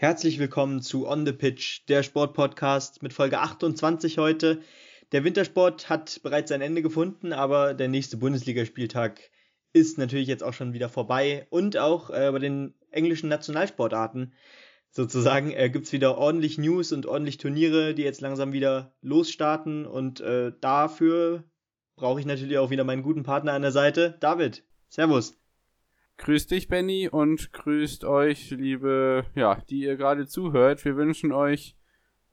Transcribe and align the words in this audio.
Herzlich 0.00 0.38
willkommen 0.38 0.80
zu 0.80 1.08
On 1.08 1.26
the 1.26 1.32
Pitch, 1.32 1.80
der 1.88 2.04
Sportpodcast 2.04 3.02
mit 3.02 3.12
Folge 3.12 3.40
28 3.40 4.18
heute. 4.18 4.60
Der 5.10 5.24
Wintersport 5.24 5.90
hat 5.90 6.20
bereits 6.22 6.50
sein 6.50 6.60
Ende 6.60 6.82
gefunden, 6.82 7.32
aber 7.32 7.74
der 7.74 7.88
nächste 7.88 8.16
Bundesligaspieltag 8.16 9.18
ist 9.72 9.98
natürlich 9.98 10.28
jetzt 10.28 10.44
auch 10.44 10.52
schon 10.52 10.72
wieder 10.72 10.88
vorbei 10.88 11.48
und 11.50 11.78
auch 11.78 12.10
äh, 12.10 12.30
bei 12.30 12.38
den 12.38 12.74
englischen 12.92 13.28
Nationalsportarten 13.28 14.34
sozusagen 14.92 15.50
äh, 15.50 15.68
gibt 15.68 15.86
es 15.86 15.92
wieder 15.92 16.16
ordentlich 16.16 16.58
News 16.58 16.92
und 16.92 17.04
ordentlich 17.04 17.38
Turniere, 17.38 17.92
die 17.92 18.04
jetzt 18.04 18.20
langsam 18.20 18.52
wieder 18.52 18.94
losstarten 19.02 19.84
und 19.84 20.20
äh, 20.20 20.52
dafür 20.60 21.42
brauche 21.96 22.20
ich 22.20 22.26
natürlich 22.26 22.58
auch 22.58 22.70
wieder 22.70 22.84
meinen 22.84 23.02
guten 23.02 23.24
Partner 23.24 23.52
an 23.52 23.62
der 23.62 23.72
Seite, 23.72 24.16
David. 24.20 24.62
Servus. 24.90 25.36
Grüß 26.18 26.48
dich, 26.48 26.66
Benny, 26.66 27.08
und 27.08 27.52
grüßt 27.52 28.04
euch, 28.04 28.50
liebe, 28.50 29.24
ja, 29.36 29.54
die 29.70 29.82
ihr 29.82 29.96
gerade 29.96 30.26
zuhört. 30.26 30.84
Wir 30.84 30.96
wünschen 30.96 31.30
euch 31.30 31.76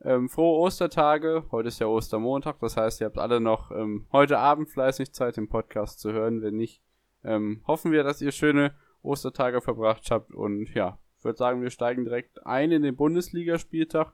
ähm, 0.01 0.27
frohe 0.27 0.59
Ostertage. 0.59 1.45
Heute 1.51 1.67
ist 1.67 1.79
ja 1.79 1.85
Ostermontag, 1.85 2.59
das 2.59 2.77
heißt, 2.77 2.99
ihr 2.99 3.05
habt 3.05 3.19
alle 3.19 3.39
noch 3.39 3.69
ähm, 3.69 4.07
heute 4.11 4.39
Abend 4.39 4.69
fleißig 4.69 5.13
Zeit, 5.13 5.37
den 5.37 5.47
Podcast 5.47 5.99
zu 5.99 6.11
hören. 6.11 6.41
Wenn 6.41 6.57
nicht, 6.57 6.81
ähm, 7.23 7.61
hoffen 7.67 7.91
wir, 7.91 8.03
dass 8.03 8.23
ihr 8.23 8.31
schöne 8.31 8.73
Ostertage 9.03 9.61
verbracht 9.61 10.09
habt. 10.09 10.33
Und 10.33 10.73
ja, 10.73 10.97
ich 11.19 11.23
würde 11.23 11.37
sagen, 11.37 11.61
wir 11.61 11.69
steigen 11.69 12.05
direkt 12.05 12.43
ein 12.43 12.71
in 12.71 12.81
den 12.81 12.95
Bundesligaspieltag, 12.95 14.13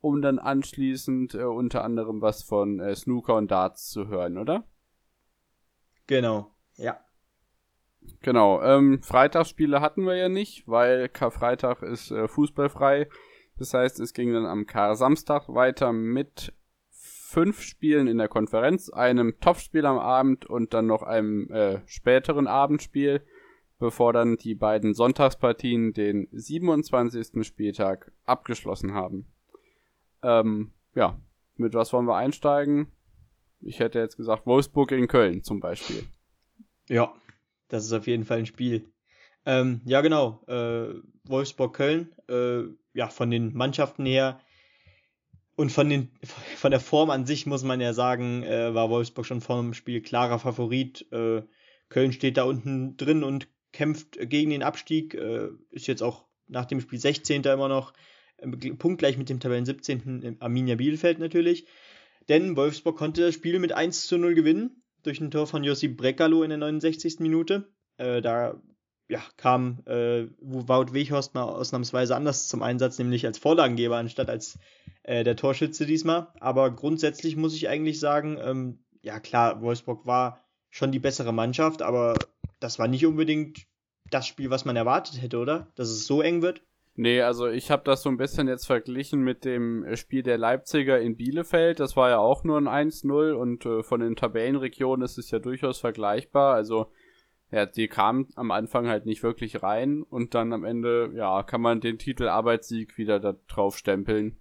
um 0.00 0.22
dann 0.22 0.38
anschließend 0.38 1.34
äh, 1.34 1.42
unter 1.42 1.82
anderem 1.82 2.22
was 2.22 2.44
von 2.44 2.78
äh, 2.78 2.94
Snooker 2.94 3.34
und 3.34 3.50
Darts 3.50 3.90
zu 3.90 4.06
hören, 4.06 4.38
oder? 4.38 4.64
Genau, 6.06 6.54
ja. 6.76 7.00
Genau, 8.22 8.62
ähm, 8.62 9.02
Freitagsspiele 9.02 9.80
hatten 9.80 10.04
wir 10.04 10.16
ja 10.16 10.28
nicht, 10.28 10.68
weil 10.68 11.08
Karfreitag 11.08 11.82
ist 11.82 12.10
äh, 12.10 12.28
fußballfrei. 12.28 13.08
Das 13.58 13.74
heißt, 13.74 14.00
es 14.00 14.14
ging 14.14 14.32
dann 14.32 14.46
am 14.46 14.66
Kar-Samstag 14.66 15.48
weiter 15.48 15.92
mit 15.92 16.52
fünf 16.90 17.62
Spielen 17.62 18.08
in 18.08 18.18
der 18.18 18.28
Konferenz, 18.28 18.90
einem 18.90 19.38
Topspiel 19.40 19.86
am 19.86 19.98
Abend 19.98 20.46
und 20.46 20.74
dann 20.74 20.86
noch 20.86 21.02
einem 21.02 21.50
äh, 21.50 21.80
späteren 21.86 22.46
Abendspiel, 22.46 23.22
bevor 23.78 24.12
dann 24.12 24.36
die 24.36 24.54
beiden 24.54 24.94
Sonntagspartien 24.94 25.92
den 25.92 26.28
27. 26.32 27.46
Spieltag 27.46 28.12
abgeschlossen 28.24 28.94
haben. 28.94 29.26
Ähm, 30.22 30.72
ja, 30.94 31.20
mit 31.56 31.74
was 31.74 31.92
wollen 31.92 32.06
wir 32.06 32.16
einsteigen? 32.16 32.88
Ich 33.60 33.78
hätte 33.78 33.98
jetzt 33.98 34.16
gesagt 34.16 34.46
Wolfsburg 34.46 34.88
gegen 34.88 35.06
Köln 35.06 35.44
zum 35.44 35.60
Beispiel. 35.60 36.04
Ja, 36.88 37.14
das 37.72 37.86
ist 37.86 37.92
auf 37.92 38.06
jeden 38.06 38.24
Fall 38.24 38.38
ein 38.38 38.46
Spiel. 38.46 38.92
Ähm, 39.46 39.80
ja, 39.84 40.00
genau. 40.00 40.44
Äh, 40.46 40.94
Wolfsburg-Köln, 41.24 42.14
äh, 42.28 42.62
ja, 42.92 43.08
von 43.08 43.30
den 43.30 43.54
Mannschaften 43.54 44.04
her 44.04 44.40
und 45.56 45.70
von, 45.70 45.88
den, 45.88 46.10
von 46.56 46.70
der 46.70 46.80
Form 46.80 47.10
an 47.10 47.26
sich 47.26 47.46
muss 47.46 47.62
man 47.64 47.80
ja 47.80 47.92
sagen, 47.92 48.42
äh, 48.42 48.74
war 48.74 48.90
Wolfsburg 48.90 49.26
schon 49.26 49.40
vor 49.40 49.60
dem 49.60 49.74
Spiel 49.74 50.02
klarer 50.02 50.38
Favorit. 50.38 51.10
Äh, 51.12 51.42
Köln 51.88 52.12
steht 52.12 52.36
da 52.36 52.44
unten 52.44 52.96
drin 52.96 53.24
und 53.24 53.48
kämpft 53.72 54.18
gegen 54.20 54.50
den 54.50 54.62
Abstieg. 54.62 55.14
Äh, 55.14 55.48
ist 55.70 55.86
jetzt 55.86 56.02
auch 56.02 56.26
nach 56.46 56.66
dem 56.66 56.80
Spiel 56.80 56.98
16. 56.98 57.42
immer 57.44 57.68
noch 57.68 57.92
äh, 58.38 58.48
punktgleich 58.48 59.16
mit 59.16 59.28
dem 59.28 59.40
Tabellen 59.40 59.64
17. 59.64 60.36
Arminia 60.40 60.76
Bielefeld 60.76 61.18
natürlich. 61.18 61.66
Denn 62.28 62.56
Wolfsburg 62.56 62.96
konnte 62.96 63.22
das 63.22 63.34
Spiel 63.34 63.58
mit 63.58 63.72
1 63.72 64.06
zu 64.06 64.18
0 64.18 64.34
gewinnen 64.34 64.79
durch 65.02 65.20
ein 65.20 65.30
Tor 65.30 65.46
von 65.46 65.64
Jossi 65.64 65.88
Brekalo 65.88 66.42
in 66.42 66.50
der 66.50 66.58
69. 66.58 67.20
Minute. 67.20 67.72
Äh, 67.96 68.20
da 68.20 68.60
ja, 69.08 69.20
kam 69.36 69.82
äh, 69.86 70.26
Wout 70.40 70.92
Weghorst 70.92 71.34
mal 71.34 71.42
ausnahmsweise 71.42 72.14
anders 72.14 72.48
zum 72.48 72.62
Einsatz, 72.62 72.98
nämlich 72.98 73.26
als 73.26 73.38
Vorlagengeber 73.38 73.96
anstatt 73.96 74.30
als 74.30 74.58
äh, 75.02 75.24
der 75.24 75.36
Torschütze 75.36 75.84
diesmal. 75.84 76.28
Aber 76.38 76.70
grundsätzlich 76.70 77.36
muss 77.36 77.54
ich 77.54 77.68
eigentlich 77.68 77.98
sagen, 77.98 78.38
ähm, 78.40 78.84
ja 79.02 79.18
klar, 79.18 79.60
Wolfsburg 79.62 80.06
war 80.06 80.44
schon 80.70 80.92
die 80.92 81.00
bessere 81.00 81.32
Mannschaft, 81.32 81.82
aber 81.82 82.28
das 82.60 82.78
war 82.78 82.86
nicht 82.86 83.04
unbedingt 83.04 83.66
das 84.10 84.26
Spiel, 84.26 84.50
was 84.50 84.64
man 84.64 84.76
erwartet 84.76 85.20
hätte, 85.20 85.38
oder? 85.38 85.72
Dass 85.74 85.88
es 85.88 86.06
so 86.06 86.22
eng 86.22 86.42
wird? 86.42 86.62
Nee, 86.94 87.22
also 87.22 87.46
ich 87.48 87.70
habe 87.70 87.82
das 87.84 88.02
so 88.02 88.10
ein 88.10 88.16
bisschen 88.16 88.48
jetzt 88.48 88.66
verglichen 88.66 89.22
mit 89.22 89.44
dem 89.44 89.84
äh, 89.84 89.96
Spiel 89.96 90.22
der 90.22 90.38
Leipziger 90.38 91.00
in 91.00 91.16
Bielefeld. 91.16 91.80
Das 91.80 91.96
war 91.96 92.10
ja 92.10 92.18
auch 92.18 92.44
nur 92.44 92.58
ein 92.58 92.90
1-0 92.90 93.32
und 93.32 93.64
äh, 93.64 93.82
von 93.82 94.00
den 94.00 94.16
Tabellenregionen 94.16 95.04
ist 95.04 95.16
es 95.16 95.30
ja 95.30 95.38
durchaus 95.38 95.78
vergleichbar. 95.78 96.54
Also 96.54 96.90
ja, 97.50 97.66
die 97.66 97.88
kamen 97.88 98.28
am 98.36 98.50
Anfang 98.50 98.86
halt 98.88 99.06
nicht 99.06 99.22
wirklich 99.22 99.62
rein 99.62 100.02
und 100.02 100.34
dann 100.34 100.52
am 100.52 100.64
Ende, 100.64 101.10
ja, 101.14 101.42
kann 101.42 101.60
man 101.60 101.80
den 101.80 101.98
Titel 101.98 102.28
Arbeitssieg 102.28 102.96
wieder 102.96 103.18
da 103.18 103.34
drauf 103.48 103.76
stempeln. 103.76 104.38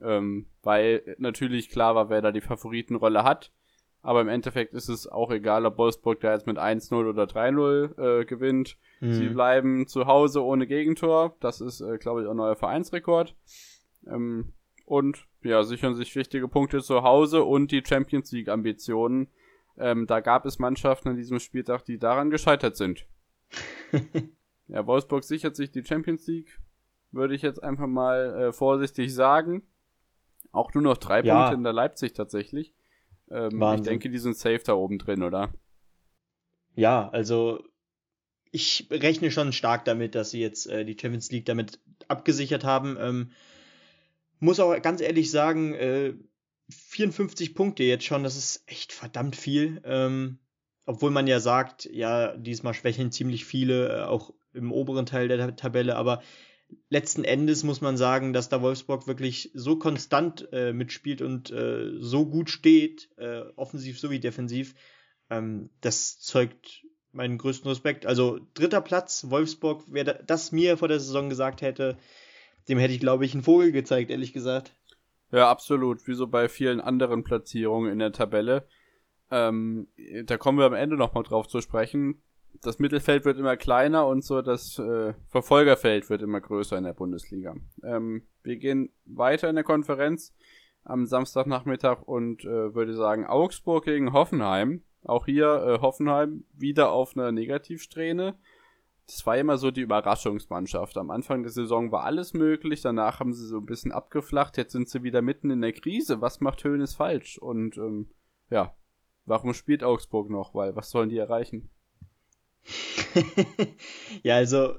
Ähm, 0.00 0.46
weil 0.62 1.16
natürlich 1.18 1.70
klar 1.70 1.94
war, 1.94 2.08
wer 2.10 2.22
da 2.22 2.32
die 2.32 2.40
Favoritenrolle 2.40 3.22
hat. 3.24 3.52
Aber 4.08 4.22
im 4.22 4.28
Endeffekt 4.28 4.72
ist 4.72 4.88
es 4.88 5.06
auch 5.06 5.30
egal, 5.30 5.66
ob 5.66 5.76
Wolfsburg 5.76 6.18
da 6.20 6.32
jetzt 6.32 6.46
mit 6.46 6.56
1-0 6.56 6.94
oder 6.94 7.24
3-0 7.24 8.20
äh, 8.20 8.24
gewinnt. 8.24 8.78
Mhm. 9.00 9.12
Sie 9.12 9.28
bleiben 9.28 9.86
zu 9.86 10.06
Hause 10.06 10.42
ohne 10.42 10.66
Gegentor. 10.66 11.36
Das 11.40 11.60
ist, 11.60 11.82
äh, 11.82 11.98
glaube 11.98 12.22
ich, 12.22 12.26
auch 12.26 12.32
neuer 12.32 12.56
Vereinsrekord. 12.56 13.36
Ähm, 14.06 14.54
und 14.86 15.26
ja, 15.42 15.62
sichern 15.62 15.94
sich 15.94 16.16
wichtige 16.16 16.48
Punkte 16.48 16.80
zu 16.80 17.02
Hause 17.02 17.44
und 17.44 17.70
die 17.70 17.82
Champions 17.86 18.32
League-Ambitionen. 18.32 19.28
Ähm, 19.76 20.06
da 20.06 20.20
gab 20.20 20.46
es 20.46 20.58
Mannschaften 20.58 21.10
an 21.10 21.16
diesem 21.16 21.38
Spieltag, 21.38 21.84
die 21.84 21.98
daran 21.98 22.30
gescheitert 22.30 22.78
sind. 22.78 23.04
ja, 24.68 24.86
Wolfsburg 24.86 25.22
sichert 25.22 25.54
sich 25.54 25.70
die 25.70 25.84
Champions 25.84 26.26
League, 26.26 26.58
würde 27.10 27.34
ich 27.34 27.42
jetzt 27.42 27.62
einfach 27.62 27.86
mal 27.86 28.40
äh, 28.40 28.52
vorsichtig 28.54 29.14
sagen. 29.14 29.64
Auch 30.50 30.72
nur 30.72 30.82
noch 30.82 30.96
drei 30.96 31.20
ja. 31.20 31.34
Punkte 31.34 31.56
in 31.56 31.62
der 31.62 31.74
Leipzig 31.74 32.14
tatsächlich. 32.14 32.72
Ähm, 33.30 33.62
ich 33.74 33.82
denke, 33.82 34.10
die 34.10 34.18
sind 34.18 34.36
safe 34.36 34.62
da 34.64 34.74
oben 34.74 34.98
drin, 34.98 35.22
oder? 35.22 35.52
Ja, 36.74 37.08
also 37.10 37.64
ich 38.50 38.88
rechne 38.90 39.30
schon 39.30 39.52
stark 39.52 39.84
damit, 39.84 40.14
dass 40.14 40.30
sie 40.30 40.40
jetzt 40.40 40.66
äh, 40.66 40.84
die 40.84 40.96
Champions 40.98 41.30
League 41.30 41.46
damit 41.46 41.80
abgesichert 42.08 42.64
haben. 42.64 42.96
Ähm, 42.98 43.32
muss 44.40 44.60
auch 44.60 44.80
ganz 44.80 45.00
ehrlich 45.00 45.30
sagen, 45.30 45.74
äh, 45.74 46.14
54 46.70 47.54
Punkte 47.54 47.82
jetzt 47.82 48.04
schon, 48.04 48.22
das 48.22 48.36
ist 48.36 48.62
echt 48.66 48.92
verdammt 48.92 49.36
viel. 49.36 49.80
Ähm, 49.84 50.38
obwohl 50.86 51.10
man 51.10 51.26
ja 51.26 51.40
sagt, 51.40 51.84
ja, 51.92 52.36
diesmal 52.36 52.74
schwächeln 52.74 53.12
ziemlich 53.12 53.44
viele, 53.44 53.88
äh, 53.88 54.02
auch 54.04 54.32
im 54.54 54.72
oberen 54.72 55.06
Teil 55.06 55.28
der 55.28 55.54
Tabelle, 55.54 55.96
aber 55.96 56.22
letzten 56.90 57.24
Endes 57.24 57.64
muss 57.64 57.80
man 57.80 57.96
sagen, 57.96 58.32
dass 58.32 58.48
da 58.48 58.62
Wolfsburg 58.62 59.06
wirklich 59.06 59.50
so 59.54 59.76
konstant 59.76 60.48
äh, 60.52 60.72
mitspielt 60.72 61.22
und 61.22 61.50
äh, 61.50 61.92
so 62.00 62.26
gut 62.26 62.50
steht, 62.50 63.10
äh, 63.16 63.42
offensiv 63.56 63.98
sowie 63.98 64.20
defensiv. 64.20 64.74
Ähm, 65.30 65.70
das 65.80 66.18
zeugt 66.20 66.84
meinen 67.12 67.38
größten 67.38 67.68
Respekt. 67.68 68.06
Also 68.06 68.40
dritter 68.54 68.80
Platz, 68.80 69.30
Wolfsburg, 69.30 69.84
wer 69.88 70.04
das 70.04 70.52
mir 70.52 70.76
vor 70.76 70.88
der 70.88 71.00
Saison 71.00 71.28
gesagt 71.28 71.62
hätte, 71.62 71.96
dem 72.68 72.78
hätte 72.78 72.92
ich, 72.92 73.00
glaube 73.00 73.24
ich, 73.24 73.32
einen 73.32 73.42
Vogel 73.42 73.72
gezeigt, 73.72 74.10
ehrlich 74.10 74.32
gesagt. 74.32 74.74
Ja, 75.30 75.50
absolut. 75.50 76.06
Wie 76.06 76.14
so 76.14 76.26
bei 76.26 76.48
vielen 76.48 76.80
anderen 76.80 77.24
Platzierungen 77.24 77.92
in 77.92 77.98
der 77.98 78.12
Tabelle. 78.12 78.66
Ähm, 79.30 79.88
da 80.24 80.36
kommen 80.38 80.58
wir 80.58 80.66
am 80.66 80.74
Ende 80.74 80.96
nochmal 80.96 81.22
drauf 81.22 81.48
zu 81.48 81.60
sprechen 81.60 82.22
das 82.62 82.78
Mittelfeld 82.78 83.24
wird 83.24 83.38
immer 83.38 83.56
kleiner 83.56 84.06
und 84.06 84.24
so 84.24 84.42
das 84.42 84.78
äh, 84.78 85.14
Verfolgerfeld 85.28 86.10
wird 86.10 86.22
immer 86.22 86.40
größer 86.40 86.76
in 86.76 86.84
der 86.84 86.92
Bundesliga. 86.92 87.54
Ähm, 87.82 88.22
wir 88.42 88.56
gehen 88.56 88.90
weiter 89.04 89.48
in 89.48 89.54
der 89.54 89.64
Konferenz 89.64 90.34
am 90.84 91.06
Samstagnachmittag 91.06 92.02
und 92.02 92.44
äh, 92.44 92.74
würde 92.74 92.94
sagen 92.94 93.26
Augsburg 93.26 93.84
gegen 93.84 94.12
Hoffenheim. 94.12 94.82
Auch 95.04 95.26
hier 95.26 95.46
äh, 95.46 95.80
Hoffenheim 95.80 96.44
wieder 96.52 96.92
auf 96.92 97.16
einer 97.16 97.32
Negativsträhne. 97.32 98.36
Das 99.06 99.24
war 99.26 99.38
immer 99.38 99.56
so 99.56 99.70
die 99.70 99.80
Überraschungsmannschaft. 99.80 100.98
Am 100.98 101.10
Anfang 101.10 101.42
der 101.42 101.52
Saison 101.52 101.92
war 101.92 102.04
alles 102.04 102.34
möglich, 102.34 102.82
danach 102.82 103.20
haben 103.20 103.32
sie 103.32 103.46
so 103.46 103.58
ein 103.58 103.66
bisschen 103.66 103.92
abgeflacht, 103.92 104.58
jetzt 104.58 104.72
sind 104.72 104.88
sie 104.88 105.02
wieder 105.02 105.22
mitten 105.22 105.50
in 105.50 105.62
der 105.62 105.72
Krise. 105.72 106.20
Was 106.20 106.40
macht 106.40 106.62
Hönes 106.64 106.94
falsch? 106.94 107.38
Und 107.38 107.78
ähm, 107.78 108.10
ja, 108.50 108.74
warum 109.24 109.54
spielt 109.54 109.82
Augsburg 109.82 110.28
noch? 110.28 110.54
Weil 110.54 110.76
was 110.76 110.90
sollen 110.90 111.08
die 111.08 111.16
erreichen? 111.18 111.70
ja, 114.22 114.36
also 114.36 114.74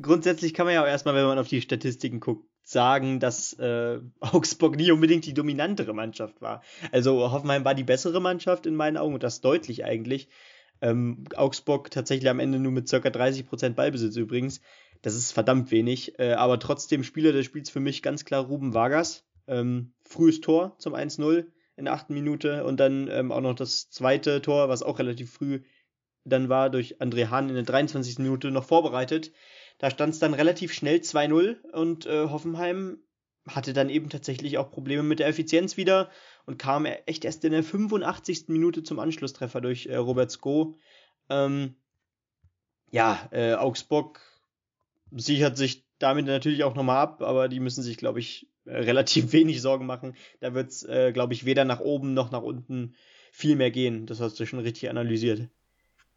grundsätzlich 0.00 0.54
kann 0.54 0.66
man 0.66 0.74
ja 0.74 0.82
auch 0.82 0.88
erstmal, 0.88 1.14
wenn 1.14 1.26
man 1.26 1.38
auf 1.38 1.48
die 1.48 1.60
Statistiken 1.60 2.20
guckt, 2.20 2.46
sagen, 2.62 3.20
dass 3.20 3.52
äh, 3.54 4.00
Augsburg 4.20 4.76
nie 4.76 4.90
unbedingt 4.90 5.26
die 5.26 5.34
dominantere 5.34 5.92
Mannschaft 5.92 6.40
war. 6.40 6.62
Also 6.92 7.30
Hoffenheim 7.30 7.64
war 7.64 7.74
die 7.74 7.84
bessere 7.84 8.20
Mannschaft 8.20 8.66
in 8.66 8.74
meinen 8.74 8.96
Augen 8.96 9.14
und 9.14 9.22
das 9.22 9.40
deutlich 9.40 9.84
eigentlich. 9.84 10.28
Ähm, 10.80 11.24
Augsburg 11.36 11.90
tatsächlich 11.90 12.28
am 12.28 12.40
Ende 12.40 12.58
nur 12.58 12.72
mit 12.72 12.90
ca. 12.90 12.96
30% 12.96 13.70
Ballbesitz 13.70 14.16
übrigens. 14.16 14.60
Das 15.02 15.14
ist 15.14 15.32
verdammt 15.32 15.70
wenig. 15.70 16.18
Äh, 16.18 16.32
aber 16.32 16.58
trotzdem 16.58 17.04
Spieler 17.04 17.32
des 17.32 17.46
Spiels 17.46 17.70
für 17.70 17.80
mich 17.80 18.02
ganz 18.02 18.24
klar 18.24 18.44
Ruben 18.44 18.74
Vargas. 18.74 19.24
Ähm, 19.46 19.92
frühes 20.02 20.40
Tor 20.40 20.74
zum 20.78 20.94
1-0 20.94 21.44
in 21.76 21.84
der 21.84 21.94
achten 21.94 22.14
Minute 22.14 22.64
und 22.64 22.80
dann 22.80 23.08
ähm, 23.10 23.30
auch 23.30 23.40
noch 23.40 23.54
das 23.54 23.90
zweite 23.90 24.40
Tor, 24.40 24.68
was 24.68 24.82
auch 24.82 24.98
relativ 24.98 25.32
früh 25.32 25.60
dann 26.24 26.48
war 26.48 26.70
durch 26.70 27.00
André 27.00 27.28
Hahn 27.28 27.48
in 27.48 27.54
der 27.54 27.64
23. 27.64 28.18
Minute 28.18 28.50
noch 28.50 28.64
vorbereitet. 28.64 29.32
Da 29.78 29.90
stand 29.90 30.14
es 30.14 30.20
dann 30.20 30.34
relativ 30.34 30.72
schnell 30.72 30.98
2-0 30.98 31.70
und 31.72 32.06
äh, 32.06 32.28
Hoffenheim 32.28 32.98
hatte 33.46 33.72
dann 33.72 33.90
eben 33.90 34.08
tatsächlich 34.08 34.56
auch 34.56 34.70
Probleme 34.70 35.02
mit 35.02 35.18
der 35.18 35.28
Effizienz 35.28 35.76
wieder 35.76 36.10
und 36.46 36.58
kam 36.58 36.86
echt 36.86 37.24
erst 37.24 37.44
in 37.44 37.52
der 37.52 37.62
85. 37.62 38.48
Minute 38.48 38.82
zum 38.82 38.98
Anschlusstreffer 38.98 39.60
durch 39.60 39.86
äh, 39.86 39.96
Robert 39.96 40.30
Sko. 40.30 40.78
Ähm, 41.28 41.74
ja, 42.90 43.28
äh, 43.32 43.54
Augsburg 43.54 44.20
sichert 45.10 45.56
sich 45.56 45.84
damit 45.98 46.26
natürlich 46.26 46.64
auch 46.64 46.74
nochmal 46.74 46.98
ab, 46.98 47.22
aber 47.22 47.48
die 47.48 47.60
müssen 47.60 47.82
sich, 47.82 47.96
glaube 47.96 48.20
ich, 48.20 48.48
äh, 48.64 48.76
relativ 48.76 49.32
wenig 49.32 49.60
Sorgen 49.60 49.86
machen. 49.86 50.16
Da 50.40 50.54
wird 50.54 50.70
es, 50.70 50.82
äh, 50.84 51.12
glaube 51.12 51.34
ich, 51.34 51.44
weder 51.44 51.64
nach 51.64 51.80
oben 51.80 52.14
noch 52.14 52.30
nach 52.30 52.42
unten 52.42 52.94
viel 53.30 53.56
mehr 53.56 53.70
gehen. 53.70 54.06
Das 54.06 54.20
hast 54.20 54.38
du 54.38 54.46
schon 54.46 54.60
richtig 54.60 54.88
analysiert. 54.88 55.48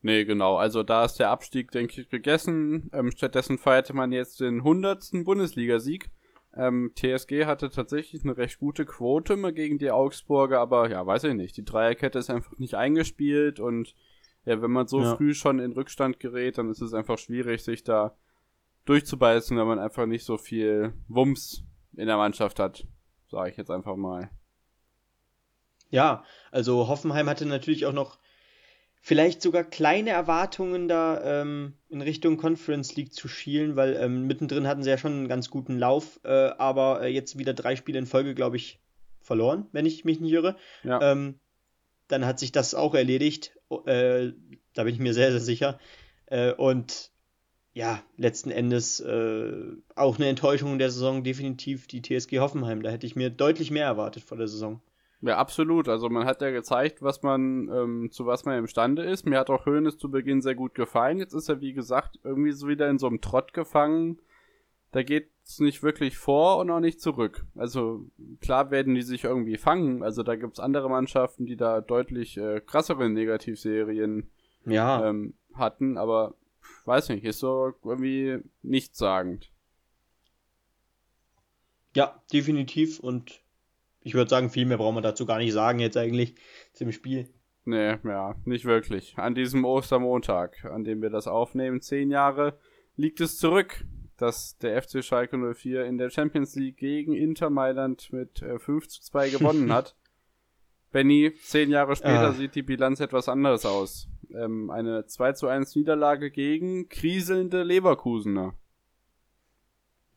Nee, 0.01 0.25
genau. 0.25 0.57
Also 0.57 0.83
da 0.83 1.05
ist 1.05 1.15
der 1.15 1.29
Abstieg, 1.29 1.71
denke 1.71 2.01
ich, 2.01 2.09
gegessen. 2.09 2.89
Ähm, 2.94 3.11
stattdessen 3.11 3.57
feierte 3.57 3.94
man 3.94 4.11
jetzt 4.11 4.39
den 4.39 4.59
100. 4.59 5.23
Bundesligasieg. 5.23 6.09
Ähm, 6.55 6.91
TSG 6.95 7.45
hatte 7.45 7.69
tatsächlich 7.69 8.23
eine 8.23 8.38
recht 8.38 8.59
gute 8.59 8.85
Quote 8.85 9.35
mal 9.38 9.53
gegen 9.53 9.77
die 9.77 9.91
Augsburger, 9.91 10.59
aber 10.59 10.89
ja, 10.89 11.05
weiß 11.05 11.25
ich 11.25 11.33
nicht. 11.33 11.57
Die 11.57 11.65
Dreierkette 11.65 12.19
ist 12.19 12.29
einfach 12.29 12.57
nicht 12.57 12.75
eingespielt 12.75 13.59
und 13.59 13.94
ja, 14.45 14.61
wenn 14.61 14.71
man 14.71 14.88
so 14.88 15.01
ja. 15.01 15.15
früh 15.15 15.33
schon 15.33 15.59
in 15.59 15.73
Rückstand 15.73 16.19
gerät, 16.19 16.57
dann 16.57 16.69
ist 16.69 16.81
es 16.81 16.94
einfach 16.94 17.17
schwierig, 17.17 17.63
sich 17.63 17.83
da 17.83 18.15
durchzubeißen, 18.85 19.57
wenn 19.57 19.67
man 19.67 19.77
einfach 19.77 20.05
nicht 20.05 20.23
so 20.23 20.38
viel 20.38 20.94
Wumms 21.09 21.63
in 21.95 22.07
der 22.07 22.17
Mannschaft 22.17 22.59
hat. 22.59 22.88
Sage 23.29 23.49
ich 23.49 23.57
jetzt 23.57 23.69
einfach 23.69 23.97
mal. 23.97 24.29
Ja, 25.89 26.23
also 26.49 26.88
Hoffenheim 26.88 27.29
hatte 27.29 27.45
natürlich 27.45 27.85
auch 27.85 27.94
noch 27.94 28.19
vielleicht 29.07 29.42
sogar 29.42 29.63
kleine 29.63 30.09
Erwartungen 30.09 30.89
da 30.89 31.42
ähm, 31.42 31.75
in 31.88 32.01
Richtung 32.01 32.36
Conference 32.36 32.98
League 32.98 33.13
zu 33.13 33.30
schielen, 33.30 33.77
weil 33.77 33.95
ähm, 33.95 34.27
mittendrin 34.27 34.68
hatten 34.68 34.83
sie 34.83 34.89
ja 34.89 34.98
schon 34.98 35.13
einen 35.13 35.27
ganz 35.30 35.50
guten 35.50 35.80
Lauf, 35.80 36.19
äh, 36.25 36.30
aber 36.30 37.04
äh, 37.04 37.07
jetzt 37.07 37.38
wieder 37.38 37.54
drei 37.54 37.77
Spiele 37.77 38.00
in 38.00 38.06
Folge, 38.06 38.36
glaube 38.36 38.57
ich, 38.57 38.81
verloren, 39.21 39.65
wenn 39.71 39.86
ich 39.86 40.04
mich 40.04 40.19
nicht 40.19 40.33
irre. 40.33 40.57
Ja. 40.83 41.01
Ähm, 41.01 41.39
dann 42.09 42.25
hat 42.25 42.38
sich 42.38 42.51
das 42.51 42.75
auch 42.75 42.95
erledigt. 42.95 43.57
Äh, 43.86 44.33
da 44.74 44.83
bin 44.83 44.94
ich 44.94 45.00
mir 45.00 45.13
sehr, 45.13 45.31
sehr 45.31 45.39
sicher. 45.39 45.80
Äh, 46.25 46.51
und 46.51 47.12
ja, 47.74 48.04
letzten 48.18 48.51
Endes 48.51 49.00
äh, 49.00 49.54
auch 49.95 50.18
eine 50.18 50.27
Enttäuschung 50.27 50.80
der 50.80 50.92
Saison 50.92 51.24
definitiv 51.24 51.88
die 51.88 52.01
TSG 52.01 52.39
Hoffenheim. 52.39 52.83
Da 52.83 52.89
hätte 52.89 53.07
ich 53.07 53.15
mir 53.15 53.30
deutlich 53.30 53.71
mehr 53.71 53.86
erwartet 53.86 54.24
vor 54.24 54.38
der 54.38 54.50
Saison. 54.50 54.81
Ja, 55.22 55.38
absolut. 55.38 55.90
Also 55.90 56.10
man 56.10 56.25
hat 56.25 56.42
ja 56.42 56.52
gezeigt, 56.52 57.02
was 57.02 57.24
man, 57.24 57.69
ähm, 57.69 58.12
zu 58.12 58.25
was 58.25 58.46
man 58.46 58.60
imstande 58.60 59.04
ist. 59.04 59.25
Mir 59.25 59.40
hat 59.40 59.50
auch 59.50 59.66
Hönes 59.66 59.98
zu 59.98 60.12
Beginn 60.12 60.42
sehr 60.42 60.56
gut 60.56 60.75
gefallen. 60.75 61.18
Jetzt 61.18 61.34
ist 61.34 61.50
er, 61.50 61.60
wie 61.60 61.74
gesagt, 61.74 62.19
irgendwie 62.24 62.52
so 62.52 62.68
wieder 62.68 62.88
in 62.90 63.00
so 63.00 63.08
einem 63.08 63.19
Trott 63.19 63.54
gefangen. 63.54 64.19
Da 64.92 65.04
geht's 65.04 65.60
nicht 65.60 65.81
wirklich 65.81 66.18
vor 66.18 66.60
und 66.60 66.69
auch 66.69 66.80
nicht 66.80 67.02
zurück. 67.02 67.46
Also 67.56 68.06
klar 68.42 68.69
werden 68.69 68.94
die 68.94 69.02
sich 69.02 69.24
irgendwie 69.24 69.58
fangen. 69.58 70.04
Also 70.04 70.22
da 70.22 70.36
gibt's 70.36 70.60
andere 70.60 70.90
Mannschaften, 70.90 71.46
die 71.46 71.58
da 71.58 71.81
deutlich 71.81 72.38
äh, 72.38 72.62
krassere 72.62 73.10
Negativserien 73.10 74.30
ja. 74.66 75.10
ähm, 75.10 75.34
hatten, 75.54 75.98
aber 75.98 76.36
weiß 76.86 77.10
nicht, 77.10 77.25
ist 77.25 77.40
so 77.40 77.74
irgendwie 77.84 78.40
nichtssagend. 78.62 79.52
Ja, 81.96 82.22
definitiv 82.31 83.00
und 83.00 83.42
ich 84.01 84.13
würde 84.13 84.29
sagen, 84.29 84.49
viel 84.49 84.65
mehr 84.65 84.77
brauchen 84.77 84.95
wir 84.95 85.01
dazu 85.01 85.25
gar 85.25 85.38
nicht 85.38 85.53
sagen 85.53 85.79
jetzt 85.79 85.97
eigentlich 85.97 86.35
zum 86.73 86.91
Spiel. 86.91 87.27
Nee, 87.65 87.97
ja, 88.03 88.35
nicht 88.45 88.63
wirklich. 88.63 89.17
An 89.17 89.35
diesem 89.35 89.65
Ostermontag, 89.65 90.63
an 90.63 90.85
dem 90.85 91.01
wir 91.01 91.09
das 91.09 91.27
aufnehmen, 91.27 91.81
zehn 91.81 92.09
Jahre, 92.09 92.57
liegt 92.95 93.19
es 93.19 93.38
zurück, 93.38 93.83
dass 94.15 94.57
der 94.57 94.81
FC 94.81 95.03
Schalke 95.03 95.38
04 95.38 95.85
in 95.85 95.97
der 95.97 96.09
Champions 96.09 96.55
League 96.55 96.77
gegen 96.77 97.13
Inter 97.13 97.49
Mailand 97.49 98.11
mit 98.13 98.41
äh, 98.41 98.57
5 98.57 98.88
zu 98.88 99.01
2 99.01 99.29
gewonnen 99.38 99.73
hat. 99.73 99.95
Benny, 100.91 101.33
zehn 101.44 101.69
Jahre 101.69 101.95
später 101.95 102.29
ah. 102.29 102.31
sieht 102.31 102.55
die 102.55 102.63
Bilanz 102.63 102.99
etwas 102.99 103.27
anders 103.27 103.65
aus. 103.65 104.07
Ähm, 104.33 104.69
eine 104.69 105.05
2 105.05 105.33
zu 105.33 105.47
1 105.47 105.75
Niederlage 105.75 106.31
gegen 106.31 106.88
kriselnde 106.89 107.63
Leverkusener. 107.63 108.55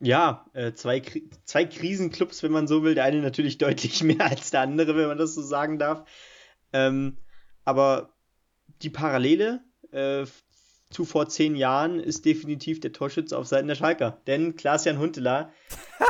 Ja, 0.01 0.47
äh, 0.53 0.73
zwei, 0.73 1.01
zwei 1.45 1.65
Krisenclubs, 1.65 2.41
wenn 2.41 2.51
man 2.51 2.67
so 2.67 2.83
will. 2.83 2.95
Der 2.95 3.03
eine 3.03 3.21
natürlich 3.21 3.57
deutlich 3.59 4.03
mehr 4.03 4.25
als 4.25 4.51
der 4.51 4.61
andere, 4.61 4.95
wenn 4.95 5.07
man 5.07 5.17
das 5.17 5.35
so 5.35 5.41
sagen 5.41 5.77
darf. 5.77 6.07
Ähm, 6.73 7.17
aber 7.63 8.13
die 8.81 8.89
Parallele 8.89 9.61
äh, 9.91 10.25
zu 10.89 11.05
vor 11.05 11.29
zehn 11.29 11.55
Jahren 11.55 11.99
ist 11.99 12.25
definitiv 12.25 12.79
der 12.79 12.91
Torschütze 12.91 13.37
auf 13.37 13.47
Seiten 13.47 13.67
der 13.67 13.75
Schalker. 13.75 14.21
Denn 14.27 14.55
Klaas-Jan 14.55 14.99
Huntelaar 14.99 15.53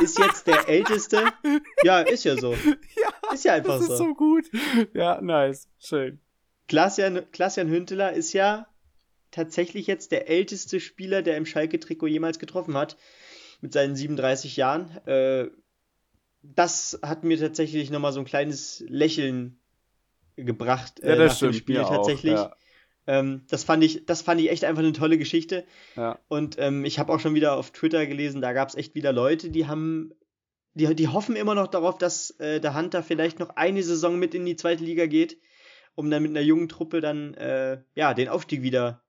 ist 0.00 0.18
jetzt 0.18 0.46
der 0.46 0.68
älteste. 0.68 1.24
Ja, 1.84 2.00
ist 2.00 2.24
ja 2.24 2.36
so. 2.36 2.54
Ja, 2.54 3.34
ist 3.34 3.44
ja 3.44 3.54
einfach 3.54 3.74
so. 3.74 3.80
Das 3.80 3.90
ist 3.90 3.98
so. 3.98 4.04
so 4.06 4.14
gut. 4.14 4.50
Ja, 4.94 5.20
nice. 5.20 5.68
Schön. 5.78 6.18
Klaas-Jan 6.66 7.30
Klaas 7.30 7.58
Huntelaar 7.58 8.12
ist 8.12 8.32
ja 8.32 8.66
tatsächlich 9.30 9.86
jetzt 9.86 10.12
der 10.12 10.28
älteste 10.28 10.80
Spieler, 10.80 11.22
der 11.22 11.36
im 11.36 11.46
Schalke-Trikot 11.46 12.06
jemals 12.06 12.38
getroffen 12.38 12.76
hat 12.76 12.96
mit 13.62 13.72
seinen 13.72 13.96
37 13.96 14.56
Jahren. 14.56 14.90
Äh, 15.06 15.48
das 16.42 16.98
hat 17.02 17.24
mir 17.24 17.38
tatsächlich 17.38 17.90
nochmal 17.90 18.12
so 18.12 18.20
ein 18.20 18.26
kleines 18.26 18.84
Lächeln 18.88 19.58
gebracht 20.36 21.00
äh, 21.00 21.10
ja, 21.10 21.16
das 21.16 21.32
nach 21.32 21.36
stimmt, 21.36 21.54
dem 21.54 21.58
Spiel 21.58 21.76
tatsächlich. 21.76 22.34
Auch, 22.34 22.50
ja. 22.50 22.56
ähm, 23.06 23.46
das 23.48 23.64
fand 23.64 23.84
ich, 23.84 24.04
das 24.04 24.22
fand 24.22 24.40
ich 24.40 24.50
echt 24.50 24.64
einfach 24.64 24.82
eine 24.82 24.92
tolle 24.92 25.16
Geschichte. 25.16 25.64
Ja. 25.96 26.18
Und 26.28 26.56
ähm, 26.58 26.84
ich 26.84 26.98
habe 26.98 27.12
auch 27.12 27.20
schon 27.20 27.34
wieder 27.34 27.56
auf 27.56 27.70
Twitter 27.70 28.06
gelesen, 28.06 28.42
da 28.42 28.52
gab 28.52 28.68
es 28.68 28.74
echt 28.74 28.94
wieder 28.94 29.12
Leute, 29.12 29.50
die 29.50 29.66
haben, 29.68 30.12
die, 30.74 30.92
die 30.96 31.08
hoffen 31.08 31.36
immer 31.36 31.54
noch 31.54 31.68
darauf, 31.68 31.98
dass 31.98 32.30
äh, 32.40 32.60
der 32.60 32.74
Hunter 32.74 33.02
vielleicht 33.02 33.38
noch 33.38 33.50
eine 33.50 33.82
Saison 33.82 34.18
mit 34.18 34.34
in 34.34 34.44
die 34.44 34.56
zweite 34.56 34.84
Liga 34.84 35.06
geht, 35.06 35.38
um 35.94 36.10
dann 36.10 36.22
mit 36.22 36.30
einer 36.30 36.40
jungen 36.40 36.68
Truppe 36.68 37.00
dann 37.00 37.34
äh, 37.34 37.82
ja 37.94 38.14
den 38.14 38.28
Aufstieg 38.28 38.62
wieder 38.62 39.04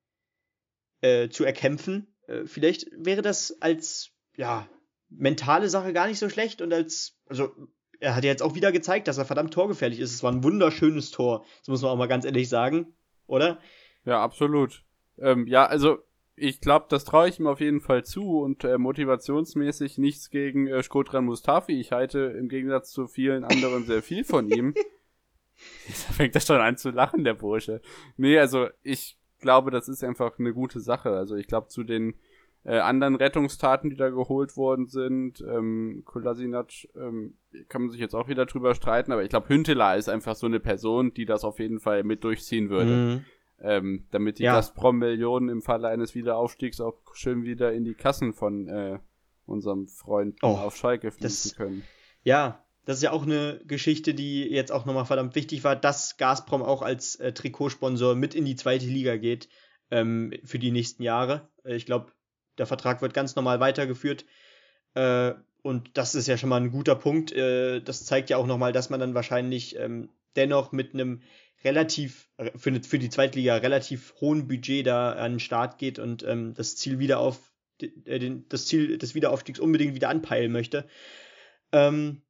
äh, 1.02 1.30
zu 1.30 1.46
erkämpfen. 1.46 2.14
Äh, 2.28 2.46
vielleicht 2.46 2.88
wäre 2.94 3.24
das 3.24 3.62
als 3.62 4.13
ja, 4.36 4.68
mentale 5.10 5.70
Sache 5.70 5.94
gar 5.94 6.08
nicht 6.08 6.20
so 6.20 6.30
schlecht 6.30 6.62
und 6.62 6.74
als, 6.74 7.18
also 7.28 7.52
er 8.00 8.16
hat 8.16 8.24
ja 8.24 8.32
jetzt 8.32 8.44
auch 8.44 8.56
wieder 8.56 8.72
gezeigt, 8.72 9.08
dass 9.08 9.18
er 9.18 9.26
verdammt 9.26 9.54
torgefährlich 9.54 10.00
ist. 10.00 10.14
Es 10.14 10.24
war 10.24 10.32
ein 10.32 10.44
wunderschönes 10.44 11.12
Tor. 11.12 11.46
Das 11.60 11.68
muss 11.70 11.82
man 11.82 11.92
auch 11.92 11.98
mal 11.98 12.08
ganz 12.08 12.26
ehrlich 12.26 12.50
sagen, 12.50 12.94
oder? 13.28 13.60
Ja, 14.06 14.22
absolut. 14.22 14.84
Ähm, 15.18 15.48
ja, 15.48 15.66
also 15.66 16.00
ich 16.36 16.60
glaube, 16.60 16.88
das 16.90 17.06
traue 17.06 17.30
ich 17.30 17.40
ihm 17.40 17.48
auf 17.48 17.62
jeden 17.62 17.80
Fall 17.80 18.04
zu 18.04 18.40
und 18.40 18.64
äh, 18.64 18.78
motivationsmäßig 18.78 20.00
nichts 20.00 20.32
gegen 20.32 20.68
äh, 20.68 20.84
Skodran 20.84 21.26
Mustafi. 21.26 21.80
Ich 21.80 21.92
halte 21.92 22.20
im 22.20 22.50
Gegensatz 22.50 22.92
zu 22.92 23.08
vielen 23.08 23.46
anderen 23.46 23.86
sehr 23.86 24.02
viel 24.02 24.26
von 24.26 24.50
ihm. 24.50 24.74
Jetzt 25.88 26.06
fängt 26.06 26.36
er 26.36 26.42
schon 26.42 26.62
an 26.62 26.78
zu 26.78 26.90
lachen, 26.92 27.24
der 27.24 27.34
Bursche. 27.34 27.82
Nee, 28.18 28.38
also 28.38 28.68
ich 28.82 29.18
glaube, 29.40 29.72
das 29.72 29.88
ist 29.88 30.04
einfach 30.04 30.40
eine 30.40 30.54
gute 30.54 30.80
Sache. 30.80 31.12
Also 31.12 31.36
ich 31.36 31.48
glaube, 31.48 31.68
zu 31.68 31.84
den 31.84 32.16
äh, 32.66 32.80
anderen 32.80 33.16
Rettungstaten, 33.16 33.90
die 33.90 33.96
da 33.96 34.10
geholt 34.10 34.56
worden 34.56 34.88
sind. 34.88 35.42
Ähm, 35.42 36.04
Kolasinac 36.06 36.72
ähm, 36.96 37.38
kann 37.68 37.84
man 37.84 37.92
sich 37.92 38.00
jetzt 38.00 38.16
auch 38.16 38.28
wieder 38.28 38.46
drüber 38.46 38.74
streiten, 38.74 39.12
aber 39.12 39.24
ich 39.24 39.30
glaube, 39.30 39.50
Hünteler 39.50 39.98
ist 39.98 40.10
einfach 40.10 40.36
so 40.36 40.48
eine 40.48 40.60
Person, 40.60 41.14
die 41.14 41.26
das 41.26 41.44
auf 41.44 41.60
jeden 41.60 41.80
Fall 41.80 42.04
mit 42.04 42.24
durchziehen 42.24 42.70
würde. 42.70 42.92
Mhm. 42.92 43.26
Ähm, 43.60 44.08
damit 44.12 44.40
die 44.40 44.44
ja. 44.44 44.56
Gazprom-Millionen 44.56 45.48
im 45.48 45.62
Falle 45.62 45.88
eines 45.88 46.16
Wiederaufstiegs 46.16 46.82
auch 46.82 47.00
schön 47.14 47.44
wieder 47.44 47.72
in 47.72 47.86
die 47.86 47.94
Kassen 47.94 48.34
von 48.34 48.68
äh, 48.68 49.00
unserem 49.46 49.88
Freund 49.88 50.40
oh, 50.42 50.48
auf 50.48 50.76
Schalke 50.76 51.12
fließen 51.12 51.52
das, 51.52 51.56
können. 51.56 51.84
Ja, 52.24 52.66
das 52.86 52.98
ist 52.98 53.04
ja 53.04 53.12
auch 53.12 53.24
eine 53.24 53.62
Geschichte, 53.66 54.14
die 54.14 54.44
jetzt 54.44 54.72
auch 54.72 54.86
nochmal 54.86 55.06
verdammt 55.06 55.36
wichtig 55.36 55.64
war, 55.64 55.78
dass 55.78 56.18
Gazprom 56.18 56.62
auch 56.62 56.82
als 56.82 57.16
äh, 57.16 57.32
Trikotsponsor 57.32 58.16
mit 58.16 58.36
in 58.36 58.44
die 58.44 58.56
zweite 58.56 58.88
Liga 58.88 59.16
geht 59.16 59.48
ähm, 59.92 60.34
für 60.44 60.60
die 60.60 60.72
nächsten 60.72 61.04
Jahre. 61.04 61.48
Äh, 61.64 61.76
ich 61.76 61.86
glaube, 61.86 62.12
der 62.58 62.66
Vertrag 62.66 63.02
wird 63.02 63.14
ganz 63.14 63.36
normal 63.36 63.60
weitergeführt. 63.60 64.26
Äh, 64.96 65.34
und 65.62 65.98
das 65.98 66.14
ist 66.16 66.28
ja 66.28 66.38
schon 66.38 66.50
mal 66.50 66.62
ein 66.62 66.72
guter 66.72 66.96
Punkt. 66.96 67.32
Äh, 67.32 67.82
das 67.82 68.06
zeigt 68.06 68.30
ja 68.30 68.38
auch 68.38 68.46
nochmal, 68.46 68.74
dass 68.74 68.90
man 68.90 69.00
dann 69.00 69.14
wahrscheinlich 69.14 69.78
ähm, 69.78 70.10
dennoch 70.36 70.72
mit 70.72 70.94
einem 70.94 71.22
relativ, 71.64 72.30
äh, 72.38 72.52
für, 72.58 72.74
für 72.84 73.00
die 73.00 73.10
Zweitliga 73.10 73.58
relativ 73.58 74.14
hohen 74.20 74.48
Budget 74.48 74.86
da 74.86 75.14
an 75.14 75.34
den 75.34 75.40
Start 75.40 75.78
geht 75.78 76.00
und 76.00 76.24
ähm, 76.24 76.54
das 76.54 76.76
Ziel 76.76 77.00
wieder 77.00 77.20
auf 77.20 77.54
äh, 77.82 78.20
den, 78.20 78.48
das 78.50 78.68
Ziel 78.68 78.98
des 78.98 79.16
Wiederaufstiegs 79.16 79.60
unbedingt 79.60 79.96
wieder 79.96 80.10
anpeilen 80.10 80.52
möchte. 80.52 80.88
Ähm, 81.72 82.22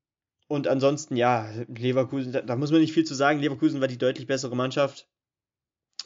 und 0.48 0.68
ansonsten, 0.68 1.16
ja, 1.16 1.50
Leverkusen, 1.68 2.32
da, 2.32 2.42
da, 2.42 2.56
muss 2.56 2.72
man 2.72 2.82
nicht 2.82 2.94
viel 2.94 3.06
zu 3.06 3.16
sagen. 3.16 3.40
Leverkusen 3.40 3.82
war 3.82 3.88
die 3.88 3.98
deutlich 3.98 4.28
bessere 4.28 4.56
Mannschaft. 4.56 5.10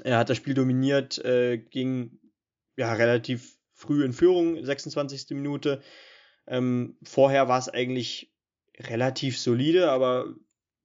Er 0.04 0.18
hat 0.18 0.30
das 0.30 0.38
Spiel 0.38 0.54
dominiert, 0.54 1.18
äh, 1.26 1.58
ging 1.58 2.20
ja 2.78 2.94
relativ 2.94 3.57
früh 3.78 4.04
in 4.04 4.12
Führung, 4.12 4.64
26. 4.64 5.30
Minute. 5.30 5.82
Ähm, 6.48 6.98
vorher 7.04 7.48
war 7.48 7.60
es 7.60 7.70
eigentlich 7.70 8.34
relativ 8.80 9.40
solide, 9.40 9.92
aber 9.92 10.34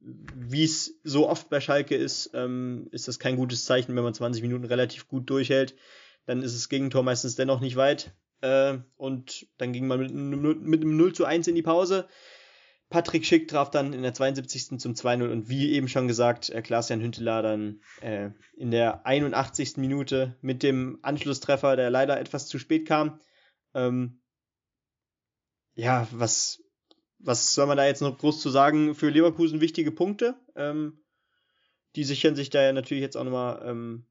wie 0.00 0.64
es 0.64 1.00
so 1.04 1.28
oft 1.28 1.48
bei 1.48 1.60
Schalke 1.60 1.96
ist, 1.96 2.30
ähm, 2.34 2.88
ist 2.90 3.08
das 3.08 3.18
kein 3.18 3.36
gutes 3.36 3.64
Zeichen, 3.64 3.96
wenn 3.96 4.04
man 4.04 4.14
20 4.14 4.42
Minuten 4.42 4.64
relativ 4.64 5.08
gut 5.08 5.30
durchhält. 5.30 5.74
Dann 6.26 6.42
ist 6.42 6.54
das 6.54 6.68
Gegentor 6.68 7.02
meistens 7.02 7.34
dennoch 7.34 7.60
nicht 7.60 7.76
weit. 7.76 8.12
Äh, 8.40 8.78
und 8.96 9.46
dann 9.58 9.72
ging 9.72 9.86
man 9.86 10.00
mit, 10.00 10.62
mit 10.62 10.82
einem 10.82 10.96
0 10.96 11.12
zu 11.14 11.24
1 11.24 11.46
in 11.48 11.54
die 11.54 11.62
Pause. 11.62 12.08
Patrick 12.92 13.24
Schick 13.24 13.48
traf 13.48 13.70
dann 13.70 13.94
in 13.94 14.02
der 14.02 14.12
72. 14.12 14.78
zum 14.78 14.92
2-0 14.92 15.32
und 15.32 15.48
wie 15.48 15.72
eben 15.72 15.88
schon 15.88 16.06
gesagt, 16.06 16.50
äh, 16.50 16.60
Klaas-Jan 16.60 17.00
Hünteler 17.00 17.42
dann 17.42 17.80
äh, 18.02 18.30
in 18.54 18.70
der 18.70 19.06
81. 19.06 19.78
Minute 19.78 20.36
mit 20.42 20.62
dem 20.62 20.98
Anschlusstreffer, 21.00 21.74
der 21.74 21.90
leider 21.90 22.20
etwas 22.20 22.48
zu 22.48 22.58
spät 22.58 22.86
kam. 22.86 23.18
Ähm, 23.74 24.20
ja, 25.74 26.06
was, 26.12 26.62
was 27.18 27.54
soll 27.54 27.66
man 27.66 27.78
da 27.78 27.86
jetzt 27.86 28.02
noch 28.02 28.18
groß 28.18 28.42
zu 28.42 28.50
sagen? 28.50 28.94
Für 28.94 29.08
Leverkusen 29.08 29.62
wichtige 29.62 29.90
Punkte. 29.90 30.36
Ähm, 30.54 31.02
die 31.96 32.04
sichern 32.04 32.36
sich 32.36 32.50
da 32.50 32.62
ja 32.62 32.74
natürlich 32.74 33.02
jetzt 33.02 33.16
auch 33.16 33.24
nochmal 33.24 33.62
ähm, 33.64 34.06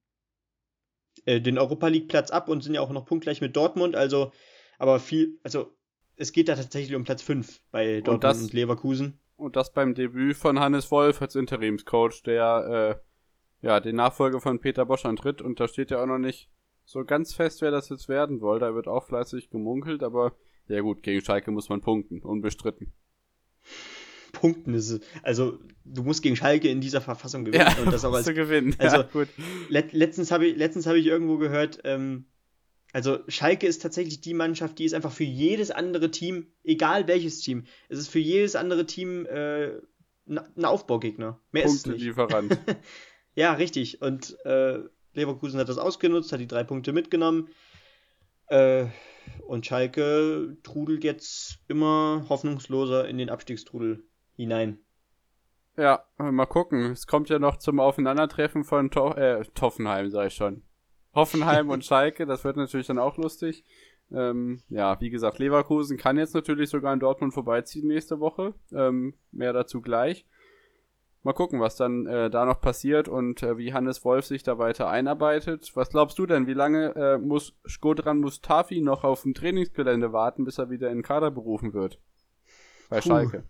äh, 1.25 1.39
den 1.39 1.59
Europa 1.59 1.87
League 1.87 2.09
Platz 2.09 2.31
ab 2.31 2.49
und 2.49 2.63
sind 2.63 2.73
ja 2.73 2.81
auch 2.81 2.89
noch 2.89 3.05
punktgleich 3.05 3.41
mit 3.41 3.55
Dortmund. 3.55 3.95
Also, 3.95 4.31
aber 4.79 4.99
viel, 4.99 5.39
also 5.43 5.71
es 6.15 6.31
geht 6.31 6.49
da 6.49 6.55
tatsächlich 6.55 6.95
um 6.95 7.03
Platz 7.03 7.21
5 7.21 7.61
bei 7.71 8.01
Dortmund 8.01 8.09
und, 8.09 8.23
das, 8.23 8.41
und, 8.41 8.53
Leverkusen. 8.53 9.19
Und 9.35 9.55
das 9.55 9.73
beim 9.73 9.95
Debüt 9.95 10.37
von 10.37 10.59
Hannes 10.59 10.91
Wolf 10.91 11.21
als 11.21 11.35
Interimscoach, 11.35 12.23
der 12.23 12.99
äh, 13.61 13.65
ja 13.65 13.79
den 13.79 13.95
Nachfolger 13.95 14.39
von 14.39 14.59
Peter 14.59 14.85
Bosch 14.85 15.05
antritt. 15.05 15.41
Und 15.41 15.59
da 15.59 15.67
steht 15.67 15.91
ja 15.91 16.01
auch 16.01 16.07
noch 16.07 16.19
nicht 16.19 16.49
so 16.85 17.03
ganz 17.05 17.33
fest, 17.33 17.61
wer 17.61 17.71
das 17.71 17.89
jetzt 17.89 18.09
werden 18.09 18.39
soll. 18.39 18.59
Da 18.59 18.75
wird 18.75 18.87
auch 18.87 19.05
fleißig 19.05 19.49
gemunkelt, 19.49 20.03
aber 20.03 20.35
ja 20.67 20.81
gut, 20.81 21.03
gegen 21.03 21.21
Schalke 21.21 21.51
muss 21.51 21.69
man 21.69 21.81
punkten, 21.81 22.21
unbestritten. 22.21 22.93
Punkten 24.31 24.73
ist 24.73 25.01
also 25.23 25.59
du 25.83 26.03
musst 26.03 26.21
gegen 26.21 26.35
Schalke 26.35 26.69
in 26.69 26.81
dieser 26.81 27.01
Verfassung 27.01 27.45
gewinnen 27.45 27.67
ja, 27.67 27.83
und 27.83 27.91
das 27.91 28.05
auch 28.05 28.13
als 28.13 28.25
gewinnen. 28.27 28.75
Also 28.77 28.97
ja, 28.97 29.03
gut. 29.03 29.27
Let, 29.69 29.93
letztens 29.93 30.31
habe 30.31 30.47
ich 30.47 30.57
letztens 30.57 30.85
habe 30.85 30.99
ich 30.99 31.05
irgendwo 31.05 31.37
gehört, 31.37 31.81
ähm, 31.83 32.25
also 32.93 33.19
Schalke 33.27 33.67
ist 33.67 33.81
tatsächlich 33.81 34.21
die 34.21 34.33
Mannschaft, 34.33 34.79
die 34.79 34.85
ist 34.85 34.93
einfach 34.93 35.11
für 35.11 35.23
jedes 35.23 35.71
andere 35.71 36.11
Team, 36.11 36.47
egal 36.63 37.07
welches 37.07 37.39
Team, 37.39 37.65
es 37.89 37.99
ist 37.99 38.09
für 38.09 38.19
jedes 38.19 38.55
andere 38.55 38.85
Team 38.85 39.25
äh, 39.25 39.71
ein 40.27 40.65
Aufbaugegner. 40.65 41.39
Mehr 41.51 41.65
ist 41.65 41.73
es 41.73 41.85
nicht. 41.85 42.01
Lieferant. 42.01 42.57
ja, 43.35 43.53
richtig. 43.53 44.01
Und 44.01 44.37
äh, 44.45 44.79
Leverkusen 45.13 45.59
hat 45.59 45.69
das 45.69 45.77
ausgenutzt, 45.77 46.31
hat 46.31 46.39
die 46.39 46.47
drei 46.47 46.63
Punkte 46.63 46.93
mitgenommen. 46.93 47.49
Äh, 48.47 48.87
und 49.47 49.65
Schalke 49.65 50.57
trudelt 50.63 51.03
jetzt 51.03 51.59
immer 51.67 52.25
hoffnungsloser 52.29 53.07
in 53.07 53.17
den 53.17 53.29
Abstiegstrudel 53.29 54.03
hinein. 54.35 54.79
Ja, 55.77 56.05
mal 56.17 56.45
gucken. 56.45 56.91
Es 56.91 57.07
kommt 57.07 57.29
ja 57.29 57.39
noch 57.39 57.57
zum 57.57 57.79
Aufeinandertreffen 57.79 58.63
von 58.63 58.91
to 58.91 59.13
äh, 59.13 59.43
Toffenheim, 59.53 60.09
sag 60.09 60.27
ich 60.27 60.33
schon. 60.33 60.63
Hoffenheim 61.13 61.69
und 61.69 61.85
Schalke, 61.85 62.25
das 62.25 62.43
wird 62.43 62.57
natürlich 62.57 62.87
dann 62.87 62.99
auch 62.99 63.17
lustig. 63.17 63.63
Ähm, 64.11 64.61
ja, 64.69 64.99
wie 64.99 65.09
gesagt, 65.09 65.39
Leverkusen 65.39 65.97
kann 65.97 66.17
jetzt 66.17 66.35
natürlich 66.35 66.69
sogar 66.69 66.93
in 66.93 66.99
Dortmund 66.99 67.33
vorbeiziehen 67.33 67.87
nächste 67.87 68.19
Woche. 68.19 68.53
Ähm, 68.71 69.13
mehr 69.31 69.53
dazu 69.53 69.81
gleich. 69.81 70.25
Mal 71.23 71.33
gucken, 71.33 71.59
was 71.59 71.75
dann 71.75 72.07
äh, 72.07 72.31
da 72.31 72.45
noch 72.45 72.61
passiert 72.61 73.07
und 73.07 73.43
äh, 73.43 73.57
wie 73.57 73.73
Hannes 73.73 74.03
Wolf 74.03 74.25
sich 74.25 74.41
da 74.41 74.57
weiter 74.57 74.89
einarbeitet. 74.89 75.71
Was 75.75 75.91
glaubst 75.91 76.17
du 76.17 76.25
denn, 76.25 76.47
wie 76.47 76.53
lange 76.53 76.95
äh, 76.95 77.17
muss 77.19 77.55
Skodran 77.67 78.19
Mustafi 78.19 78.81
noch 78.81 79.03
auf 79.03 79.21
dem 79.21 79.35
Trainingsgelände 79.35 80.13
warten, 80.13 80.45
bis 80.45 80.57
er 80.57 80.71
wieder 80.71 80.89
in 80.89 80.97
den 80.97 81.03
Kader 81.03 81.29
berufen 81.29 81.73
wird? 81.73 81.99
Bei 82.89 82.99
Puh. 82.99 83.09
Schalke. 83.09 83.43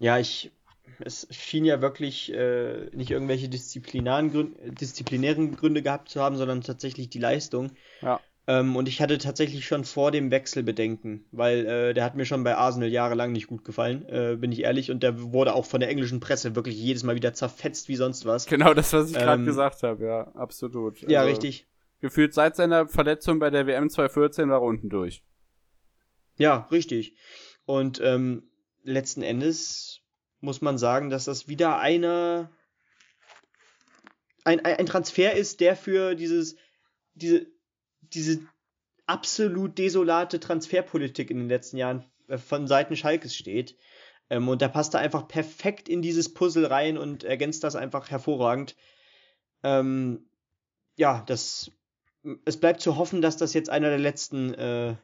Ja, 0.00 0.18
ich 0.18 0.52
es 1.00 1.26
schien 1.30 1.64
ja 1.64 1.80
wirklich 1.80 2.32
äh, 2.32 2.90
nicht 2.92 3.10
irgendwelche 3.10 3.48
disziplinären, 3.48 4.30
Gründe, 4.32 4.72
disziplinären 4.72 5.56
Gründe 5.56 5.82
gehabt 5.82 6.08
zu 6.08 6.20
haben, 6.20 6.36
sondern 6.36 6.62
tatsächlich 6.62 7.08
die 7.08 7.18
Leistung. 7.18 7.72
Ja. 8.02 8.20
Ähm, 8.46 8.76
und 8.76 8.88
ich 8.88 9.02
hatte 9.02 9.18
tatsächlich 9.18 9.66
schon 9.66 9.84
vor 9.84 10.10
dem 10.10 10.30
Wechsel 10.30 10.62
Bedenken, 10.62 11.26
weil 11.32 11.66
äh, 11.66 11.94
der 11.94 12.02
hat 12.02 12.16
mir 12.16 12.24
schon 12.24 12.44
bei 12.44 12.56
Arsenal 12.56 12.88
jahrelang 12.88 13.32
nicht 13.32 13.46
gut 13.46 13.62
gefallen, 13.62 14.08
äh, 14.08 14.36
bin 14.36 14.52
ich 14.52 14.62
ehrlich. 14.62 14.90
Und 14.90 15.02
der 15.02 15.32
wurde 15.32 15.54
auch 15.54 15.66
von 15.66 15.80
der 15.80 15.90
englischen 15.90 16.18
Presse 16.18 16.56
wirklich 16.56 16.74
jedes 16.74 17.02
Mal 17.02 17.14
wieder 17.14 17.34
zerfetzt 17.34 17.88
wie 17.88 17.96
sonst 17.96 18.24
was. 18.24 18.46
Genau 18.46 18.72
das, 18.72 18.94
was 18.94 19.10
ich 19.10 19.16
ähm, 19.16 19.22
gerade 19.22 19.44
gesagt 19.44 19.82
habe, 19.82 20.04
ja, 20.04 20.28
absolut. 20.34 21.02
Ja, 21.02 21.20
also, 21.20 21.30
richtig. 21.30 21.66
Gefühlt 22.00 22.32
seit 22.32 22.56
seiner 22.56 22.88
Verletzung 22.88 23.38
bei 23.38 23.50
der 23.50 23.66
WM 23.66 23.90
2014 23.90 24.48
war 24.48 24.60
er 24.60 24.62
unten 24.62 24.88
durch. 24.88 25.22
Ja, 26.38 26.68
richtig. 26.70 27.16
Und 27.66 28.00
ähm, 28.02 28.44
letzten 28.82 29.20
Endes 29.20 30.00
muss 30.40 30.60
man 30.60 30.78
sagen, 30.78 31.10
dass 31.10 31.24
das 31.24 31.48
wieder 31.48 31.78
eine 31.78 32.50
ein, 34.44 34.64
ein 34.64 34.86
Transfer 34.86 35.34
ist, 35.34 35.60
der 35.60 35.76
für 35.76 36.14
dieses 36.14 36.56
diese 37.14 37.46
diese 38.00 38.40
absolut 39.06 39.78
desolate 39.78 40.40
Transferpolitik 40.40 41.30
in 41.30 41.38
den 41.38 41.48
letzten 41.48 41.76
Jahren 41.76 42.04
äh, 42.28 42.38
von 42.38 42.66
Seiten 42.66 42.96
Schalkes 42.96 43.34
steht. 43.34 43.76
Ähm, 44.30 44.48
und 44.48 44.62
da 44.62 44.68
passt 44.68 44.94
er 44.94 45.00
einfach 45.00 45.28
perfekt 45.28 45.88
in 45.88 46.02
dieses 46.02 46.32
Puzzle 46.32 46.66
rein 46.66 46.98
und 46.98 47.24
ergänzt 47.24 47.64
das 47.64 47.76
einfach 47.76 48.10
hervorragend. 48.10 48.76
Ähm, 49.62 50.28
ja, 50.96 51.22
das 51.26 51.70
es 52.44 52.58
bleibt 52.58 52.80
zu 52.80 52.96
hoffen, 52.96 53.22
dass 53.22 53.36
das 53.36 53.54
jetzt 53.54 53.70
einer 53.70 53.88
der 53.88 53.98
letzten 53.98 54.52
äh, 54.54 54.96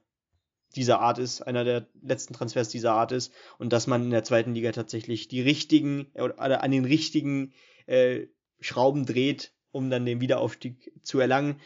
dieser 0.77 1.01
Art 1.01 1.19
ist, 1.19 1.43
einer 1.43 1.65
der 1.65 1.87
letzten 2.03 2.35
Transfers 2.35 2.69
dieser 2.69 2.93
Art 2.93 3.13
ist 3.13 3.33
und 3.59 3.73
dass 3.73 3.87
man 3.87 4.03
in 4.03 4.11
der 4.11 4.25
zweiten 4.25 4.55
Liga 4.55 4.73
tatsächlich 4.73 5.29
die 5.29 5.41
richtigen 5.41 6.07
oder 6.15 6.63
an 6.63 6.71
den 6.71 6.85
richtigen 6.85 7.53
äh, 7.87 8.27
Schrauben 8.61 9.07
dreht, 9.07 9.53
um 9.73 9.91
dann 9.91 10.07
den 10.07 10.21
Wiederaufstieg 10.21 10.93
zu 11.03 11.19
erlangen. 11.21 11.61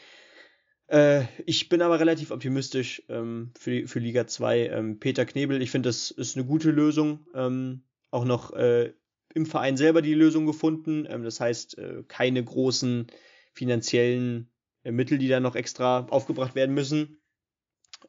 Äh, 0.89 1.25
ich 1.47 1.69
bin 1.69 1.83
aber 1.83 2.01
relativ 2.01 2.31
optimistisch 2.31 3.03
ähm, 3.09 3.53
für, 3.59 3.87
für 3.87 3.99
Liga 3.99 4.27
2. 4.27 4.69
Ähm, 4.69 4.99
Peter 4.99 5.25
Knebel, 5.25 5.63
ich 5.63 5.71
finde, 5.71 5.89
das 5.89 6.11
ist 6.11 6.37
eine 6.37 6.47
gute 6.47 6.71
Lösung. 6.71 7.27
Ähm, 7.35 7.83
auch 8.11 8.25
noch 8.25 8.53
äh, 8.53 8.93
im 9.35 9.47
Verein 9.47 9.77
selber 9.77 10.03
die 10.03 10.15
Lösung 10.15 10.47
gefunden. 10.47 11.07
Ähm, 11.09 11.23
das 11.23 11.41
heißt, 11.41 11.79
äh, 11.79 12.03
keine 12.09 12.43
großen 12.43 13.07
finanziellen 13.53 14.51
äh, 14.83 14.93
Mittel, 14.93 15.19
die 15.19 15.29
da 15.29 15.41
noch 15.41 15.55
extra 15.55 16.07
aufgebracht 16.11 16.55
werden 16.55 16.75
müssen. 16.75 17.18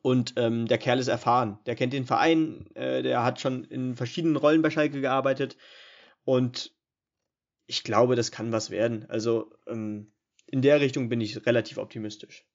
Und 0.01 0.33
ähm, 0.37 0.67
der 0.67 0.77
Kerl 0.77 0.99
ist 0.99 1.07
erfahren. 1.07 1.59
Der 1.65 1.75
kennt 1.75 1.93
den 1.93 2.05
Verein, 2.05 2.67
äh, 2.75 3.03
der 3.03 3.23
hat 3.23 3.39
schon 3.41 3.63
in 3.65 3.95
verschiedenen 3.95 4.37
Rollen 4.37 4.61
bei 4.61 4.69
Schalke 4.69 5.01
gearbeitet. 5.01 5.57
Und 6.23 6.73
ich 7.67 7.83
glaube, 7.83 8.15
das 8.15 8.31
kann 8.31 8.51
was 8.51 8.69
werden. 8.69 9.05
Also 9.09 9.51
ähm, 9.67 10.11
in 10.47 10.61
der 10.61 10.79
Richtung 10.81 11.09
bin 11.09 11.21
ich 11.21 11.45
relativ 11.45 11.77
optimistisch. 11.77 12.45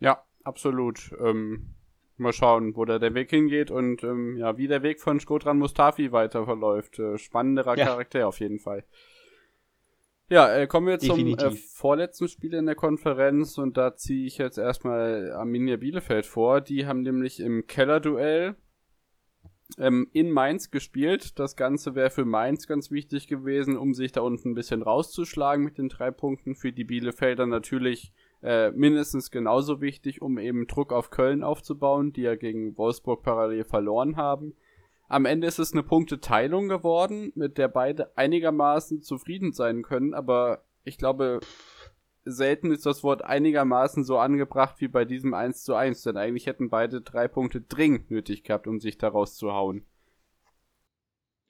Ja, 0.00 0.24
absolut. 0.44 1.12
Ähm, 1.20 1.74
mal 2.16 2.32
schauen, 2.32 2.76
wo 2.76 2.84
da 2.84 2.98
der 2.98 3.14
Weg 3.14 3.30
hingeht 3.30 3.70
und 3.70 4.02
ähm, 4.02 4.36
ja, 4.36 4.58
wie 4.58 4.68
der 4.68 4.82
Weg 4.82 5.00
von 5.00 5.20
Skodran 5.20 5.58
Mustafi 5.58 6.12
weiter 6.12 6.44
verläuft. 6.44 6.98
Äh, 6.98 7.18
spannenderer 7.18 7.76
ja. 7.78 7.86
Charakter 7.86 8.26
auf 8.26 8.40
jeden 8.40 8.58
Fall. 8.58 8.84
Ja, 10.32 10.50
äh, 10.50 10.66
kommen 10.66 10.86
wir 10.86 10.98
zum 10.98 11.26
äh, 11.26 11.50
vorletzten 11.50 12.26
Spiel 12.26 12.54
in 12.54 12.64
der 12.64 12.74
Konferenz 12.74 13.58
und 13.58 13.76
da 13.76 13.96
ziehe 13.96 14.24
ich 14.26 14.38
jetzt 14.38 14.56
erstmal 14.56 15.30
Arminia 15.32 15.76
Bielefeld 15.76 16.24
vor. 16.24 16.62
Die 16.62 16.86
haben 16.86 17.02
nämlich 17.02 17.38
im 17.38 17.66
Kellerduell 17.66 18.56
ähm, 19.76 20.08
in 20.14 20.30
Mainz 20.30 20.70
gespielt. 20.70 21.38
Das 21.38 21.54
Ganze 21.54 21.94
wäre 21.94 22.08
für 22.08 22.24
Mainz 22.24 22.66
ganz 22.66 22.90
wichtig 22.90 23.28
gewesen, 23.28 23.76
um 23.76 23.92
sich 23.92 24.12
da 24.12 24.22
unten 24.22 24.52
ein 24.52 24.54
bisschen 24.54 24.80
rauszuschlagen 24.80 25.62
mit 25.62 25.76
den 25.76 25.90
drei 25.90 26.10
Punkten. 26.10 26.54
Für 26.54 26.72
die 26.72 26.84
Bielefelder 26.84 27.44
natürlich 27.44 28.14
äh, 28.42 28.70
mindestens 28.70 29.30
genauso 29.30 29.82
wichtig, 29.82 30.22
um 30.22 30.38
eben 30.38 30.66
Druck 30.66 30.94
auf 30.94 31.10
Köln 31.10 31.42
aufzubauen, 31.42 32.14
die 32.14 32.22
ja 32.22 32.36
gegen 32.36 32.78
Wolfsburg 32.78 33.22
parallel 33.22 33.64
verloren 33.64 34.16
haben. 34.16 34.54
Am 35.12 35.26
Ende 35.26 35.46
ist 35.46 35.58
es 35.58 35.74
eine 35.74 35.82
Punkteteilung 35.82 36.70
geworden, 36.70 37.32
mit 37.34 37.58
der 37.58 37.68
beide 37.68 38.16
einigermaßen 38.16 39.02
zufrieden 39.02 39.52
sein 39.52 39.82
können, 39.82 40.14
aber 40.14 40.64
ich 40.84 40.96
glaube, 40.96 41.40
selten 42.24 42.70
ist 42.70 42.86
das 42.86 43.02
Wort 43.02 43.22
einigermaßen 43.22 44.04
so 44.04 44.16
angebracht 44.16 44.76
wie 44.78 44.88
bei 44.88 45.04
diesem 45.04 45.34
1 45.34 45.64
zu 45.64 45.74
1, 45.74 46.00
denn 46.04 46.16
eigentlich 46.16 46.46
hätten 46.46 46.70
beide 46.70 47.02
drei 47.02 47.28
Punkte 47.28 47.60
dringend 47.60 48.10
nötig 48.10 48.42
gehabt, 48.42 48.66
um 48.66 48.80
sich 48.80 48.96
daraus 48.96 49.36
zu 49.36 49.52
hauen. 49.52 49.84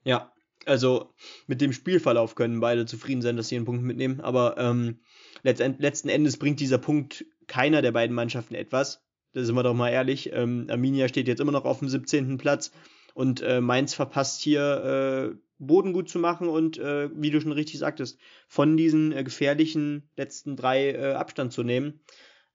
Ja, 0.03 0.33
also 0.67 1.15
mit 1.47 1.61
dem 1.61 1.73
Spielverlauf 1.73 2.35
können 2.35 2.59
beide 2.59 2.85
zufrieden 2.85 3.23
sein, 3.23 3.37
dass 3.37 3.47
sie 3.47 3.55
einen 3.55 3.65
Punkt 3.65 3.85
mitnehmen, 3.85 4.21
aber 4.21 4.59
ähm, 4.59 4.99
letzten 5.45 6.09
Endes 6.09 6.37
bringt 6.37 6.59
dieser 6.59 6.79
Punkt 6.79 7.25
keiner 7.47 7.81
der 7.81 7.93
beiden 7.93 8.17
Mannschaften 8.17 8.57
etwas. 8.57 9.05
Da 9.35 9.45
sind 9.45 9.55
wir 9.55 9.63
doch 9.63 9.73
mal 9.73 9.91
ehrlich. 9.91 10.33
Ähm, 10.33 10.67
Arminia 10.69 11.07
steht 11.07 11.29
jetzt 11.29 11.41
immer 11.41 11.53
noch 11.53 11.65
auf 11.65 11.79
dem 11.79 11.89
17. 11.89 12.39
Platz 12.39 12.73
und 13.15 13.43
äh, 13.43 13.61
Mainz 13.61 13.95
verpasst 13.95 14.41
hier 14.41 15.35
äh, 15.35 15.37
Boden 15.59 15.93
gut 15.93 16.09
zu 16.09 16.19
machen 16.19 16.49
und, 16.49 16.79
äh, 16.79 17.09
wie 17.15 17.31
du 17.31 17.41
schon 17.41 17.53
richtig 17.53 17.79
sagtest, 17.79 18.19
von 18.49 18.77
diesen 18.77 19.13
äh, 19.13 19.23
gefährlichen 19.23 20.09
letzten 20.17 20.57
drei 20.57 20.91
äh, 20.91 21.13
Abstand 21.13 21.53
zu 21.53 21.63
nehmen. 21.63 22.01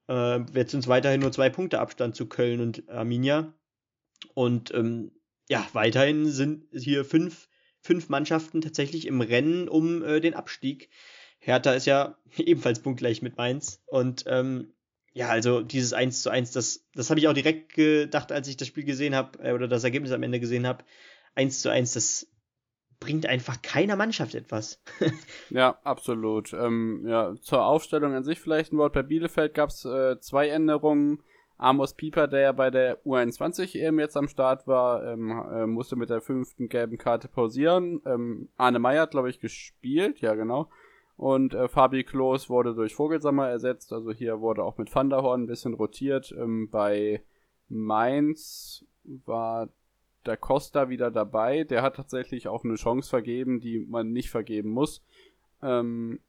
Äh, 0.07 0.41
jetzt 0.53 0.71
sind 0.71 0.81
es 0.81 0.87
weiterhin 0.87 1.21
nur 1.21 1.31
zwei 1.31 1.49
Punkte 1.49 1.79
Abstand 1.79 2.15
zu 2.15 2.27
Köln 2.27 2.59
und 2.59 2.89
Arminia. 2.89 3.53
Und 4.33 4.73
ähm, 4.73 5.11
ja, 5.49 5.65
weiterhin 5.73 6.27
sind 6.27 6.65
hier 6.73 7.05
fünf, 7.05 7.47
fünf 7.81 8.09
Mannschaften 8.09 8.61
tatsächlich 8.61 9.07
im 9.07 9.21
Rennen 9.21 9.69
um 9.69 10.03
äh, 10.03 10.19
den 10.19 10.33
Abstieg. 10.33 10.89
Hertha 11.39 11.73
ist 11.73 11.85
ja 11.85 12.17
ebenfalls 12.37 12.81
punktgleich 12.81 13.21
mit 13.21 13.37
Mainz. 13.37 13.81
Und 13.85 14.25
ähm, 14.27 14.73
ja, 15.17 15.29
also 15.29 15.61
dieses 15.61 15.93
1 15.93 16.21
zu 16.21 16.29
1, 16.29 16.51
das, 16.51 16.85
das 16.93 17.09
habe 17.09 17.19
ich 17.19 17.27
auch 17.27 17.33
direkt 17.33 17.73
gedacht, 17.73 18.31
als 18.31 18.47
ich 18.47 18.55
das 18.55 18.67
Spiel 18.67 18.83
gesehen 18.83 19.15
habe, 19.15 19.39
äh, 19.39 19.51
oder 19.51 19.67
das 19.67 19.83
Ergebnis 19.83 20.11
am 20.11 20.21
Ende 20.21 20.39
gesehen 20.39 20.67
habe. 20.67 20.83
1 21.33 21.61
zu 21.61 21.71
1, 21.71 21.93
das 21.93 22.27
bringt 22.99 23.25
einfach 23.25 23.63
keiner 23.63 23.95
Mannschaft 23.95 24.35
etwas. 24.35 24.79
ja, 25.49 25.79
absolut. 25.83 26.53
Ähm, 26.53 27.03
ja, 27.07 27.33
zur 27.41 27.65
Aufstellung 27.65 28.13
an 28.13 28.23
sich 28.23 28.39
vielleicht 28.39 28.71
ein 28.71 28.77
Wort. 28.77 28.93
Bei 28.93 29.01
Bielefeld 29.01 29.55
gab 29.55 29.69
es 29.69 29.85
äh, 29.85 30.19
zwei 30.19 30.49
Änderungen. 30.49 31.23
Amos 31.57 31.95
Pieper, 31.95 32.27
der 32.27 32.41
ja 32.41 32.51
bei 32.51 32.69
der 32.69 33.03
U21 33.03 33.75
EM 33.75 33.99
jetzt 33.99 34.17
am 34.17 34.27
Start 34.27 34.67
war, 34.67 35.03
ähm, 35.03 35.31
äh, 35.31 35.65
musste 35.65 35.95
mit 35.95 36.11
der 36.11 36.21
fünften 36.21 36.69
gelben 36.69 36.99
Karte 36.99 37.27
pausieren. 37.27 38.01
Ähm, 38.05 38.49
Arne 38.55 38.77
Meyer 38.77 39.01
hat, 39.01 39.11
glaube 39.11 39.31
ich, 39.31 39.39
gespielt, 39.39 40.21
ja 40.21 40.35
genau. 40.35 40.69
Und 41.17 41.55
äh, 41.55 41.67
Fabi 41.67 42.03
Klos 42.03 42.49
wurde 42.49 42.75
durch 42.75 42.93
Vogelsammer 42.95 43.49
ersetzt. 43.49 43.91
Also 43.91 44.11
hier 44.11 44.39
wurde 44.39 44.63
auch 44.63 44.77
mit 44.77 44.93
Van 44.93 45.09
der 45.09 45.23
Horn 45.23 45.43
ein 45.43 45.47
bisschen 45.47 45.73
rotiert. 45.73 46.33
Ähm, 46.37 46.69
bei 46.69 47.23
Mainz 47.69 48.85
war 49.03 49.69
der 50.27 50.37
Costa 50.37 50.89
wieder 50.89 51.09
dabei. 51.09 51.63
Der 51.63 51.81
hat 51.81 51.95
tatsächlich 51.95 52.47
auch 52.47 52.63
eine 52.63 52.75
Chance 52.75 53.09
vergeben, 53.09 53.59
die 53.59 53.79
man 53.79 54.11
nicht 54.11 54.29
vergeben 54.29 54.69
muss. 54.69 55.03
Ähm, 55.63 56.19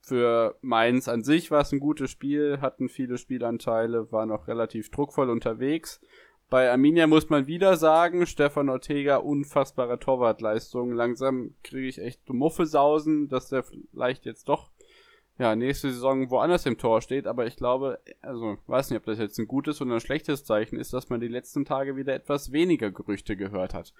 für 0.00 0.56
Mainz 0.62 1.08
an 1.08 1.24
sich 1.24 1.50
war 1.50 1.62
es 1.62 1.72
ein 1.72 1.80
gutes 1.80 2.10
Spiel, 2.10 2.60
hatten 2.60 2.88
viele 2.88 3.18
Spielanteile, 3.18 4.12
war 4.12 4.24
noch 4.24 4.46
relativ 4.46 4.90
druckvoll 4.90 5.30
unterwegs. 5.30 6.00
Bei 6.50 6.70
Arminia 6.70 7.06
muss 7.06 7.28
man 7.28 7.46
wieder 7.46 7.76
sagen, 7.76 8.26
Stefan 8.26 8.70
Ortega, 8.70 9.16
unfassbare 9.16 9.98
Torwartleistung. 9.98 10.92
Langsam 10.92 11.54
kriege 11.62 11.88
ich 11.88 12.00
echt 12.00 12.28
Muffelsausen, 12.30 13.28
dass 13.28 13.50
der 13.50 13.64
vielleicht 13.64 14.24
jetzt 14.24 14.48
doch 14.48 14.70
ja, 15.38 15.54
nächste 15.54 15.90
Saison 15.90 16.30
woanders 16.30 16.66
im 16.66 16.78
Tor 16.78 17.00
steht, 17.00 17.26
aber 17.26 17.46
ich 17.46 17.56
glaube, 17.56 18.00
also 18.22 18.58
weiß 18.66 18.90
nicht, 18.90 18.98
ob 18.98 19.04
das 19.04 19.18
jetzt 19.18 19.38
ein 19.38 19.46
gutes 19.46 19.80
oder 19.80 19.94
ein 19.94 20.00
schlechtes 20.00 20.44
Zeichen 20.44 20.78
ist, 20.78 20.92
dass 20.92 21.10
man 21.10 21.20
die 21.20 21.28
letzten 21.28 21.64
Tage 21.64 21.96
wieder 21.96 22.14
etwas 22.14 22.50
weniger 22.50 22.90
Gerüchte 22.90 23.36
gehört 23.36 23.72
hat. 23.72 23.94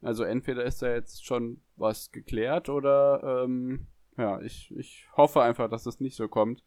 Also 0.00 0.24
entweder 0.24 0.64
ist 0.64 0.80
da 0.80 0.94
jetzt 0.94 1.26
schon 1.26 1.60
was 1.76 2.10
geklärt 2.10 2.68
oder 2.68 3.42
ähm, 3.44 3.86
ja, 4.16 4.40
ich, 4.40 4.72
ich 4.76 5.06
hoffe 5.16 5.42
einfach, 5.42 5.68
dass 5.68 5.84
es 5.84 6.00
nicht 6.00 6.16
so 6.16 6.28
kommt. 6.28 6.62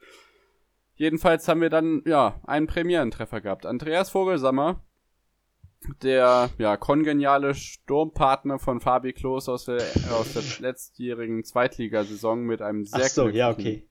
Jedenfalls 0.96 1.48
haben 1.48 1.62
wir 1.62 1.70
dann 1.70 2.04
ja 2.06 2.40
einen 2.44 2.68
Premierentreffer 2.68 3.42
gehabt. 3.42 3.66
Andreas 3.66 4.12
Vogelsammer, 4.12 4.84
der 6.02 6.50
ja 6.58 6.78
kongeniale 6.78 7.56
Sturmpartner 7.56 8.60
von 8.60 8.80
Fabi 8.80 9.14
Klos 9.14 9.50
aus 9.50 9.66
der 9.66 9.82
aus 10.12 10.34
der 10.34 10.44
letztjährigen 10.60 11.44
Zweitligasaison 11.44 12.44
mit 12.44 12.62
einem 12.62 12.86
sehr 12.86 13.06
Ach 13.06 13.10
so, 13.10 13.30
ja, 13.30 13.50
okay. 13.50 13.88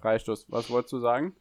Freistoß. 0.00 0.46
Was 0.48 0.70
wolltest 0.70 0.92
du 0.92 0.98
sagen? 1.00 1.34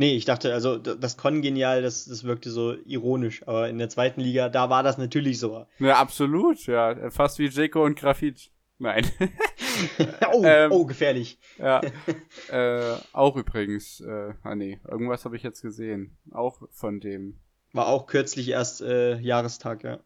Nee, 0.00 0.14
ich 0.14 0.24
dachte, 0.24 0.54
also 0.54 0.78
das 0.78 1.16
Kongenial, 1.16 1.82
das, 1.82 2.04
das 2.04 2.22
wirkte 2.22 2.50
so 2.50 2.74
ironisch, 2.84 3.42
aber 3.48 3.68
in 3.68 3.78
der 3.78 3.88
zweiten 3.88 4.20
Liga, 4.20 4.48
da 4.48 4.70
war 4.70 4.84
das 4.84 4.96
natürlich 4.96 5.40
so. 5.40 5.66
Ja, 5.80 5.96
absolut, 5.96 6.64
ja. 6.66 7.10
Fast 7.10 7.40
wie 7.40 7.48
Jeko 7.48 7.84
und 7.84 7.98
Grafit. 7.98 8.52
Nein. 8.78 9.04
oh, 10.32 10.42
ähm, 10.44 10.70
oh, 10.70 10.86
gefährlich. 10.86 11.40
Ja. 11.58 11.80
äh, 12.50 12.96
auch 13.12 13.36
übrigens, 13.36 14.00
äh, 14.00 14.34
ah 14.44 14.54
nee, 14.54 14.78
irgendwas 14.88 15.24
habe 15.24 15.34
ich 15.36 15.42
jetzt 15.42 15.62
gesehen. 15.62 16.16
Auch 16.30 16.62
von 16.70 17.00
dem. 17.00 17.40
War 17.72 17.88
auch 17.88 18.06
kürzlich 18.06 18.48
erst 18.48 18.80
äh, 18.80 19.18
Jahrestag, 19.18 19.84
ja. 19.84 19.98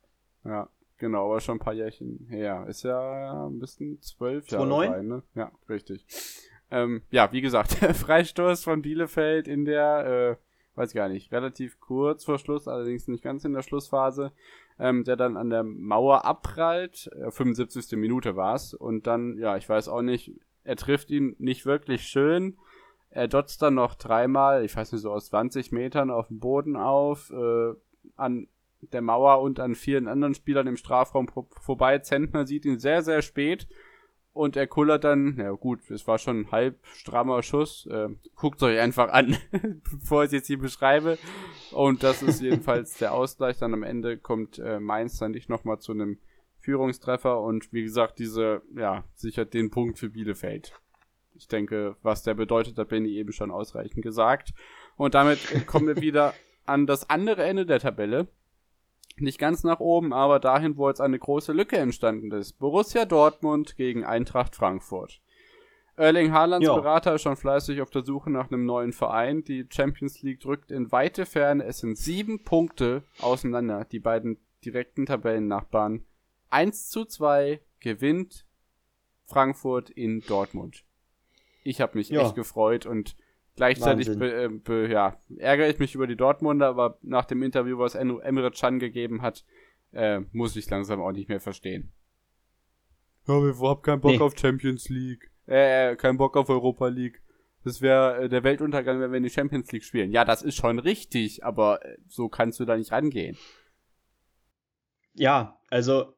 Ja, 0.45 0.69
genau, 0.99 1.27
aber 1.27 1.41
schon 1.41 1.57
ein 1.57 1.61
paar 1.61 1.75
Jährchen 1.75 2.27
her. 2.29 2.67
Ist 2.69 2.83
ja 2.83 3.47
ein 3.47 3.59
bisschen 3.59 4.01
zwölf 4.01 4.49
Jahre 4.49 4.65
2009? 4.69 4.91
Rein, 4.91 5.07
ne? 5.07 5.23
Ja, 5.35 5.53
richtig. 5.69 6.05
Ähm, 6.71 7.03
ja, 7.11 7.31
wie 7.33 7.41
gesagt, 7.41 7.73
Freistoß 7.75 8.65
von 8.65 8.83
Bielefeld 8.83 9.47
in 9.47 9.65
der, 9.65 10.39
äh, 10.77 10.79
weiß 10.79 10.95
gar 10.95 11.09
nicht, 11.09 11.31
relativ 11.31 11.79
kurz 11.81 12.25
vor 12.25 12.39
Schluss, 12.39 12.67
allerdings 12.67 13.07
nicht 13.09 13.23
ganz 13.23 13.45
in 13.45 13.53
der 13.53 13.63
Schlussphase, 13.63 14.33
ähm, 14.79 15.05
der 15.05 15.17
dann 15.17 15.37
an 15.37 15.51
der 15.51 15.63
Mauer 15.63 16.25
abprallt. 16.25 17.11
Äh, 17.15 17.31
75. 17.31 17.93
Minute 17.99 18.37
war's 18.37 18.75
und 18.75 19.07
dann, 19.07 19.39
ja, 19.39 19.57
ich 19.57 19.69
weiß 19.69 19.89
auch 19.89 20.03
nicht, 20.03 20.33
er 20.65 20.77
trifft 20.77 21.11
ihn 21.11 21.37
nicht 21.39 21.67
wirklich 21.67 22.03
schön. 22.03 22.57
Er 23.15 23.29
dotzt 23.29 23.61
dann 23.61 23.75
noch 23.75 23.95
dreimal, 23.95 24.65
ich 24.65 24.75
weiß 24.75 24.93
nicht, 24.93 25.03
so 25.03 25.13
aus 25.13 25.27
20 25.27 25.71
Metern 25.71 26.11
auf 26.11 26.29
dem 26.29 26.41
Boden 26.41 26.77
auf, 26.77 27.31
äh, 27.31 27.75
an 28.17 28.49
der 28.81 29.03
Mauer 29.03 29.43
und 29.43 29.61
an 29.61 29.75
vielen 29.75 30.09
anderen 30.09 30.35
Spielern 30.35 30.67
im 30.67 30.77
Strafraum 30.77 31.29
vorbei. 31.61 31.99
Zentner 31.99 32.47
sieht 32.47 32.65
ihn 32.65 32.79
sehr, 32.79 33.03
sehr 33.03 33.21
spät 33.23 33.69
und 34.33 34.57
er 34.57 34.67
kullert 34.67 35.05
dann, 35.05 35.37
ja 35.37 35.51
gut, 35.51 35.91
es 35.91 36.07
war 36.07 36.19
schon 36.19 36.41
ein 36.41 36.51
halb 36.51 36.79
strammer 36.95 37.43
Schuss. 37.43 37.87
Äh, 37.87 38.09
Guckt 38.35 38.63
euch 38.63 38.81
einfach 38.81 39.13
an, 39.13 39.37
bevor 39.91 40.25
ich 40.25 40.33
jetzt 40.33 40.47
hier 40.47 40.59
beschreibe. 40.59 41.19
Und 41.71 42.03
das 42.03 42.23
ist 42.23 42.41
jedenfalls 42.41 42.97
der 42.97 43.13
Ausgleich. 43.13 43.59
Dann 43.59 43.75
am 43.75 43.83
Ende 43.83 44.17
kommt 44.17 44.59
äh, 44.59 44.81
Mainz 44.81 45.19
dann 45.19 45.33
nicht 45.33 45.51
nochmal 45.51 45.81
zu 45.81 45.93
einem 45.93 46.19
Führungstreffer. 46.61 47.43
Und 47.43 47.75
wie 47.75 47.83
gesagt, 47.83 48.19
diese, 48.19 48.63
ja, 48.75 49.05
sichert 49.15 49.53
den 49.53 49.71
Punkt 49.71 49.99
für 49.99 50.09
Bielefeld. 50.09 50.73
Ich 51.43 51.49
denke, 51.49 51.97
was 52.03 52.23
der 52.23 52.35
bedeutet, 52.35 52.79
hat 52.79 52.89
Benny 52.89 53.17
eben 53.17 53.33
schon 53.33 53.51
ausreichend 53.51 54.03
gesagt. 54.03 54.55
Und 54.97 55.15
damit 55.15 55.67
kommen 55.67 55.89
wir 55.89 56.01
wieder 56.01 56.35
an 56.65 56.87
das 56.87 57.11
andere 57.11 57.43
Ende 57.43 57.67
der 57.67 57.81
Tabelle. 57.81 58.29
Nicht 59.17 59.41
ganz 59.41 59.65
nach 59.65 59.81
oben, 59.81 60.13
aber 60.13 60.39
dahin, 60.39 60.77
wo 60.77 60.89
jetzt 60.89 61.01
eine 61.01 61.19
große 61.19 61.53
Lücke 61.53 61.79
entstanden 61.79 62.31
ist. 62.31 62.61
Borussia 62.61 63.05
Dortmund 63.05 63.77
gegen 63.77 64.05
Eintracht 64.05 64.55
Frankfurt. 64.55 65.21
Erling 65.97 66.33
Haalands 66.33 66.65
jo. 66.65 66.77
Berater 66.77 67.17
ist 67.17 67.23
schon 67.23 67.37
fleißig 67.37 67.83
auf 67.83 67.91
der 67.91 68.05
Suche 68.05 68.31
nach 68.31 68.51
einem 68.51 68.65
neuen 68.65 68.93
Verein. 68.93 69.43
Die 69.43 69.67
Champions 69.69 70.23
League 70.23 70.41
drückt 70.41 70.71
in 70.71 70.93
weite 70.93 71.27
Ferne. 71.27 71.65
Es 71.65 71.79
sind 71.79 71.99
sieben 71.99 72.45
Punkte 72.45 73.03
auseinander. 73.21 73.85
Die 73.85 73.99
beiden 73.99 74.39
direkten 74.65 75.07
Tabellennachbarn. 75.07 76.05
1 76.51 76.89
zu 76.89 77.05
2 77.05 77.61
gewinnt 77.81 78.47
Frankfurt 79.27 79.91
in 79.91 80.21
Dortmund. 80.21 80.85
Ich 81.63 81.81
habe 81.81 81.97
mich 81.97 82.09
jo. 82.09 82.21
echt 82.21 82.35
gefreut 82.35 82.87
und 82.87 83.17
Gleichzeitig 83.55 84.19
be, 84.19 84.45
äh, 84.45 84.49
be, 84.49 84.89
ja, 84.91 85.21
ärgere 85.37 85.69
ich 85.69 85.79
mich 85.79 85.95
über 85.95 86.07
die 86.07 86.17
Dortmunder, 86.17 86.69
aber 86.69 86.99
nach 87.03 87.27
dem 87.27 87.43
Interview, 87.43 87.79
was 87.79 87.95
Emre 87.95 88.51
Can 88.51 88.79
gegeben 88.79 89.21
hat, 89.21 89.45
äh, 89.93 90.21
muss 90.33 90.57
ich 90.57 90.69
langsam 90.71 91.03
auch 91.03 91.13
nicht 91.13 91.29
mehr 91.29 91.41
verstehen. 91.41 91.93
Ja, 93.27 93.35
wir 93.35 93.55
haben 93.55 93.83
keinen 93.83 94.01
Bock 94.01 94.13
nee. 94.13 94.21
auf 94.21 94.39
Champions 94.39 94.89
League. 94.89 95.31
Äh, 95.47 95.93
äh, 95.93 95.97
keinen 95.97 96.17
Bock 96.17 96.37
auf 96.37 96.49
Europa 96.49 96.89
League. 96.89 97.21
Das 97.63 97.83
wäre 97.83 98.23
äh, 98.23 98.29
der 98.29 98.43
Weltuntergang, 98.43 99.01
wenn 99.01 99.13
wir 99.13 99.19
in 99.19 99.23
die 99.23 99.31
Champions 99.31 99.71
League 99.71 99.85
spielen. 99.85 100.11
Ja, 100.13 100.25
das 100.25 100.43
ist 100.43 100.57
schon 100.57 100.79
richtig, 100.79 101.45
aber 101.45 101.85
äh, 101.85 101.99
so 102.09 102.29
kannst 102.31 102.59
du 102.59 102.65
da 102.65 102.77
nicht 102.77 102.91
rangehen. 102.91 103.37
Ja, 105.15 105.61
also 105.69 106.15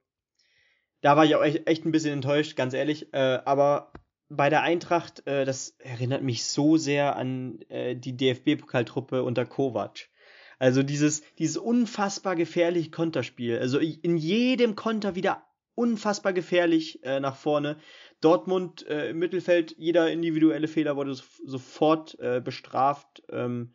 da 1.00 1.16
war 1.16 1.24
ich 1.24 1.34
auch 1.34 1.42
echt, 1.42 1.66
echt 1.66 1.84
ein 1.84 1.90
bisschen 1.90 2.12
enttäuscht, 2.12 2.56
ganz 2.56 2.74
ehrlich. 2.74 3.12
Äh, 3.12 3.40
aber 3.44 3.92
bei 4.28 4.50
der 4.50 4.62
Eintracht, 4.62 5.26
äh, 5.26 5.44
das 5.44 5.76
erinnert 5.78 6.22
mich 6.22 6.44
so 6.44 6.76
sehr 6.76 7.16
an 7.16 7.60
äh, 7.68 7.96
die 7.96 8.16
DFB-Pokaltruppe 8.16 9.22
unter 9.22 9.44
Kovac. 9.44 10.08
Also 10.58 10.82
dieses, 10.82 11.22
dieses 11.38 11.56
unfassbar 11.56 12.36
gefährliche 12.36 12.90
Konterspiel. 12.90 13.58
Also 13.58 13.78
in 13.78 14.16
jedem 14.16 14.76
Konter 14.76 15.14
wieder 15.14 15.44
unfassbar 15.74 16.32
gefährlich 16.32 17.02
äh, 17.04 17.20
nach 17.20 17.36
vorne. 17.36 17.76
Dortmund 18.20 18.86
äh, 18.86 19.10
im 19.10 19.18
Mittelfeld, 19.18 19.74
jeder 19.76 20.10
individuelle 20.10 20.68
Fehler 20.68 20.96
wurde 20.96 21.14
so, 21.14 21.24
sofort 21.44 22.18
äh, 22.20 22.40
bestraft. 22.42 23.22
Ähm, 23.30 23.74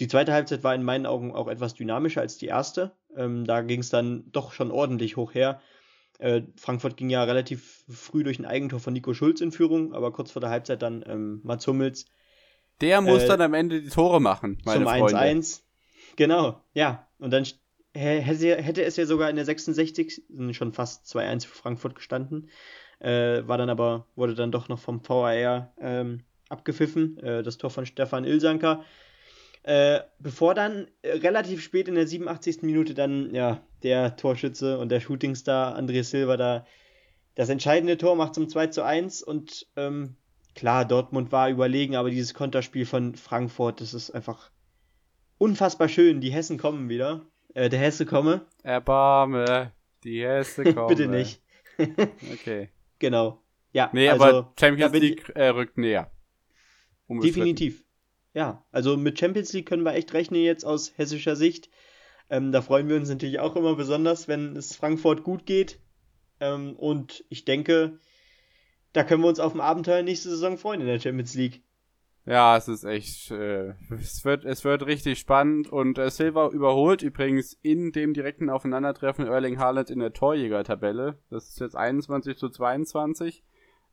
die 0.00 0.08
zweite 0.08 0.32
Halbzeit 0.32 0.64
war 0.64 0.74
in 0.74 0.82
meinen 0.82 1.06
Augen 1.06 1.34
auch 1.34 1.48
etwas 1.48 1.74
dynamischer 1.74 2.20
als 2.20 2.36
die 2.38 2.46
erste. 2.46 2.96
Ähm, 3.16 3.44
da 3.44 3.60
ging 3.62 3.80
es 3.80 3.90
dann 3.90 4.24
doch 4.32 4.52
schon 4.52 4.70
ordentlich 4.70 5.16
hoch 5.16 5.34
her. 5.34 5.60
Äh, 6.20 6.42
Frankfurt 6.56 6.96
ging 6.96 7.08
ja 7.08 7.24
relativ 7.24 7.84
früh 7.88 8.22
durch 8.22 8.38
ein 8.38 8.44
Eigentor 8.44 8.78
von 8.78 8.92
Nico 8.92 9.14
Schulz 9.14 9.40
in 9.40 9.52
Führung, 9.52 9.94
aber 9.94 10.12
kurz 10.12 10.30
vor 10.30 10.40
der 10.40 10.50
Halbzeit 10.50 10.82
dann 10.82 11.02
ähm, 11.06 11.40
Mats 11.42 11.66
Hummels. 11.66 12.04
Der 12.80 13.00
muss 13.00 13.22
äh, 13.22 13.26
dann 13.26 13.40
am 13.40 13.54
Ende 13.54 13.80
die 13.80 13.88
Tore 13.88 14.20
machen, 14.20 14.58
meine 14.64 14.84
zum 14.84 14.88
Freunde. 14.88 15.18
1-1. 15.18 15.62
Genau, 16.16 16.62
ja. 16.74 17.08
Und 17.18 17.30
dann 17.30 17.44
hätte, 17.94 18.84
es 18.84 18.96
ja 18.96 19.06
sogar 19.06 19.30
in 19.30 19.36
der 19.36 19.44
66. 19.44 20.22
schon 20.52 20.72
fast 20.72 21.06
2-1 21.06 21.46
für 21.46 21.54
Frankfurt 21.54 21.94
gestanden. 21.94 22.50
Äh, 22.98 23.46
war 23.48 23.58
dann 23.58 23.70
aber, 23.70 24.06
wurde 24.14 24.34
dann 24.34 24.52
doch 24.52 24.68
noch 24.68 24.78
vom 24.78 25.00
VAR 25.06 25.72
ähm, 25.80 26.20
abgepfiffen. 26.50 27.18
Äh, 27.18 27.42
das 27.42 27.56
Tor 27.56 27.70
von 27.70 27.86
Stefan 27.86 28.24
Ilsanker. 28.24 28.84
Äh, 29.62 30.00
bevor 30.18 30.54
dann 30.54 30.86
äh, 31.02 31.12
relativ 31.18 31.62
spät 31.62 31.88
in 31.88 31.94
der 31.94 32.06
87. 32.06 32.62
Minute 32.62 32.94
dann 32.94 33.34
ja 33.34 33.60
der 33.82 34.16
Torschütze 34.16 34.78
und 34.78 34.90
der 34.90 35.00
Shootingstar 35.00 35.78
André 35.78 36.02
Silva 36.02 36.36
da 36.36 36.66
das 37.34 37.48
entscheidende 37.48 37.96
Tor 37.96 38.16
macht 38.16 38.34
zum 38.34 38.48
2 38.48 38.68
zu 38.68 38.82
1 38.82 39.22
und 39.22 39.66
ähm, 39.76 40.16
klar, 40.54 40.84
Dortmund 40.84 41.32
war 41.32 41.48
überlegen, 41.48 41.96
aber 41.96 42.10
dieses 42.10 42.34
Konterspiel 42.34 42.86
von 42.86 43.14
Frankfurt, 43.14 43.80
das 43.80 43.94
ist 43.94 44.10
einfach 44.10 44.50
unfassbar 45.38 45.88
schön. 45.88 46.20
Die 46.20 46.32
Hessen 46.32 46.58
kommen 46.58 46.88
wieder. 46.88 47.22
Äh, 47.54 47.68
der 47.68 47.78
Hesse 47.78 48.06
komme. 48.06 48.46
Erbarme, 48.62 49.72
die 50.04 50.22
Hesse 50.22 50.64
komme. 50.74 50.88
Bitte 50.88 51.08
nicht. 51.08 51.40
okay. 52.32 52.68
Genau. 52.98 53.42
Ja, 53.72 53.88
nee, 53.92 54.08
also, 54.08 54.24
aber 54.24 54.52
Champions 54.58 54.92
League 54.92 55.30
äh, 55.34 55.48
rückt 55.48 55.78
näher. 55.78 56.10
Definitiv. 57.08 57.84
Ja, 58.34 58.64
also 58.70 58.96
mit 58.96 59.18
Champions 59.18 59.52
League 59.52 59.66
können 59.66 59.84
wir 59.84 59.94
echt 59.94 60.12
rechnen 60.12 60.42
jetzt 60.42 60.64
aus 60.64 60.92
hessischer 60.96 61.36
Sicht. 61.36 61.70
Ähm, 62.28 62.52
da 62.52 62.62
freuen 62.62 62.88
wir 62.88 62.96
uns 62.96 63.08
natürlich 63.08 63.40
auch 63.40 63.56
immer 63.56 63.74
besonders, 63.74 64.28
wenn 64.28 64.56
es 64.56 64.76
Frankfurt 64.76 65.24
gut 65.24 65.46
geht. 65.46 65.80
Ähm, 66.38 66.76
und 66.76 67.24
ich 67.28 67.44
denke, 67.44 67.98
da 68.92 69.04
können 69.04 69.22
wir 69.22 69.28
uns 69.28 69.40
auf 69.40 69.54
ein 69.54 69.60
Abenteuer 69.60 70.02
nächste 70.02 70.30
Saison 70.30 70.56
freuen 70.56 70.80
in 70.80 70.86
der 70.86 71.00
Champions 71.00 71.34
League. 71.34 71.62
Ja, 72.26 72.56
es 72.56 72.68
ist 72.68 72.84
echt, 72.84 73.30
äh, 73.30 73.74
es 73.98 74.24
wird, 74.24 74.44
es 74.44 74.62
wird 74.64 74.86
richtig 74.86 75.18
spannend 75.18 75.68
und 75.72 75.98
äh, 75.98 76.10
Silva 76.10 76.48
überholt 76.48 77.02
übrigens 77.02 77.54
in 77.62 77.92
dem 77.92 78.12
direkten 78.12 78.50
Aufeinandertreffen 78.50 79.26
Erling 79.26 79.58
Haaland 79.58 79.90
in 79.90 79.98
der 79.98 80.12
Torjäger-Tabelle. 80.12 81.18
Das 81.30 81.48
ist 81.48 81.60
jetzt 81.60 81.76
21 81.76 82.36
zu 82.36 82.48
22. 82.48 83.42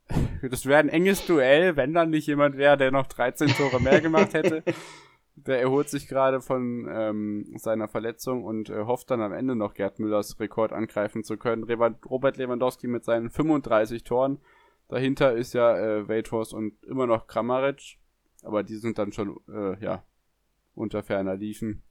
Das 0.50 0.66
wäre 0.66 0.80
ein 0.80 0.90
enges 0.90 1.26
Duell, 1.26 1.76
wenn 1.76 1.94
dann 1.94 2.10
nicht 2.10 2.28
jemand 2.28 2.58
wäre, 2.58 2.78
der 2.78 2.92
noch 2.92 3.08
13 3.08 3.50
Tore 3.50 3.82
mehr 3.82 4.02
gemacht 4.02 4.34
hätte. 4.34 4.64
Der 5.40 5.62
erholt 5.62 5.88
sich 5.88 6.08
gerade 6.08 6.42
von 6.42 6.88
ähm, 6.90 7.54
seiner 7.58 7.88
Verletzung 7.88 8.44
und 8.44 8.72
äh, 8.72 8.86
hofft 8.86 9.12
dann 9.12 9.22
am 9.22 9.34
Ende 9.34 9.56
noch 9.56 9.76
Gerd 9.76 10.00
Müllers 10.00 10.40
Rekord 10.40 10.74
angreifen 10.74 11.24
zu 11.24 11.38
können. 11.38 11.64
Robert 11.64 12.38
Lewandowski 12.38 12.88
mit 12.88 13.06
seinen 13.06 13.30
35 13.30 14.04
Toren. 14.04 14.40
Dahinter 14.88 15.34
ist 15.34 15.54
ja 15.54 15.78
äh, 15.78 16.08
Weghorst 16.08 16.56
und 16.56 16.84
immer 16.86 17.06
noch 17.06 17.28
Kramaric. 17.28 18.00
Aber 18.42 18.64
die 18.64 18.78
sind 18.78 18.98
dann 18.98 19.12
schon, 19.12 19.40
äh, 19.48 19.80
ja, 19.80 20.04
unter 20.74 21.04
ferner 21.04 21.36
Liefen. 21.36 21.84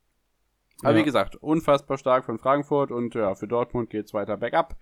Aber 0.83 0.95
ja. 0.95 0.99
wie 0.99 1.05
gesagt, 1.05 1.37
unfassbar 1.37 1.99
stark 1.99 2.25
von 2.25 2.39
Frankfurt 2.39 2.91
und 2.91 3.15
ja, 3.15 3.35
für 3.35 3.47
Dortmund 3.47 3.91
geht's 3.91 4.13
weiter 4.13 4.37
bergab. 4.37 4.77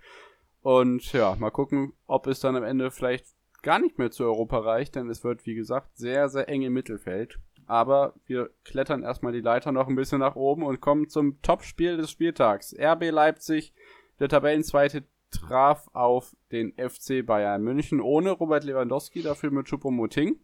Und 0.65 1.13
ja, 1.13 1.35
mal 1.35 1.51
gucken, 1.51 1.93
ob 2.07 2.25
es 2.25 2.39
dann 2.39 2.55
am 2.55 2.63
Ende 2.63 2.89
vielleicht 2.89 3.27
gar 3.61 3.77
nicht 3.77 3.99
mehr 3.99 4.09
zu 4.09 4.23
Europa 4.23 4.57
reicht, 4.57 4.95
denn 4.95 5.07
es 5.11 5.23
wird, 5.23 5.45
wie 5.45 5.53
gesagt, 5.53 5.95
sehr, 5.95 6.27
sehr 6.27 6.49
eng 6.49 6.63
im 6.63 6.73
Mittelfeld. 6.73 7.37
Aber 7.67 8.15
wir 8.25 8.49
klettern 8.63 9.03
erstmal 9.03 9.31
die 9.31 9.41
Leiter 9.41 9.71
noch 9.71 9.87
ein 9.87 9.95
bisschen 9.95 10.21
nach 10.21 10.35
oben 10.35 10.63
und 10.63 10.81
kommen 10.81 11.07
zum 11.07 11.39
Topspiel 11.43 11.97
des 11.97 12.09
Spieltags. 12.09 12.75
RB 12.75 13.11
Leipzig, 13.11 13.75
der 14.19 14.27
Tabellenzweite, 14.27 15.03
traf 15.29 15.87
auf 15.93 16.35
den 16.51 16.73
FC 16.73 17.23
Bayern 17.23 17.61
München 17.61 18.01
ohne 18.01 18.31
Robert 18.31 18.63
Lewandowski, 18.63 19.21
dafür 19.21 19.51
mit 19.51 19.67
Choupo-Moting. 19.67 20.39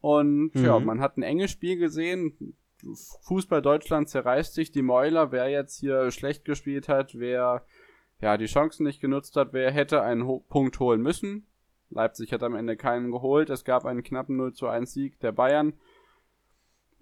Und 0.00 0.54
mhm. 0.54 0.64
ja, 0.64 0.78
man 0.78 1.00
hat 1.00 1.16
ein 1.16 1.24
enges 1.24 1.50
Spiel 1.50 1.78
gesehen. 1.78 2.54
Fußball 3.22 3.60
Deutschland 3.60 4.08
zerreißt 4.08 4.54
sich 4.54 4.70
die 4.70 4.82
Mäuler, 4.82 5.32
wer 5.32 5.48
jetzt 5.48 5.80
hier 5.80 6.12
schlecht 6.12 6.44
gespielt 6.44 6.88
hat, 6.88 7.18
wer 7.18 7.66
ja, 8.22 8.36
die 8.36 8.46
Chancen 8.46 8.84
nicht 8.84 9.00
genutzt 9.00 9.36
hat, 9.36 9.52
wer 9.52 9.70
hätte 9.72 10.02
einen 10.02 10.26
Ho 10.26 10.44
Punkt 10.48 10.78
holen 10.78 11.02
müssen. 11.02 11.46
Leipzig 11.90 12.32
hat 12.32 12.42
am 12.42 12.54
Ende 12.54 12.76
keinen 12.76 13.10
geholt. 13.10 13.50
Es 13.50 13.64
gab 13.64 13.84
einen 13.84 14.02
knappen 14.02 14.36
0 14.36 14.54
zu 14.54 14.68
1 14.68 14.92
Sieg 14.92 15.18
der 15.20 15.32
Bayern. 15.32 15.74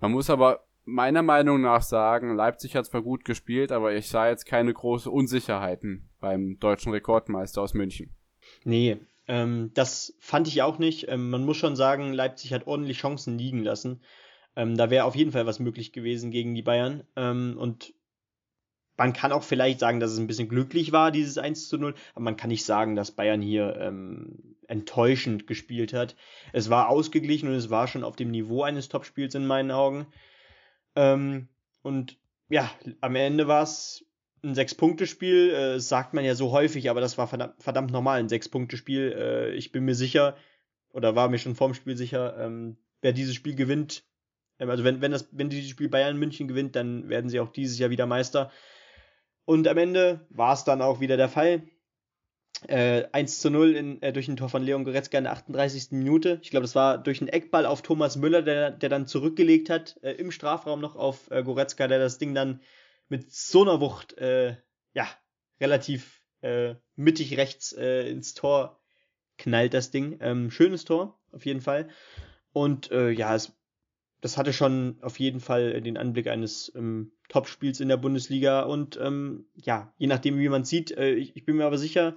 Man 0.00 0.12
muss 0.12 0.30
aber 0.30 0.64
meiner 0.84 1.22
Meinung 1.22 1.60
nach 1.60 1.82
sagen, 1.82 2.34
Leipzig 2.34 2.74
hat 2.74 2.86
zwar 2.86 3.02
gut 3.02 3.24
gespielt, 3.24 3.70
aber 3.70 3.94
ich 3.94 4.08
sah 4.08 4.28
jetzt 4.28 4.46
keine 4.46 4.72
große 4.72 5.10
Unsicherheiten 5.10 6.08
beim 6.20 6.58
deutschen 6.58 6.90
Rekordmeister 6.90 7.62
aus 7.62 7.74
München. 7.74 8.16
Nee, 8.64 8.96
ähm, 9.28 9.70
das 9.74 10.16
fand 10.18 10.48
ich 10.48 10.62
auch 10.62 10.78
nicht. 10.78 11.06
Ähm, 11.08 11.28
man 11.30 11.44
muss 11.44 11.58
schon 11.58 11.76
sagen, 11.76 12.14
Leipzig 12.14 12.54
hat 12.54 12.66
ordentlich 12.66 12.98
Chancen 12.98 13.38
liegen 13.38 13.62
lassen. 13.62 14.00
Ähm, 14.56 14.76
da 14.76 14.90
wäre 14.90 15.04
auf 15.04 15.14
jeden 15.14 15.32
Fall 15.32 15.46
was 15.46 15.60
möglich 15.60 15.92
gewesen 15.92 16.30
gegen 16.30 16.54
die 16.54 16.62
Bayern. 16.62 17.04
Ähm, 17.14 17.56
und 17.58 17.94
man 19.00 19.14
kann 19.14 19.32
auch 19.32 19.42
vielleicht 19.42 19.80
sagen, 19.80 19.98
dass 19.98 20.12
es 20.12 20.18
ein 20.18 20.26
bisschen 20.26 20.50
glücklich 20.50 20.92
war, 20.92 21.10
dieses 21.10 21.38
1 21.38 21.70
zu 21.70 21.78
0, 21.78 21.94
aber 22.14 22.22
man 22.22 22.36
kann 22.36 22.50
nicht 22.50 22.66
sagen, 22.66 22.96
dass 22.96 23.12
Bayern 23.12 23.40
hier 23.40 23.74
ähm, 23.80 24.58
enttäuschend 24.68 25.46
gespielt 25.46 25.94
hat. 25.94 26.16
Es 26.52 26.68
war 26.68 26.90
ausgeglichen 26.90 27.48
und 27.48 27.54
es 27.54 27.70
war 27.70 27.88
schon 27.88 28.04
auf 28.04 28.14
dem 28.14 28.30
Niveau 28.30 28.62
eines 28.62 28.90
Topspiels 28.90 29.34
in 29.34 29.46
meinen 29.46 29.70
Augen. 29.70 30.06
Ähm, 30.96 31.48
und 31.80 32.18
ja, 32.50 32.70
am 33.00 33.16
Ende 33.16 33.48
war 33.48 33.62
es 33.62 34.04
ein 34.44 34.54
Sechs-Punkte-Spiel, 34.54 35.48
äh, 35.48 35.80
sagt 35.80 36.12
man 36.12 36.22
ja 36.26 36.34
so 36.34 36.52
häufig, 36.52 36.90
aber 36.90 37.00
das 37.00 37.16
war 37.16 37.26
verdammt, 37.26 37.54
verdammt 37.58 37.92
normal, 37.92 38.20
ein 38.20 38.28
Sechs-Punkte-Spiel. 38.28 39.14
Äh, 39.16 39.54
ich 39.54 39.72
bin 39.72 39.86
mir 39.86 39.94
sicher, 39.94 40.36
oder 40.92 41.16
war 41.16 41.30
mir 41.30 41.38
schon 41.38 41.54
vorm 41.54 41.72
Spiel 41.72 41.96
sicher, 41.96 42.36
ähm, 42.38 42.76
wer 43.00 43.14
dieses 43.14 43.34
Spiel 43.34 43.54
gewinnt, 43.54 44.04
ähm, 44.58 44.68
also 44.68 44.84
wenn, 44.84 45.00
wenn, 45.00 45.10
das, 45.10 45.26
wenn 45.32 45.48
dieses 45.48 45.70
Spiel 45.70 45.88
Bayern 45.88 46.18
München 46.18 46.48
gewinnt, 46.48 46.76
dann 46.76 47.08
werden 47.08 47.30
sie 47.30 47.40
auch 47.40 47.50
dieses 47.50 47.78
Jahr 47.78 47.88
wieder 47.88 48.04
Meister. 48.04 48.50
Und 49.50 49.66
am 49.66 49.78
Ende 49.78 50.24
war 50.30 50.52
es 50.52 50.62
dann 50.62 50.80
auch 50.80 51.00
wieder 51.00 51.16
der 51.16 51.28
Fall. 51.28 51.62
Äh, 52.68 53.08
1 53.10 53.40
zu 53.40 53.50
0 53.50 53.74
in, 53.74 54.00
äh, 54.00 54.12
durch 54.12 54.28
ein 54.28 54.36
Tor 54.36 54.48
von 54.48 54.62
Leon 54.62 54.84
Goretzka 54.84 55.18
in 55.18 55.24
der 55.24 55.32
38. 55.32 55.88
Minute. 55.90 56.38
Ich 56.44 56.50
glaube, 56.50 56.62
das 56.62 56.76
war 56.76 56.98
durch 56.98 57.20
einen 57.20 57.30
Eckball 57.30 57.66
auf 57.66 57.82
Thomas 57.82 58.14
Müller, 58.14 58.42
der, 58.42 58.70
der 58.70 58.88
dann 58.88 59.08
zurückgelegt 59.08 59.68
hat, 59.68 59.98
äh, 60.04 60.12
im 60.12 60.30
Strafraum 60.30 60.80
noch 60.80 60.94
auf 60.94 61.32
äh, 61.32 61.42
Goretzka, 61.42 61.88
der 61.88 61.98
das 61.98 62.18
Ding 62.18 62.32
dann 62.32 62.60
mit 63.08 63.32
so 63.32 63.62
einer 63.62 63.80
Wucht, 63.80 64.16
äh, 64.18 64.54
ja, 64.94 65.08
relativ 65.60 66.22
äh, 66.42 66.76
mittig 66.94 67.36
rechts 67.36 67.72
ins 67.72 68.34
Tor 68.34 68.80
knallt, 69.36 69.74
das 69.74 69.90
Ding. 69.90 70.18
Ähm, 70.20 70.52
schönes 70.52 70.84
Tor, 70.84 71.18
auf 71.32 71.44
jeden 71.44 71.60
Fall. 71.60 71.88
Und 72.52 72.90
ja, 72.90 73.34
es 73.34 73.59
das 74.20 74.36
hatte 74.36 74.52
schon 74.52 74.96
auf 75.00 75.18
jeden 75.18 75.40
Fall 75.40 75.80
den 75.80 75.96
Anblick 75.96 76.26
eines 76.28 76.72
ähm, 76.76 77.12
Top-Spiels 77.28 77.80
in 77.80 77.88
der 77.88 77.96
Bundesliga. 77.96 78.62
Und 78.62 78.98
ähm, 79.02 79.46
ja, 79.54 79.92
je 79.96 80.06
nachdem, 80.06 80.38
wie 80.38 80.48
man 80.48 80.64
sieht, 80.64 80.90
äh, 80.92 81.14
ich, 81.14 81.36
ich, 81.36 81.44
bin 81.44 81.56
mir 81.56 81.64
aber 81.64 81.78
sicher, 81.78 82.16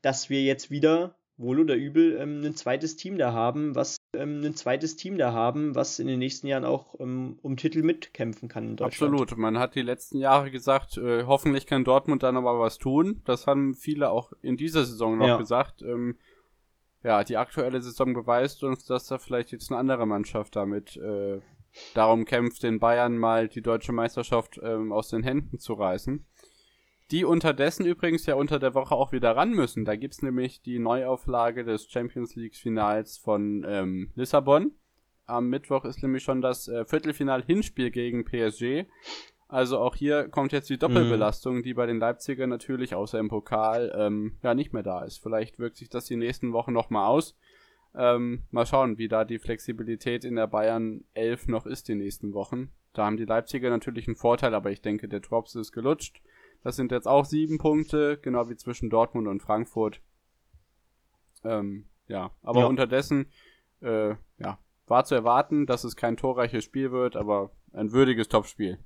dass 0.00 0.30
wir 0.30 0.42
jetzt 0.42 0.70
wieder, 0.70 1.16
wohl 1.36 1.60
oder 1.60 1.74
übel, 1.74 2.16
ähm, 2.18 2.42
ein 2.44 2.54
zweites 2.54 2.96
Team 2.96 3.18
da 3.18 3.32
haben, 3.32 3.74
was 3.74 3.96
ähm, 4.14 4.42
ein 4.44 4.54
zweites 4.54 4.96
Team 4.96 5.18
da 5.18 5.32
haben, 5.32 5.74
was 5.74 5.98
in 5.98 6.06
den 6.06 6.18
nächsten 6.18 6.46
Jahren 6.46 6.64
auch 6.64 6.98
ähm, 7.00 7.38
um 7.42 7.56
Titel 7.56 7.82
mitkämpfen 7.82 8.48
kann 8.48 8.68
in 8.68 8.76
Deutschland. 8.76 9.12
Absolut. 9.12 9.38
Man 9.38 9.58
hat 9.58 9.74
die 9.74 9.82
letzten 9.82 10.18
Jahre 10.18 10.50
gesagt, 10.50 10.96
äh, 10.98 11.24
hoffentlich 11.24 11.66
kann 11.66 11.84
Dortmund 11.84 12.22
dann 12.22 12.36
aber 12.36 12.60
was 12.60 12.78
tun. 12.78 13.22
Das 13.24 13.46
haben 13.46 13.74
viele 13.74 14.10
auch 14.10 14.32
in 14.42 14.56
dieser 14.56 14.84
Saison 14.84 15.18
noch 15.18 15.26
ja. 15.26 15.36
gesagt. 15.36 15.82
Ähm, 15.82 16.16
ja, 17.02 17.24
die 17.24 17.36
aktuelle 17.36 17.80
Saison 17.80 18.14
beweist 18.14 18.62
uns, 18.62 18.84
dass 18.84 19.06
da 19.06 19.18
vielleicht 19.18 19.52
jetzt 19.52 19.70
eine 19.70 19.78
andere 19.78 20.06
Mannschaft 20.06 20.56
damit 20.56 20.96
äh, 20.96 21.40
darum 21.94 22.24
kämpft, 22.24 22.62
den 22.62 22.78
Bayern 22.78 23.18
mal 23.18 23.48
die 23.48 23.62
deutsche 23.62 23.92
Meisterschaft 23.92 24.60
ähm, 24.62 24.92
aus 24.92 25.08
den 25.08 25.22
Händen 25.22 25.58
zu 25.58 25.74
reißen. 25.74 26.24
Die 27.10 27.24
unterdessen 27.24 27.84
übrigens 27.84 28.24
ja 28.26 28.36
unter 28.36 28.58
der 28.58 28.74
Woche 28.74 28.94
auch 28.94 29.12
wieder 29.12 29.36
ran 29.36 29.50
müssen. 29.50 29.84
Da 29.84 29.96
gibt's 29.96 30.22
nämlich 30.22 30.62
die 30.62 30.78
Neuauflage 30.78 31.64
des 31.64 31.90
Champions 31.90 32.36
League 32.36 32.56
Finals 32.56 33.18
von 33.18 33.66
ähm, 33.68 34.10
Lissabon. 34.14 34.72
Am 35.26 35.48
Mittwoch 35.48 35.84
ist 35.84 36.02
nämlich 36.02 36.22
schon 36.22 36.40
das 36.40 36.68
äh, 36.68 36.84
Viertelfinal-Hinspiel 36.84 37.90
gegen 37.90 38.24
PSG. 38.24 38.86
Also 39.52 39.80
auch 39.80 39.96
hier 39.96 40.30
kommt 40.30 40.52
jetzt 40.52 40.70
die 40.70 40.78
Doppelbelastung, 40.78 41.56
mhm. 41.56 41.62
die 41.62 41.74
bei 41.74 41.84
den 41.84 41.98
Leipzigern 41.98 42.48
natürlich 42.48 42.94
außer 42.94 43.18
im 43.18 43.28
Pokal 43.28 43.92
ähm, 43.94 44.38
ja 44.42 44.54
nicht 44.54 44.72
mehr 44.72 44.82
da 44.82 45.04
ist. 45.04 45.18
Vielleicht 45.18 45.58
wirkt 45.58 45.76
sich 45.76 45.90
das 45.90 46.06
die 46.06 46.16
nächsten 46.16 46.54
Wochen 46.54 46.72
nochmal 46.72 47.06
aus. 47.06 47.36
Ähm, 47.94 48.44
mal 48.50 48.64
schauen, 48.64 48.96
wie 48.96 49.08
da 49.08 49.26
die 49.26 49.38
Flexibilität 49.38 50.24
in 50.24 50.36
der 50.36 50.46
Bayern 50.46 51.04
11 51.12 51.48
noch 51.48 51.66
ist 51.66 51.88
die 51.88 51.94
nächsten 51.96 52.32
Wochen. 52.32 52.72
Da 52.94 53.04
haben 53.04 53.18
die 53.18 53.26
Leipziger 53.26 53.68
natürlich 53.68 54.08
einen 54.08 54.16
Vorteil, 54.16 54.54
aber 54.54 54.70
ich 54.70 54.80
denke, 54.80 55.06
der 55.06 55.20
Drops 55.20 55.54
ist 55.54 55.72
gelutscht. 55.72 56.22
Das 56.64 56.76
sind 56.76 56.90
jetzt 56.90 57.06
auch 57.06 57.26
sieben 57.26 57.58
Punkte, 57.58 58.16
genau 58.22 58.48
wie 58.48 58.56
zwischen 58.56 58.88
Dortmund 58.88 59.28
und 59.28 59.42
Frankfurt. 59.42 60.00
Ähm, 61.44 61.90
ja, 62.08 62.30
aber 62.42 62.60
ja. 62.60 62.66
unterdessen, 62.68 63.26
äh, 63.82 64.14
ja, 64.38 64.58
war 64.86 65.04
zu 65.04 65.14
erwarten, 65.14 65.66
dass 65.66 65.84
es 65.84 65.94
kein 65.94 66.16
torreiches 66.16 66.64
Spiel 66.64 66.90
wird, 66.90 67.16
aber 67.16 67.50
ein 67.74 67.92
würdiges 67.92 68.28
Topspiel. 68.28 68.78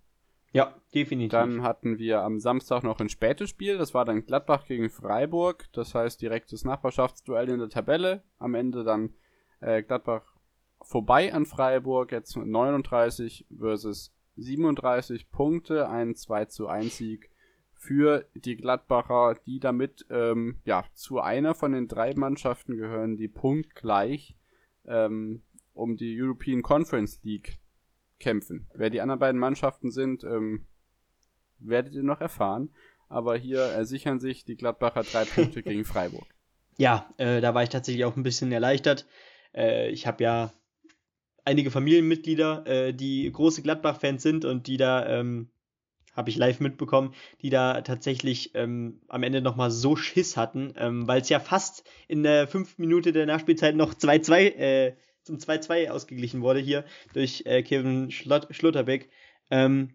Ja, 0.57 0.75
definitiv. 0.95 1.33
Dann 1.33 1.63
hatten 1.63 1.99
wir 1.99 2.23
am 2.23 2.41
Samstag 2.41 2.83
noch 2.83 2.99
ein 2.99 3.11
spätes 3.11 3.51
Spiel. 3.51 3.77
Das 3.77 3.93
war 3.93 4.07
dann 4.07 4.25
Gladbach 4.25 4.67
gegen 4.67 4.89
Freiburg. 4.89 5.67
Das 5.75 5.95
heißt 5.95 6.23
direktes 6.23 6.65
Nachbarschaftsduell 6.65 7.51
in 7.51 7.59
der 7.59 7.69
Tabelle. 7.69 8.23
Am 8.39 8.55
Ende 8.55 8.83
dann 8.83 9.13
äh, 9.61 9.83
Gladbach 9.83 10.23
vorbei 10.81 11.35
an 11.35 11.45
Freiburg. 11.45 12.11
Jetzt 12.11 12.39
39 12.39 13.47
versus 13.55 14.15
37 14.37 15.31
Punkte. 15.31 15.91
Ein 15.91 16.15
2 16.15 16.47
zu 16.47 16.69
1 16.69 16.97
Sieg 16.97 17.31
für 17.75 18.27
die 18.35 18.57
Gladbacher, 18.57 19.39
die 19.45 19.61
damit 19.61 20.07
ähm, 20.09 20.57
ja, 20.65 20.87
zu 20.95 21.21
einer 21.21 21.55
von 21.55 21.73
den 21.73 21.87
drei 21.87 22.15
Mannschaften 22.15 22.79
gehören, 22.79 23.19
die 23.19 23.29
punktgleich 23.29 24.39
ähm, 24.87 25.43
um 25.75 25.99
die 25.99 26.19
European 26.19 26.63
Conference 26.63 27.23
League 27.23 27.59
kämpfen. 28.19 28.67
Wer 28.75 28.91
die 28.91 29.01
anderen 29.01 29.21
beiden 29.21 29.41
Mannschaften 29.41 29.91
sind, 29.91 30.25
ähm, 30.25 30.67
werdet 31.59 31.95
ihr 31.95 32.03
noch 32.03 32.21
erfahren. 32.21 32.71
Aber 33.09 33.37
hier 33.37 33.61
ersichern 33.61 34.19
sich 34.19 34.45
die 34.45 34.57
Gladbacher 34.57 35.03
drei 35.03 35.25
Punkte 35.35 35.63
gegen 35.63 35.85
Freiburg. 35.85 36.27
Ja, 36.77 37.09
äh, 37.19 37.41
da 37.41 37.55
war 37.55 37.63
ich 37.63 37.69
tatsächlich 37.69 38.05
auch 38.05 38.17
ein 38.17 38.23
bisschen 38.23 38.53
erleichtert. 38.53 39.07
Äh, 39.55 39.91
ich 39.91 40.07
habe 40.07 40.23
ja 40.25 40.53
einige 41.45 41.71
Familienmitglieder, 41.71 42.67
äh, 42.67 42.93
die 42.93 43.31
große 43.31 43.63
Gladbach-Fans 43.63 44.23
sind 44.23 44.45
und 44.45 44.67
die 44.67 44.77
da, 44.77 45.09
ähm, 45.09 45.49
habe 46.15 46.31
ich 46.31 46.37
live 46.37 46.61
mitbekommen, 46.61 47.15
die 47.43 47.51
da 47.51 47.83
tatsächlich 47.83 48.55
ähm, 48.55 49.01
am 49.09 49.23
Ende 49.23 49.41
nochmal 49.41 49.71
so 49.71 49.97
Schiss 49.97 50.37
hatten, 50.37 50.75
ähm, 50.77 51.07
weil 51.07 51.21
es 51.21 51.29
ja 51.29 51.39
fast 51.41 51.89
in 52.09 52.23
der 52.23 52.49
fünften 52.49 52.83
Minute 52.83 53.13
der 53.13 53.27
Nachspielzeit 53.27 53.77
noch 53.77 53.95
2-2 53.95 54.57
äh, 54.57 54.97
zum 55.27 55.39
2-2 55.39 55.91
ausgeglichen 55.91 56.41
wurde 56.41 56.61
hier 56.61 56.85
durch 57.13 57.43
äh, 57.47 57.63
Kevin 57.63 58.11
Schlott 58.11 58.47
Schlotterbeck. 58.51 59.11
Ähm, 59.51 59.91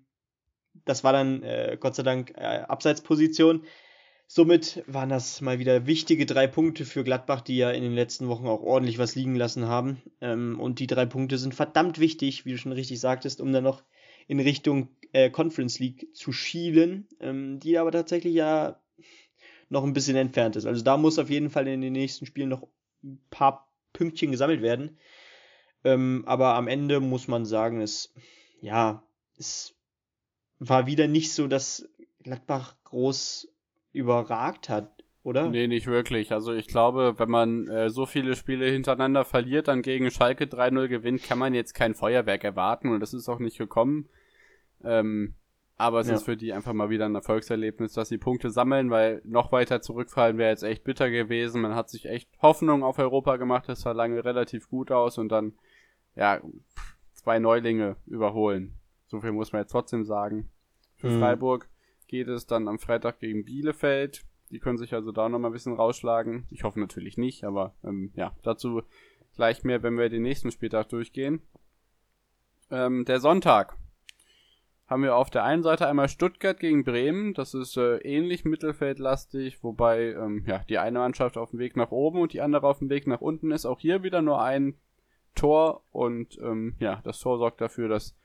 das 0.86 1.04
war 1.04 1.13
dann 1.13 1.41
äh, 1.44 1.78
Gott 1.80 1.96
sei 1.96 2.04
Dank 2.04 2.34
äh, 2.36 2.63
Abseitsposition. 2.67 3.63
Somit 4.28 4.84
waren 4.88 5.10
das 5.10 5.41
mal 5.41 5.60
wieder 5.60 5.88
wichtige 5.88 6.26
drei 6.26 6.48
Punkte 6.48 6.86
für 6.86 7.04
Gladbach, 7.04 7.41
die 7.41 7.58
ja 7.58 7.72
in 7.72 7.84
den 7.84 7.96
letzten 7.96 8.30
Wochen 8.30 8.48
auch 8.48 8.62
ordentlich 8.62 8.98
was 8.98 9.15
liegen 9.15 9.36
lassen 9.36 9.67
haben. 9.67 10.02
Ähm, 10.22 10.60
und 10.60 10.80
die 10.80 10.88
drei 10.88 11.06
Punkte 11.06 11.38
sind 11.38 11.56
verdammt 11.56 12.00
wichtig, 12.00 12.46
wie 12.46 12.52
du 12.52 12.58
schon 12.58 12.72
richtig 12.72 13.00
sagtest, 13.00 13.41
um 13.41 13.52
dann 13.52 13.63
noch 13.63 13.84
in 14.28 14.39
Richtung 14.39 14.89
äh, 15.12 15.30
Conference 15.30 15.80
League 15.80 16.13
zu 16.13 16.32
schielen, 16.32 17.08
ähm, 17.20 17.60
die 17.60 17.78
aber 17.78 17.91
tatsächlich 17.91 18.34
ja 18.34 18.80
noch 19.70 19.84
ein 19.84 19.94
bisschen 19.94 20.17
entfernt 20.17 20.56
ist. 20.56 20.65
Also 20.65 20.84
da 20.84 20.98
muss 20.98 21.20
auf 21.20 21.30
jeden 21.30 21.50
Fall 21.50 21.67
in 21.67 21.82
den 21.82 21.94
nächsten 21.94 22.26
Spielen 22.26 22.50
noch 22.50 22.67
ein 23.04 23.20
paar 23.30 23.72
Pünktchen 23.94 24.32
gesammelt 24.32 24.62
werden. 24.62 24.98
Ähm, 25.84 26.24
aber 26.26 26.56
am 26.56 26.67
Ende 26.67 27.00
muss 27.00 27.28
man 27.28 27.46
sagen, 27.46 27.82
es, 27.82 28.13
ja, 28.62 29.04
es 29.38 29.76
war 30.60 30.86
wieder 30.86 31.08
nicht 31.08 31.34
so, 31.34 31.48
dass 31.48 31.89
Gladbach 32.24 32.76
groß 32.84 33.48
überragt 33.94 34.70
hat, 34.70 35.04
oder? 35.24 35.50
Nee, 35.50 35.67
nicht 35.67 35.88
wirklich. 35.88 36.32
Also 36.32 36.54
ich 36.54 36.67
glaube, 36.67 37.15
wenn 37.17 37.30
man 37.30 37.67
äh, 37.67 37.89
so 37.89 38.06
viele 38.06 38.36
Spiele 38.36 38.70
hintereinander 38.70 39.26
verliert, 39.26 39.67
dann 39.67 39.82
gegen 39.82 40.12
Schalke 40.12 40.46
3-0 40.46 40.88
gewinnt, 40.88 41.24
kann 41.24 41.39
man 41.39 41.54
jetzt 41.54 41.74
kein 41.74 41.94
Feuerwerk 41.94 42.44
erwarten 42.44 42.89
und 42.89 43.00
das 43.00 43.13
ist 43.13 43.30
auch 43.30 43.39
nicht 43.39 43.58
gekommen. 43.58 44.10
Ähm, 44.84 45.36
aber 45.82 46.00
es 46.00 46.08
ja. 46.08 46.13
ist 46.13 46.24
für 46.24 46.38
die 46.38 46.54
einfach 46.54 46.74
mal 46.74 46.91
wieder 46.91 47.06
ein 47.06 47.15
Erfolgserlebnis, 47.15 47.94
dass 47.94 48.10
sie 48.10 48.20
Punkte 48.20 48.52
sammeln, 48.52 48.91
weil 48.91 49.22
noch 49.26 49.52
weiter 49.52 49.82
zurückfallen 49.82 50.38
wäre 50.38 50.52
jetzt 50.52 50.62
echt 50.62 50.84
bitter 50.84 51.10
gewesen. 51.10 51.62
Man 51.62 51.74
hat 51.74 51.89
sich 51.89 52.06
echt 52.06 52.30
Hoffnung 52.39 52.84
auf 52.84 53.00
Europa 53.00 53.38
gemacht, 53.38 53.67
das 53.67 53.82
sah 53.82 53.91
lange 53.91 54.24
relativ 54.24 54.70
gut 54.70 54.91
aus 54.91 55.17
und 55.17 55.30
dann, 55.30 55.54
ja, 56.15 56.41
zwei 57.13 57.39
Neulinge 57.39 57.95
überholen. 58.06 58.78
So 59.08 59.21
viel 59.21 59.32
muss 59.32 59.52
man 59.52 59.62
jetzt 59.62 59.71
trotzdem 59.71 60.06
sagen. 60.06 60.50
Für 60.95 61.10
mhm. 61.10 61.19
Freiburg 61.19 61.69
geht 62.08 62.28
es 62.28 62.45
dann 62.45 62.67
am 62.67 62.80
Freitag 62.80 63.19
gegen 63.19 63.45
Bielefeld. 63.45 64.24
Die 64.50 64.60
können 64.60 64.78
sich 64.78 64.93
also 64.93 65.12
da 65.12 65.30
nochmal 65.30 65.52
ein 65.52 65.54
bisschen 65.54 65.76
rausschlagen. 65.76 66.45
Ich 66.50 66.63
hoffe 66.63 66.80
natürlich 66.80 67.17
nicht, 67.17 67.43
aber 67.43 67.74
ähm, 67.84 68.12
ja, 68.15 68.36
dazu 68.43 68.84
gleich 69.36 69.63
mehr, 69.63 69.82
wenn 69.82 69.97
wir 69.97 70.10
den 70.10 70.24
nächsten 70.24 70.52
Spieltag 70.52 70.89
durchgehen. 70.89 71.41
Ähm, 72.69 73.06
der 73.06 73.19
Sonntag 73.19 73.78
haben 74.88 75.04
wir 75.04 75.15
auf 75.15 75.30
der 75.30 75.45
einen 75.45 75.63
Seite 75.63 75.88
einmal 75.88 76.10
Stuttgart 76.10 76.60
gegen 76.60 76.84
Bremen. 76.84 77.34
Das 77.34 77.54
ist 77.54 77.78
äh, 77.78 77.97
ähnlich 78.00 78.43
mittelfeldlastig, 78.43 79.63
wobei 79.63 80.12
ähm, 80.12 80.43
ja, 80.45 80.65
die 80.67 80.80
eine 80.80 81.00
Mannschaft 81.00 81.38
auf 81.38 81.52
dem 81.52 81.60
Weg 81.60 81.78
nach 81.78 81.91
oben 81.91 82.19
und 82.19 82.34
die 82.34 82.41
andere 82.41 82.67
auf 82.67 82.80
dem 82.80 82.89
Weg 82.89 83.08
nach 83.08 83.21
unten 83.21 83.52
ist. 83.52 83.65
Auch 83.65 83.80
hier 83.80 84.04
wieder 84.04 84.21
nur 84.21 84.41
ein 84.41 84.76
Tor 85.36 85.84
und 85.91 86.38
ähm, 86.41 86.76
ja, 86.80 87.02
das 87.04 87.20
Tor 87.20 87.38
sorgt 87.38 87.62
dafür, 87.62 87.88
dass 87.88 88.15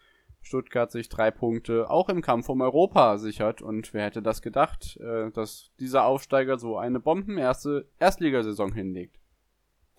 Stuttgart 0.47 0.91
sich 0.93 1.09
drei 1.09 1.31
Punkte 1.31 1.91
auch 1.91 2.09
im 2.09 2.23
Kampf 2.23 2.49
um 2.49 2.61
Europa 2.61 3.19
sichert. 3.19 3.63
Und 3.63 3.93
wer 3.93 4.05
hätte 4.05 4.23
das 4.23 4.43
gedacht, 4.43 4.97
äh, 4.99 5.31
dass 5.33 5.73
dieser 5.81 6.05
Aufsteiger 6.05 6.59
so 6.59 6.79
eine 6.79 7.01
bombenerste 7.01 7.89
Erstligasaison 7.99 8.73
hinlegt? 8.73 9.19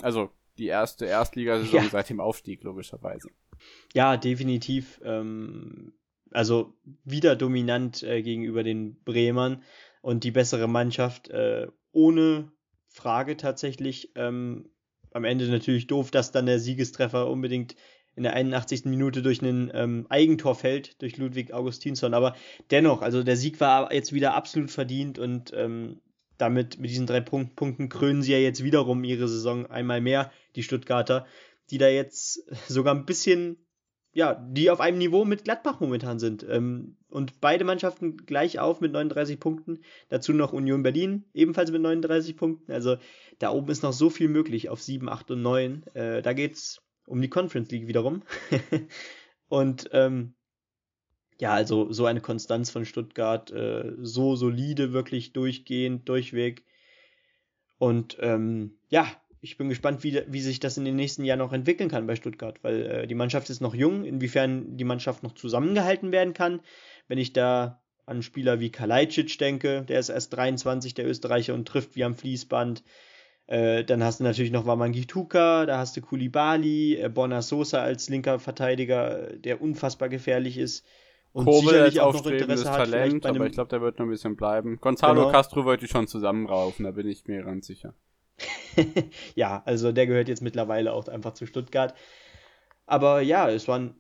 Also 0.02 0.30
die 0.58 0.68
erste 0.68 1.06
Erstligasaison 1.06 1.84
ja. 1.84 1.90
seit 1.90 2.10
dem 2.10 2.20
Aufstieg, 2.20 2.64
logischerweise. 2.64 3.30
Ja, 3.94 4.18
definitiv. 4.18 5.02
Ähm, 5.04 5.94
also 6.32 6.74
wieder 7.04 7.36
dominant 7.36 8.04
äh, 8.04 8.22
gegenüber 8.22 8.64
den 8.64 9.02
Bremern 9.04 9.64
und 10.02 10.24
die 10.24 10.32
bessere 10.32 10.68
Mannschaft 10.68 11.30
äh, 11.30 11.68
ohne 11.92 12.52
Frage 12.88 13.38
tatsächlich. 13.38 14.12
Ähm, 14.16 14.70
am 15.18 15.26
Ende 15.26 15.48
natürlich 15.48 15.88
doof, 15.88 16.12
dass 16.12 16.32
dann 16.32 16.46
der 16.46 16.60
Siegestreffer 16.60 17.30
unbedingt 17.30 17.76
in 18.16 18.24
der 18.24 18.34
81. 18.34 18.86
Minute 18.86 19.22
durch 19.22 19.42
einen 19.42 19.70
ähm, 19.74 20.08
Eigentor 20.10 20.56
fällt, 20.56 21.02
durch 21.02 21.18
Ludwig 21.18 21.54
Augustinsson. 21.54 22.14
Aber 22.14 22.36
dennoch, 22.72 23.02
also 23.02 23.24
der 23.24 23.38
Sieg 23.38 23.60
war 23.60 23.94
jetzt 23.94 24.14
wieder 24.14 24.34
absolut 24.34 24.72
verdient 24.72 25.20
und 25.20 25.54
ähm, 25.56 26.02
damit 26.38 26.80
mit 26.80 26.90
diesen 26.90 27.06
drei 27.06 27.20
Punkt 27.20 27.56
Punkten 27.56 27.90
krönen 27.90 28.22
sie 28.22 28.32
ja 28.32 28.40
jetzt 28.40 28.64
wiederum 28.64 29.04
ihre 29.04 29.28
Saison 29.28 29.68
einmal 29.68 30.02
mehr, 30.02 30.32
die 30.56 30.64
Stuttgarter, 30.64 31.28
die 31.70 31.78
da 31.78 31.90
jetzt 31.90 32.44
sogar 32.68 32.96
ein 32.96 33.06
bisschen, 33.06 33.58
ja, 34.18 34.34
die 34.34 34.72
auf 34.72 34.80
einem 34.80 34.98
Niveau 34.98 35.26
mit 35.26 35.44
Gladbach 35.44 35.80
momentan 35.80 36.18
sind. 36.18 36.44
Ähm, 36.50 36.98
und 37.08 37.40
beide 37.40 37.64
Mannschaften 37.64 38.18
gleich 38.18 38.58
auf 38.58 38.82
mit 38.82 38.92
39 38.92 39.40
Punkten. 39.40 39.82
Dazu 40.10 40.34
noch 40.34 40.54
Union 40.54 40.82
Berlin, 40.82 41.26
ebenfalls 41.36 41.70
mit 41.70 41.84
39 41.84 42.36
Punkten. 42.36 42.72
Also 42.72 42.98
da 43.38 43.52
oben 43.52 43.70
ist 43.70 43.84
noch 43.84 43.94
so 43.94 44.10
viel 44.10 44.28
möglich 44.28 44.70
auf 44.70 44.82
7, 44.82 45.08
8 45.08 45.30
und 45.30 45.44
9. 45.44 45.84
Äh, 45.94 46.24
da 46.24 46.34
geht's 46.34 46.82
um 47.06 47.22
die 47.22 47.30
Conference 47.30 47.70
League 47.70 47.86
wiederum. 47.86 48.24
und 49.50 49.88
ähm, 49.94 50.34
ja, 51.38 51.54
also 51.54 51.94
so 51.94 52.08
eine 52.08 52.20
Konstanz 52.20 52.72
von 52.72 52.86
Stuttgart, 52.86 53.52
äh, 53.52 53.94
so 54.02 54.36
solide, 54.36 54.94
wirklich 54.94 55.32
durchgehend, 55.32 56.10
durchweg. 56.10 56.64
Und 57.78 58.18
ähm, 58.20 58.80
ja, 58.90 59.06
ich 59.42 59.58
bin 59.58 59.70
gespannt, 59.70 60.04
wie, 60.04 60.22
wie 60.28 60.42
sich 60.42 60.60
das 60.60 60.78
in 60.78 60.86
den 60.86 60.96
nächsten 60.96 61.24
Jahren 61.24 61.40
noch 61.40 61.54
entwickeln 61.54 61.90
kann 61.90 62.08
bei 62.08 62.16
Stuttgart, 62.16 62.64
weil 62.64 62.82
äh, 62.86 63.08
die 63.08 63.16
Mannschaft 63.16 63.50
ist 63.50 63.62
noch 63.62 63.76
jung, 63.76 64.04
inwiefern 64.04 64.78
die 64.78 64.84
Mannschaft 64.84 65.24
noch 65.24 65.34
zusammengehalten 65.34 66.12
werden 66.12 66.34
kann. 66.34 66.62
Wenn 67.08 67.18
ich 67.18 67.34
da 67.34 67.82
an 68.06 68.24
Spieler 68.24 68.60
wie 68.60 68.72
Kalajdzic 68.72 69.38
denke, 69.38 69.84
der 69.84 70.00
ist 70.00 70.10
erst 70.10 70.34
23, 70.34 70.94
der 70.94 71.08
Österreicher 71.08 71.54
und 71.54 71.68
trifft 71.68 71.96
wie 71.96 72.04
am 72.04 72.16
Fließband. 72.16 72.84
Äh, 73.48 73.84
dann 73.84 74.04
hast 74.04 74.20
du 74.20 74.24
natürlich 74.24 74.52
noch 74.52 74.66
Wamangituka, 74.66 75.66
da 75.66 75.78
hast 75.78 75.96
du 75.96 76.02
Kulibali, 76.02 76.96
äh, 76.96 77.10
Borna 77.10 77.42
Sosa 77.42 77.82
als 77.82 78.10
linker 78.10 78.40
Verteidiger, 78.40 79.34
der 79.38 79.62
unfassbar 79.62 80.10
gefährlich 80.10 80.58
ist. 80.58 80.86
Und 81.32 81.46
Kobel 81.46 81.70
sicherlich 81.70 82.00
auch 82.02 82.14
noch 82.14 82.26
Interesse 82.26 82.72
hat, 82.72 82.90
Talent, 82.90 83.26
aber 83.26 83.46
ich 83.46 83.54
glaube, 83.54 83.70
der 83.70 83.82
wird 83.82 84.00
noch 84.00 84.06
ein 84.06 84.10
bisschen 84.10 84.36
bleiben. 84.36 84.78
Gonzalo 84.82 85.22
genau. 85.22 85.32
Castro 85.32 85.66
wollte 85.66 85.86
ich 85.86 85.92
schon 85.92 86.08
zusammenraufen, 86.08 86.86
da 86.86 86.92
bin 86.92 87.08
ich 87.08 87.26
mir 87.28 87.44
ganz 87.44 87.68
sicher. 87.68 87.94
ja, 89.36 89.62
also 89.66 89.92
der 89.92 90.08
gehört 90.08 90.28
jetzt 90.28 90.42
mittlerweile 90.42 90.94
auch 90.94 91.08
einfach 91.08 91.34
zu 91.34 91.46
Stuttgart. 91.46 91.94
Aber 92.86 93.22
ja, 93.22 93.50
es 93.50 93.68
war 93.68 93.80
ein 93.80 93.96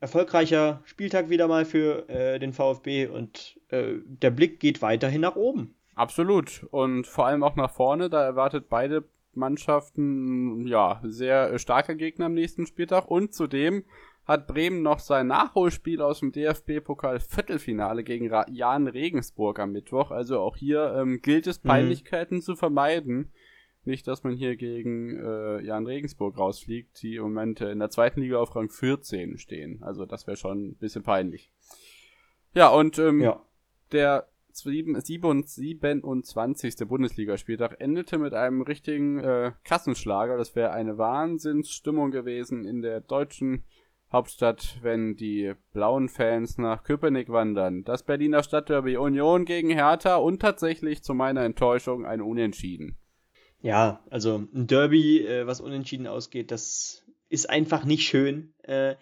erfolgreicher 0.00 0.82
Spieltag 0.84 1.30
wieder 1.30 1.46
mal 1.46 1.64
für 1.64 2.08
äh, 2.08 2.38
den 2.38 2.52
VfB 2.52 3.06
und 3.06 3.60
äh, 3.68 3.94
der 4.04 4.30
Blick 4.30 4.58
geht 4.58 4.82
weiterhin 4.82 5.20
nach 5.20 5.36
oben. 5.36 5.76
Absolut. 5.94 6.66
Und 6.70 7.06
vor 7.06 7.26
allem 7.26 7.42
auch 7.42 7.54
nach 7.54 7.70
vorne, 7.70 8.10
da 8.10 8.24
erwartet 8.24 8.68
beide 8.68 9.04
Mannschaften, 9.34 10.66
ja, 10.66 11.00
sehr 11.04 11.58
starke 11.58 11.96
Gegner 11.96 12.26
am 12.26 12.34
nächsten 12.34 12.66
Spieltag. 12.66 13.08
Und 13.08 13.32
zudem 13.32 13.84
hat 14.24 14.46
Bremen 14.46 14.82
noch 14.82 14.98
sein 14.98 15.26
Nachholspiel 15.26 16.00
aus 16.00 16.20
dem 16.20 16.32
DFB-Pokal 16.32 17.20
Viertelfinale 17.20 18.04
gegen 18.04 18.28
Ra 18.28 18.46
Jan 18.50 18.86
Regensburg 18.86 19.58
am 19.58 19.72
Mittwoch. 19.72 20.10
Also 20.10 20.40
auch 20.40 20.56
hier 20.56 20.94
ähm, 20.96 21.20
gilt 21.22 21.46
es, 21.46 21.62
mhm. 21.62 21.68
Peinlichkeiten 21.68 22.38
mhm. 22.38 22.42
zu 22.42 22.56
vermeiden. 22.56 23.32
Nicht, 23.84 24.06
dass 24.06 24.22
man 24.22 24.34
hier 24.34 24.56
gegen 24.56 25.18
äh, 25.18 25.60
Jan 25.60 25.86
Regensburg 25.86 26.38
rausfliegt, 26.38 27.02
die 27.02 27.16
im 27.16 27.24
Moment 27.24 27.60
in 27.60 27.80
der 27.80 27.90
zweiten 27.90 28.20
Liga 28.20 28.38
auf 28.38 28.54
Rang 28.54 28.70
14 28.70 29.38
stehen. 29.38 29.82
Also 29.82 30.06
das 30.06 30.26
wäre 30.26 30.36
schon 30.36 30.68
ein 30.68 30.76
bisschen 30.76 31.02
peinlich. 31.02 31.50
Ja, 32.54 32.68
und 32.68 32.98
ähm, 32.98 33.20
ja. 33.20 33.42
der 33.90 34.28
27. 34.52 36.76
Bundesligaspieltag 36.86 37.80
endete 37.80 38.18
mit 38.18 38.34
einem 38.34 38.62
richtigen 38.62 39.18
äh, 39.18 39.52
Kassenschlager. 39.64 40.36
Das 40.36 40.54
wäre 40.54 40.72
eine 40.72 40.98
Wahnsinnsstimmung 40.98 42.10
gewesen 42.10 42.64
in 42.64 42.82
der 42.82 43.00
deutschen 43.00 43.64
Hauptstadt, 44.12 44.78
wenn 44.82 45.16
die 45.16 45.54
blauen 45.72 46.10
Fans 46.10 46.58
nach 46.58 46.84
Köpenick 46.84 47.30
wandern. 47.30 47.82
Das 47.84 48.02
Berliner 48.02 48.42
Stadtderby 48.42 48.98
Union 48.98 49.46
gegen 49.46 49.70
Hertha 49.70 50.16
und 50.16 50.42
tatsächlich 50.42 51.02
zu 51.02 51.14
meiner 51.14 51.44
Enttäuschung 51.44 52.04
ein 52.04 52.20
Unentschieden. 52.20 52.98
Ja, 53.62 54.04
also 54.10 54.48
ein 54.52 54.66
Derby, 54.66 55.24
äh, 55.24 55.46
was 55.46 55.60
unentschieden 55.60 56.08
ausgeht, 56.08 56.50
das 56.50 57.04
ist 57.28 57.48
einfach 57.48 57.84
nicht 57.84 58.06
schön. 58.06 58.52
Äh, 58.62 58.96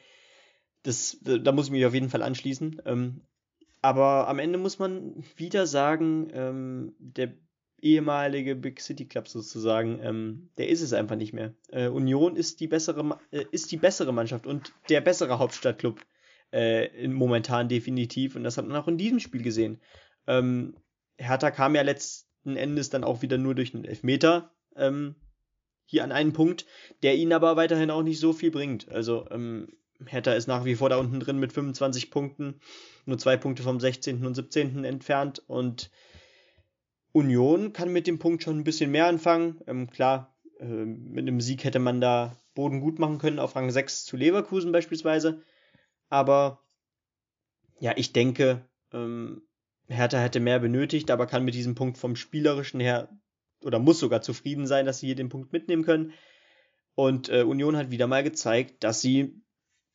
das, 0.83 1.18
da 1.23 1.53
muss 1.53 1.66
ich 1.66 1.73
mich 1.73 1.87
auf 1.87 1.94
jeden 1.94 2.11
Fall 2.11 2.23
anschließen. 2.23 2.83
Ähm, 2.85 3.23
aber 3.83 4.29
am 4.29 4.38
Ende 4.38 4.59
muss 4.59 4.79
man 4.79 5.25
wieder 5.37 5.66
sagen, 5.66 6.29
ähm, 6.33 6.94
der 6.99 7.33
ehemalige 7.81 8.55
Big 8.55 8.81
City 8.81 9.07
Club 9.07 9.29
sozusagen, 9.29 9.99
ähm, 10.03 10.51
der 10.59 10.68
ist 10.68 10.83
es 10.83 10.92
einfach 10.92 11.16
nicht 11.16 11.33
mehr. 11.33 11.55
Äh, 11.68 11.88
Union 11.88 12.37
ist 12.37 12.61
die 12.61 12.68
bessere, 12.68 13.18
äh, 13.31 13.44
ist 13.51 13.73
die 13.73 13.79
bessere 13.79 14.12
Mannschaft 14.12 14.46
und 14.46 14.75
der 14.90 15.01
bessere 15.01 15.38
Hauptstadtclub 15.38 16.05
äh, 16.53 17.09
momentan 17.09 17.68
definitiv. 17.68 18.37
Und 18.37 18.44
das 18.44 18.59
hat 18.59 18.66
man 18.66 18.77
auch 18.77 18.88
in 18.88 18.99
diesem 18.99 19.20
Spiel 19.20 19.42
gesehen. 19.42 19.81
Ähm, 20.27 20.77
Hertha 21.16 21.51
kam 21.51 21.75
ja 21.75 21.83
letzten 21.83 22.30
Endes 22.44 22.90
dann 22.90 23.05
auch 23.05 23.22
wieder 23.22 23.38
nur 23.38 23.55
durch 23.55 23.74
einen 23.74 23.85
Elfmeter 23.85 24.53
ähm, 24.76 25.14
hier 25.85 26.05
an 26.05 26.12
einen 26.12 26.33
Punkt, 26.33 26.66
der 27.03 27.16
ihnen 27.16 27.33
aber 27.33 27.57
weiterhin 27.57 27.90
auch 27.90 28.03
nicht 28.03 28.20
so 28.20 28.33
viel 28.33 28.50
bringt. 28.50 28.88
Also 28.90 29.26
ähm, 29.31 29.68
Hertha 30.07 30.33
ist 30.33 30.46
nach 30.46 30.64
wie 30.64 30.76
vor 30.76 30.88
da 30.88 30.96
unten 30.96 31.20
drin 31.20 31.38
mit 31.38 31.53
25 31.53 32.11
Punkten, 32.11 32.61
nur 33.07 33.18
zwei 33.18 33.37
Punkte 33.37 33.62
vom 33.62 33.81
16. 33.81 34.24
und 34.24 34.35
17. 34.35 34.85
entfernt 34.85 35.42
und 35.46 35.90
Union 37.12 37.72
kann 37.72 37.92
mit 37.92 38.07
dem 38.07 38.18
Punkt 38.18 38.42
schon 38.42 38.59
ein 38.59 38.64
bisschen 38.64 38.90
mehr 38.90 39.07
anfangen. 39.07 39.61
Ähm, 39.66 39.90
klar, 39.90 40.35
äh, 40.61 40.64
mit 40.64 41.26
einem 41.26 41.40
Sieg 41.40 41.64
hätte 41.64 41.81
man 41.81 42.00
da 42.00 42.37
Boden 42.55 42.81
gut 42.81 42.98
machen 42.98 43.18
können 43.18 43.38
auf 43.38 43.57
Rang 43.57 43.70
6 43.70 44.05
zu 44.05 44.16
Leverkusen 44.16 44.72
beispielsweise. 44.72 45.42
Aber 46.09 46.62
ja, 47.81 47.92
ich 47.96 48.12
denke, 48.12 48.64
ähm, 48.92 49.42
Hertha 49.90 50.18
hätte 50.18 50.40
mehr 50.40 50.61
benötigt, 50.61 51.11
aber 51.11 51.26
kann 51.26 51.44
mit 51.44 51.55
diesem 51.55 51.74
Punkt 51.74 51.98
vom 51.98 52.16
Spielerischen 52.16 52.81
her 52.81 53.09
oder 53.64 53.79
muss 53.79 53.98
sogar 53.98 54.22
zufrieden 54.22 54.66
sein, 54.66 54.87
dass 54.87 55.00
sie 55.00 55.07
hier 55.07 55.16
den 55.16 55.29
Punkt 55.29 55.53
mitnehmen 55.53 55.85
können. 55.85 56.12
Und 56.94 57.29
äh, 57.29 57.42
Union 57.42 57.76
hat 57.76 57.90
wieder 57.90 58.07
mal 58.07 58.22
gezeigt, 58.22 58.85
dass 58.85 59.00
sie 59.00 59.42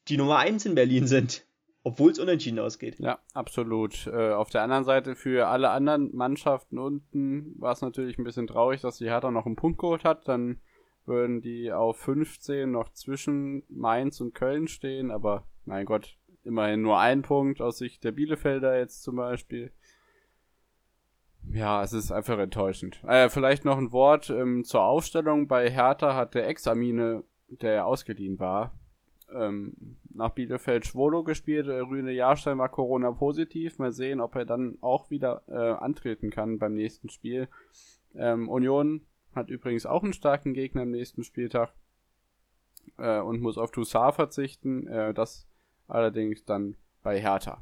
die 0.08 0.17
Nummer 0.17 0.38
1 0.38 0.65
in 0.65 0.75
Berlin 0.75 1.08
sind, 1.08 1.45
obwohl 1.84 2.12
es 2.12 2.19
unentschieden 2.19 2.60
ausgeht. 2.60 2.99
Ja, 2.99 3.19
absolut. 3.34 4.08
Äh, 4.08 4.31
auf 4.34 4.49
der 4.49 4.63
anderen 4.63 4.84
Seite 4.84 5.15
für 5.15 5.47
alle 5.47 5.69
anderen 5.69 6.15
Mannschaften 6.15 6.77
unten 6.77 7.60
war 7.60 7.73
es 7.73 7.81
natürlich 7.81 8.17
ein 8.17 8.23
bisschen 8.23 8.47
traurig, 8.47 8.81
dass 8.81 8.97
die 8.97 9.10
Hertha 9.10 9.31
noch 9.31 9.45
einen 9.45 9.55
Punkt 9.55 9.79
geholt 9.79 10.03
hat. 10.03 10.27
Dann 10.27 10.60
würden 11.05 11.41
die 11.41 11.71
auf 11.71 11.97
15 11.97 12.69
noch 12.69 12.91
zwischen 12.93 13.63
Mainz 13.69 14.21
und 14.21 14.34
Köln 14.34 14.67
stehen, 14.67 15.12
aber 15.12 15.47
mein 15.65 15.86
Gott, 15.86 16.17
immerhin 16.43 16.81
nur 16.81 16.99
ein 16.99 17.21
Punkt 17.21 17.62
aus 17.62 17.77
Sicht 17.77 18.03
der 18.03 18.12
Bielefelder 18.12 18.77
jetzt 18.77 19.03
zum 19.03 19.15
Beispiel. 19.15 19.71
Ja, 21.51 21.84
es 21.84 21.93
ist 21.93 22.12
einfach 22.12 22.38
enttäuschend. 22.38 23.01
Äh, 23.08 23.29
vielleicht 23.29 23.65
noch 23.65 23.77
ein 23.77 23.91
Wort 23.91 24.29
ähm, 24.29 24.63
zur 24.63 24.84
Aufstellung. 24.84 25.47
Bei 25.47 25.69
Hertha 25.69 26.15
hat 26.15 26.36
der 26.36 26.47
Ex-Amine, 26.47 27.23
der 27.47 27.86
ausgeliehen 27.86 28.39
war, 28.39 28.73
ähm, 29.34 29.97
nach 30.13 30.31
Bielefeld 30.31 30.86
Schwolo 30.86 31.23
gespielt. 31.23 31.67
Äh, 31.67 31.79
Rüne 31.79 32.12
Jahrstein 32.12 32.58
war 32.58 32.69
Corona-positiv. 32.69 33.79
Mal 33.79 33.91
sehen, 33.91 34.19
ob 34.19 34.36
er 34.36 34.45
dann 34.45 34.77
auch 34.81 35.10
wieder 35.10 35.43
äh, 35.47 35.53
antreten 35.53 36.29
kann 36.29 36.60
beim 36.60 36.73
nächsten 36.73 37.10
Spiel. 37.10 37.47
Ähm, 38.15 38.49
Union 38.49 39.01
hat 39.34 39.49
übrigens 39.49 39.86
auch 39.86 40.03
einen 40.03 40.13
starken 40.13 40.53
Gegner 40.53 40.84
am 40.84 40.91
nächsten 40.91 41.23
Spieltag 41.23 41.73
äh, 42.97 43.19
und 43.19 43.41
muss 43.41 43.58
auf 43.58 43.71
Toussaint 43.71 44.15
verzichten. 44.15 44.88
Äh, 44.88 45.13
das 45.13 45.47
allerdings 45.88 46.45
dann 46.45 46.75
bei 47.03 47.19
Hertha. 47.19 47.62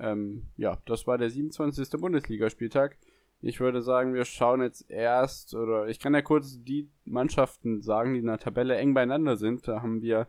Ähm, 0.00 0.48
ja, 0.56 0.78
das 0.86 1.06
war 1.06 1.18
der 1.18 1.30
27. 1.30 2.00
Bundesligaspieltag. 2.00 2.96
Ich 3.42 3.60
würde 3.60 3.80
sagen, 3.80 4.12
wir 4.14 4.24
schauen 4.24 4.60
jetzt 4.60 4.90
erst, 4.90 5.54
oder 5.54 5.88
ich 5.88 5.98
kann 5.98 6.14
ja 6.14 6.22
kurz 6.22 6.62
die 6.62 6.90
Mannschaften 7.04 7.80
sagen, 7.80 8.12
die 8.12 8.20
in 8.20 8.26
der 8.26 8.38
Tabelle 8.38 8.76
eng 8.76 8.92
beieinander 8.92 9.36
sind. 9.36 9.66
Da 9.66 9.80
haben 9.80 10.02
wir 10.02 10.28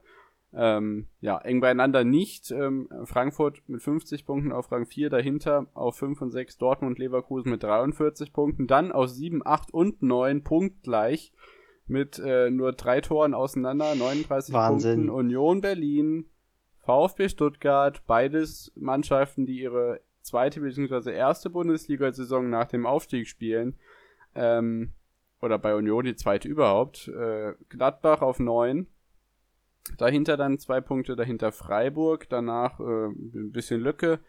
ähm, 0.54 1.08
ja, 1.22 1.38
eng 1.40 1.62
beieinander 1.62 2.04
nicht. 2.04 2.52
Ähm, 2.52 2.90
Frankfurt 3.06 3.62
mit 3.68 3.82
50 3.82 4.26
Punkten 4.26 4.52
auf 4.52 4.72
Rang 4.72 4.86
4, 4.86 5.10
dahinter 5.10 5.68
auf 5.74 5.98
5 5.98 6.22
und 6.22 6.32
6 6.32 6.58
Dortmund 6.58 6.92
und 6.92 7.00
Leverkusen 7.00 7.52
mit 7.52 7.64
43 7.64 8.34
Punkten, 8.34 8.68
dann 8.68 8.92
auf 8.92 9.10
7, 9.10 9.42
8 9.46 9.74
und 9.74 10.02
9 10.02 10.44
punktgleich 10.44 11.32
mit 11.88 12.20
äh, 12.20 12.50
nur 12.50 12.74
drei 12.74 13.02
Toren 13.02 13.34
auseinander, 13.34 13.96
39 13.96 14.54
Wahnsinn. 14.54 14.92
Punkten 14.92 15.10
Union 15.10 15.62
Berlin, 15.62 16.26
VfB 16.92 17.30
Stuttgart, 17.30 18.06
beides 18.06 18.70
Mannschaften, 18.76 19.46
die 19.46 19.62
ihre 19.62 20.02
zweite 20.24 20.60
bzw. 20.60 21.14
erste 21.14 21.50
Bundesliga-Saison 21.50 22.50
nach 22.50 22.68
dem 22.68 22.86
Aufstieg 22.86 23.30
spielen. 23.30 23.78
Ähm, 24.36 24.92
oder 25.42 25.58
bei 25.58 25.74
Union 25.74 26.04
die 26.04 26.18
zweite 26.18 26.50
überhaupt. 26.50 27.08
Äh, 27.08 27.54
Gladbach 27.70 28.22
auf 28.22 28.40
9. 28.40 28.88
Dahinter 29.98 30.36
dann 30.36 30.60
zwei 30.60 30.82
Punkte, 30.82 31.16
dahinter 31.16 31.54
Freiburg, 31.54 32.28
danach 32.28 32.82
äh, 32.82 33.08
ein 33.08 33.54
bisschen 33.54 33.80
Lücke. 33.80 34.20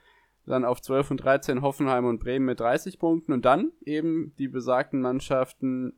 Dann 0.47 0.65
auf 0.65 0.81
12 0.81 1.11
und 1.11 1.17
13 1.17 1.63
Hoffenheim 1.63 2.05
und 2.05 2.21
Bremen 2.21 2.47
mit 2.47 2.61
30 2.61 3.01
Punkten. 3.01 3.33
Und 3.33 3.45
dann 3.45 3.73
eben 3.85 4.37
die 4.39 4.49
besagten 4.49 5.01
Mannschaften 5.01 5.95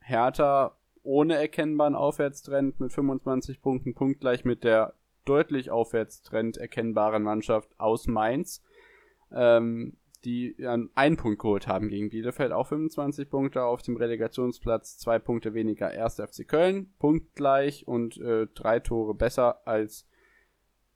Hertha 0.00 0.76
ohne 1.04 1.36
erkennbaren 1.36 1.94
Aufwärtstrend 1.94 2.80
mit 2.80 2.92
25 2.92 3.62
Punkten, 3.62 3.94
punktgleich 3.94 4.44
mit 4.44 4.64
der 4.64 4.94
deutlich 5.28 5.70
Aufwärtstrend 5.70 6.56
erkennbaren 6.56 7.22
Mannschaft 7.22 7.70
aus 7.78 8.06
Mainz, 8.06 8.62
ähm, 9.32 9.96
die 10.24 10.56
einen 10.66 11.16
Punkt 11.16 11.40
geholt 11.40 11.68
haben 11.68 11.88
gegen 11.88 12.10
Bielefeld, 12.10 12.52
auch 12.52 12.66
25 12.66 13.30
Punkte 13.30 13.62
auf 13.62 13.82
dem 13.82 13.96
Relegationsplatz, 13.96 14.98
zwei 14.98 15.18
Punkte 15.18 15.54
weniger 15.54 15.88
1. 15.88 16.16
FC 16.16 16.46
Köln, 16.46 16.92
punktgleich 16.98 17.86
und 17.86 18.18
äh, 18.18 18.46
drei 18.54 18.80
Tore 18.80 19.14
besser 19.14 19.66
als 19.66 20.08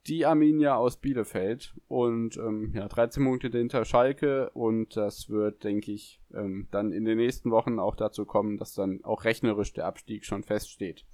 die 0.06 0.26
Arminia 0.26 0.76
aus 0.76 0.96
Bielefeld 0.96 1.74
und 1.86 2.36
ähm, 2.36 2.72
ja, 2.74 2.88
13 2.88 3.24
Punkte 3.24 3.48
hinter 3.48 3.84
Schalke 3.84 4.50
und 4.50 4.96
das 4.96 5.30
wird, 5.30 5.62
denke 5.62 5.92
ich, 5.92 6.20
ähm, 6.34 6.66
dann 6.72 6.92
in 6.92 7.04
den 7.04 7.18
nächsten 7.18 7.50
Wochen 7.52 7.78
auch 7.78 7.94
dazu 7.94 8.24
kommen, 8.26 8.56
dass 8.56 8.74
dann 8.74 9.04
auch 9.04 9.24
rechnerisch 9.24 9.72
der 9.72 9.86
Abstieg 9.86 10.24
schon 10.24 10.42
feststeht. 10.42 11.04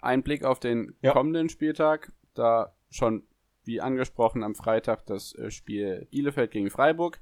Ein 0.00 0.22
Blick 0.22 0.44
auf 0.44 0.58
den 0.58 0.94
ja. 1.02 1.12
kommenden 1.12 1.50
Spieltag 1.50 2.12
da 2.34 2.74
schon, 2.90 3.24
wie 3.64 3.80
angesprochen, 3.80 4.42
am 4.42 4.54
Freitag 4.54 5.06
das 5.06 5.34
äh, 5.34 5.50
Spiel 5.50 6.06
Bielefeld 6.10 6.50
gegen 6.50 6.70
Freiburg. 6.70 7.20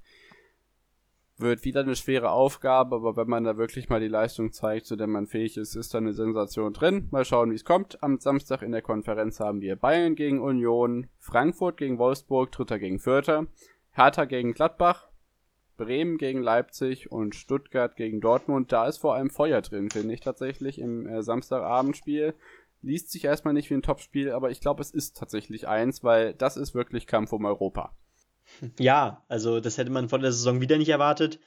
Wird 1.38 1.64
wieder 1.64 1.80
eine 1.80 1.96
schwere 1.96 2.30
Aufgabe, 2.30 2.96
aber 2.96 3.16
wenn 3.16 3.28
man 3.28 3.44
da 3.44 3.56
wirklich 3.56 3.88
mal 3.88 4.00
die 4.00 4.08
Leistung 4.08 4.52
zeigt, 4.52 4.86
zu 4.86 4.96
der 4.96 5.06
man 5.06 5.26
fähig 5.26 5.56
ist, 5.56 5.74
ist 5.74 5.94
da 5.94 5.98
eine 5.98 6.12
Sensation 6.12 6.72
drin. 6.72 7.08
Mal 7.10 7.24
schauen, 7.24 7.50
wie 7.50 7.56
es 7.56 7.64
kommt. 7.64 8.02
Am 8.02 8.18
Samstag 8.18 8.62
in 8.62 8.72
der 8.72 8.82
Konferenz 8.82 9.40
haben 9.40 9.60
wir 9.60 9.76
Bayern 9.76 10.14
gegen 10.14 10.40
Union, 10.40 11.08
Frankfurt 11.18 11.78
gegen 11.78 11.98
Wolfsburg, 11.98 12.52
Dritter 12.52 12.78
gegen 12.78 12.98
Vierter, 12.98 13.46
Hertha 13.92 14.26
gegen 14.26 14.52
Gladbach, 14.52 15.08
Bremen 15.76 16.18
gegen 16.18 16.42
Leipzig 16.42 17.10
und 17.10 17.34
Stuttgart 17.34 17.96
gegen 17.96 18.20
Dortmund. 18.20 18.70
Da 18.70 18.86
ist 18.86 18.98
vor 18.98 19.14
allem 19.14 19.30
Feuer 19.30 19.62
drin, 19.62 19.90
finde 19.90 20.14
ich 20.14 20.20
tatsächlich 20.20 20.78
im 20.78 21.06
äh, 21.06 21.22
Samstagabendspiel 21.22 22.34
liest 22.82 23.10
sich 23.10 23.24
erstmal 23.24 23.54
nicht 23.54 23.70
wie 23.70 23.74
ein 23.74 23.82
Topspiel, 23.82 24.32
aber 24.32 24.50
ich 24.50 24.60
glaube, 24.60 24.82
es 24.82 24.90
ist 24.90 25.16
tatsächlich 25.16 25.68
eins, 25.68 26.04
weil 26.04 26.34
das 26.34 26.56
ist 26.56 26.74
wirklich 26.74 27.06
Kampf 27.06 27.32
um 27.32 27.44
Europa. 27.44 27.96
Ja, 28.78 29.24
also 29.28 29.60
das 29.60 29.78
hätte 29.78 29.90
man 29.90 30.08
vor 30.08 30.18
der 30.18 30.32
Saison 30.32 30.60
wieder 30.60 30.76
nicht 30.76 30.88
erwartet. 30.88 31.40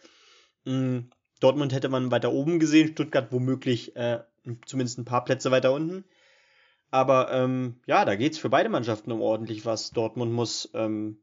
Mhm. 0.64 1.10
Dortmund 1.40 1.74
hätte 1.74 1.90
man 1.90 2.12
weiter 2.12 2.32
oben 2.32 2.60
gesehen, 2.60 2.88
Stuttgart 2.90 3.32
womöglich 3.32 3.96
äh, 3.96 4.24
zumindest 4.66 4.98
ein 4.98 5.06
paar 5.06 5.26
Plätze 5.26 5.52
weiter 5.52 5.74
unten. 5.74 6.06
Aber 6.92 7.32
ähm, 7.32 7.82
ja, 7.86 8.06
da 8.06 8.16
geht 8.16 8.34
es 8.34 8.40
für 8.40 8.50
beide 8.50 8.70
Mannschaften 8.70 9.12
um 9.12 9.22
ordentlich 9.22 9.66
was. 9.66 9.92
Dortmund 9.92 10.32
muss 10.32 10.70
ähm, 10.74 11.20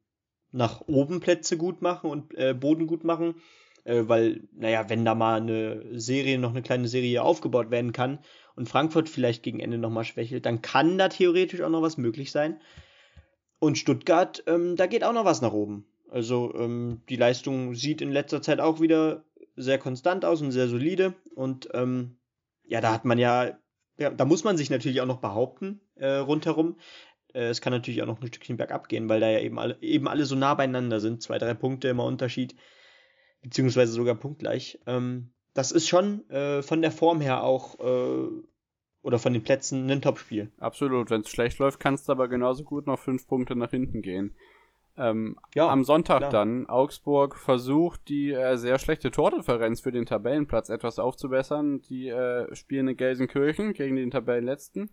nach 0.51 0.83
oben 0.83 1.21
Plätze 1.21 1.57
gut 1.57 1.81
machen 1.81 2.11
und 2.11 2.35
äh, 2.35 2.53
Boden 2.53 2.87
gut 2.87 3.05
machen, 3.05 3.37
äh, 3.85 4.03
weil, 4.07 4.49
naja, 4.53 4.91
wenn 4.91 5.05
da 5.05 5.15
mal 5.15 5.41
eine 5.41 5.99
Serie, 5.99 6.39
noch 6.39 6.51
eine 6.51 6.63
kleine 6.63 6.89
Serie 6.89 7.23
aufgebaut 7.23 7.71
werden 7.71 7.93
kann 7.93 8.19
und 8.57 8.69
Frankfurt 8.69 9.09
vielleicht 9.09 9.43
gegen 9.43 9.61
Ende 9.61 9.79
nochmal 9.79 10.05
schwächelt, 10.05 10.47
dann 10.47 10.63
kann 10.63 10.99
da 10.99 11.09
theoretisch 11.09 11.63
auch 11.63 11.71
noch 11.71 11.83
was 11.83 11.97
möglich 11.97 12.31
sein. 12.31 12.61
Und 13.59 13.79
Stuttgart, 13.79 14.43
ähm, 14.47 14.77
da 14.77 14.87
geht 14.87 15.05
auch 15.05 15.13
noch 15.13 15.25
was 15.25 15.41
nach 15.41 15.53
oben. 15.53 15.87
Also 16.11 16.55
ähm, 16.55 17.03
die 17.09 17.17
Leistung 17.17 17.75
sieht 17.75 18.03
in 18.03 18.13
letzter 18.13 18.43
Zeit 18.43 18.61
auch 18.61 18.81
wieder 18.81 19.25
sehr 19.57 19.79
konstant 19.79 20.25
aus 20.25 20.43
und 20.43 20.53
sehr 20.53 20.69
solide. 20.69 21.15
Und 21.35 21.69
ähm, 21.73 22.17
ja, 22.65 22.81
da 22.81 22.93
hat 22.93 23.05
man 23.05 23.19
ja, 23.19 23.59
ja, 23.99 24.11
da 24.11 24.25
muss 24.25 24.45
man 24.45 24.57
sich 24.57 24.71
natürlich 24.71 25.01
auch 25.01 25.07
noch 25.07 25.21
behaupten 25.21 25.81
äh, 25.95 26.15
rundherum. 26.15 26.77
Äh, 27.33 27.45
es 27.45 27.61
kann 27.61 27.73
natürlich 27.73 28.03
auch 28.03 28.07
noch 28.07 28.21
ein 28.21 28.27
Stückchen 28.27 28.57
bergab 28.57 28.89
gehen, 28.89 29.09
weil 29.09 29.21
da 29.21 29.31
ja 29.31 29.41
eben 29.41 29.59
alle, 29.59 29.81
eben 29.81 30.09
alle 30.09 30.25
so 30.25 30.35
nah 30.35 30.55
beieinander 30.55 31.01
sind. 31.01 31.23
Zwei, 31.23 31.39
drei 31.39 31.55
Punkte 31.55 31.89
immer 31.89 32.05
Unterschied, 32.05 32.55
beziehungsweise 33.41 33.93
sogar 33.93 34.15
punktgleich. 34.15 34.81
Ähm, 34.87 35.33
das 35.55 35.73
ist 35.73 35.89
schon 35.89 36.29
äh, 36.31 36.63
von 36.63 36.83
der 36.83 36.93
Form 36.93 37.21
her 37.21 37.43
auch 37.43 37.79
äh, 37.81 38.29
oder 39.03 39.19
von 39.19 39.33
den 39.33 39.43
Plätzen 39.43 39.91
ein 39.91 40.01
Topspiel. 40.01 40.51
Absolut. 40.59 41.11
Wenn 41.11 41.23
es 41.23 41.31
schlecht 41.31 41.59
läuft, 41.59 41.81
kannst 41.81 42.09
du 42.09 42.13
aber 42.13 42.29
genauso 42.29 42.65
gut 42.65 42.87
noch 42.87 42.99
fünf 42.99 43.27
Punkte 43.27 43.57
nach 43.57 43.71
hinten 43.71 44.01
gehen. 44.01 44.35
Ähm, 44.97 45.37
ja, 45.55 45.69
am 45.69 45.85
Sonntag 45.85 46.19
klar. 46.19 46.31
dann, 46.31 46.67
Augsburg 46.69 47.37
versucht, 47.37 48.09
die 48.09 48.31
äh, 48.31 48.57
sehr 48.57 48.79
schlechte 48.79 49.11
Tordifferenz 49.11 49.81
für 49.81 49.91
den 49.91 50.07
Tabellenplatz 50.07 50.69
etwas 50.69 50.99
aufzubessern. 50.99 51.81
Die 51.83 52.09
äh, 52.09 52.55
spielen 52.55 52.89
in 52.89 52.97
Gelsenkirchen 52.97 53.73
gegen 53.73 53.97
den 53.97 54.11
Tabellenletzten. 54.11 54.91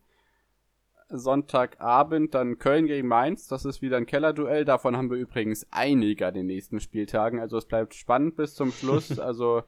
Sonntagabend 1.09 2.33
dann 2.33 2.59
Köln 2.59 2.85
gegen 2.85 3.07
Mainz. 3.07 3.47
Das 3.47 3.65
ist 3.65 3.81
wieder 3.81 3.97
ein 3.97 4.05
Kellerduell. 4.05 4.63
Davon 4.63 4.95
haben 4.95 5.09
wir 5.09 5.17
übrigens 5.17 5.67
einige 5.71 6.27
an 6.27 6.35
den 6.35 6.45
nächsten 6.45 6.79
Spieltagen. 6.79 7.39
Also 7.39 7.57
es 7.57 7.65
bleibt 7.65 7.93
spannend 7.93 8.35
bis 8.35 8.55
zum 8.55 8.71
Schluss. 8.71 9.19
Also 9.19 9.63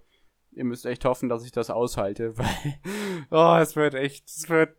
ihr 0.51 0.65
müsst 0.65 0.85
echt 0.85 1.05
hoffen, 1.05 1.29
dass 1.29 1.45
ich 1.45 1.51
das 1.51 1.69
aushalte, 1.69 2.37
weil 2.37 2.79
oh, 3.29 3.57
es 3.61 3.75
wird 3.75 3.95
echt, 3.95 4.27
es 4.27 4.49
wird 4.49 4.75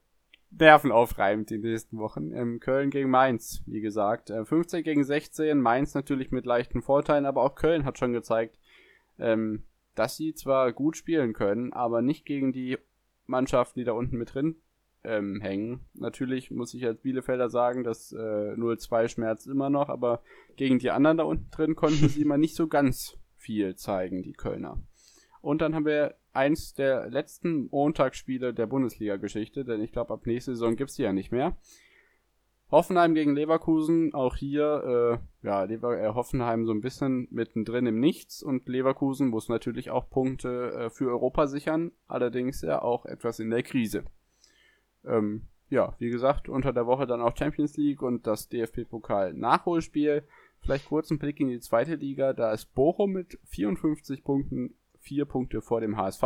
nervenaufreibend 0.51 1.51
die 1.51 1.59
nächsten 1.59 1.99
Wochen. 1.99 2.33
Ähm, 2.33 2.61
Köln 2.61 2.91
gegen 2.91 3.11
Mainz, 3.11 3.63
wie 3.67 3.81
gesagt. 3.81 4.31
Äh, 4.31 4.45
15 4.45 4.85
gegen 4.85 5.05
16, 5.05 5.61
Mainz 5.61 5.95
natürlich 5.95 6.31
mit 6.31 6.45
leichten 6.45 6.83
Vorteilen, 6.83 7.27
aber 7.27 7.43
auch 7.43 7.55
Köln 7.55 7.85
hat 7.85 7.99
schon 7.99 8.13
gezeigt, 8.13 8.59
ähm, 9.19 9.65
dass 9.95 10.17
sie 10.17 10.35
zwar 10.35 10.73
gut 10.73 10.97
spielen 10.97 11.33
können, 11.33 11.73
aber 11.73 12.03
nicht 12.03 12.25
gegen 12.25 12.53
die 12.53 12.79
Mannschaften, 13.27 13.79
die 13.79 13.85
da 13.85 13.93
unten 13.93 14.17
mit 14.17 14.35
drin 14.35 14.57
ähm, 15.05 15.41
hängen. 15.41 15.81
Natürlich 15.95 16.51
muss 16.51 16.75
ich 16.75 16.85
als 16.85 17.01
Bielefelder 17.01 17.49
sagen, 17.49 17.85
dass 17.85 18.13
äh, 18.13 18.17
0-2 18.17 19.09
schmerzt 19.09 19.47
immer 19.47 19.71
noch, 19.71 19.89
aber 19.89 20.23
gegen 20.57 20.79
die 20.79 20.91
anderen 20.91 21.17
da 21.17 21.25
unten 21.25 21.51
drin 21.51 21.75
konnten 21.75 22.09
sie 22.09 22.23
immer 22.23 22.39
nicht 22.39 22.55
so 22.55 22.69
ganz 22.69 23.17
viel 23.37 23.75
zeigen, 23.75 24.23
die 24.23 24.33
Kölner. 24.33 24.79
Und 25.43 25.61
dann 25.61 25.75
haben 25.75 25.85
wir 25.85 26.15
eins 26.33 26.73
der 26.73 27.11
letzten 27.11 27.69
Montagsspiele 27.71 28.55
der 28.55 28.67
Bundesliga-Geschichte, 28.67 29.65
denn 29.65 29.83
ich 29.83 29.93
glaube, 29.93 30.15
ab 30.15 30.25
nächste 30.25 30.53
Saison 30.53 30.77
gibt's 30.77 30.95
die 30.95 31.03
ja 31.03 31.13
nicht 31.13 31.33
mehr. 31.33 31.57
Hoffenheim 32.71 33.13
gegen 33.13 33.35
Leverkusen, 33.35 34.15
auch 34.15 34.35
hier, 34.35 35.21
äh, 35.43 35.47
ja, 35.47 35.65
Lever 35.65 36.01
äh, 36.01 36.15
Hoffenheim 36.15 36.65
so 36.65 36.73
ein 36.73 36.81
bisschen 36.81 37.29
mittendrin 37.31 37.85
im 37.85 38.01
Nichts 38.01 38.43
und 38.43 38.67
Leverkusen 38.67 39.29
muss 39.29 39.51
natürlich 39.51 39.91
auch 39.91 40.09
Punkte 40.09 40.73
äh, 40.73 40.91
für 40.91 41.11
Europa 41.11 41.49
sichern, 41.49 41.93
allerdings 42.07 42.63
ja 42.63 42.81
auch 42.81 43.05
etwas 43.05 43.41
in 43.41 43.51
der 43.51 43.63
Krise. 43.63 44.05
Ähm, 45.05 45.49
ja, 45.69 45.95
wie 45.99 46.09
gesagt, 46.09 46.49
unter 46.49 46.73
der 46.73 46.87
Woche 46.87 47.07
dann 47.07 47.21
auch 47.21 47.37
Champions 47.37 47.77
League 47.77 48.01
und 48.01 48.27
das 48.27 48.49
DFB-Pokal-Nachholspiel. 48.49 50.23
Vielleicht 50.61 50.87
kurz 50.87 51.11
einen 51.11 51.19
Blick 51.19 51.41
in 51.41 51.49
die 51.49 51.61
zweite 51.61 51.97
Liga, 51.97 52.33
da 52.33 52.53
ist 52.53 52.75
Bochum 52.75 53.13
mit 53.13 53.39
54 53.49 54.25
Punkten, 54.25 54.75
vier 55.03 55.25
Punkte 55.25 55.61
vor 55.61 55.81
dem 55.81 55.97
HSV. 55.97 56.23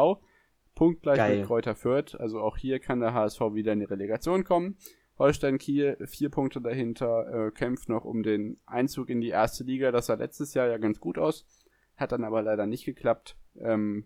Punktgleich 0.75 1.17
Geil. 1.17 1.39
mit 1.39 1.47
Kräuter 1.47 1.75
Fürth, 1.75 2.15
also 2.15 2.41
auch 2.41 2.57
hier 2.59 2.79
kann 2.79 3.01
der 3.01 3.15
HSV 3.15 3.41
wieder 3.55 3.73
in 3.73 3.81
die 3.81 3.87
Relegation 3.87 4.45
kommen. 4.45 4.77
Holstein 5.19 5.57
Kiel 5.57 5.97
vier 6.05 6.29
Punkte 6.29 6.61
dahinter, 6.61 7.47
äh, 7.47 7.51
kämpft 7.51 7.89
noch 7.89 8.05
um 8.05 8.23
den 8.23 8.61
Einzug 8.67 9.09
in 9.09 9.23
die 9.23 9.31
erste 9.31 9.65
Liga. 9.65 9.91
Das 9.91 10.07
sah 10.07 10.15
letztes 10.15 10.53
Jahr 10.53 10.69
ja 10.69 10.77
ganz 10.77 11.01
gut 11.01 11.17
aus, 11.17 11.47
hat 11.97 12.13
dann 12.13 12.25
aber 12.25 12.43
leider 12.43 12.67
nicht 12.67 12.85
geklappt. 12.85 13.37
Ähm, 13.59 14.05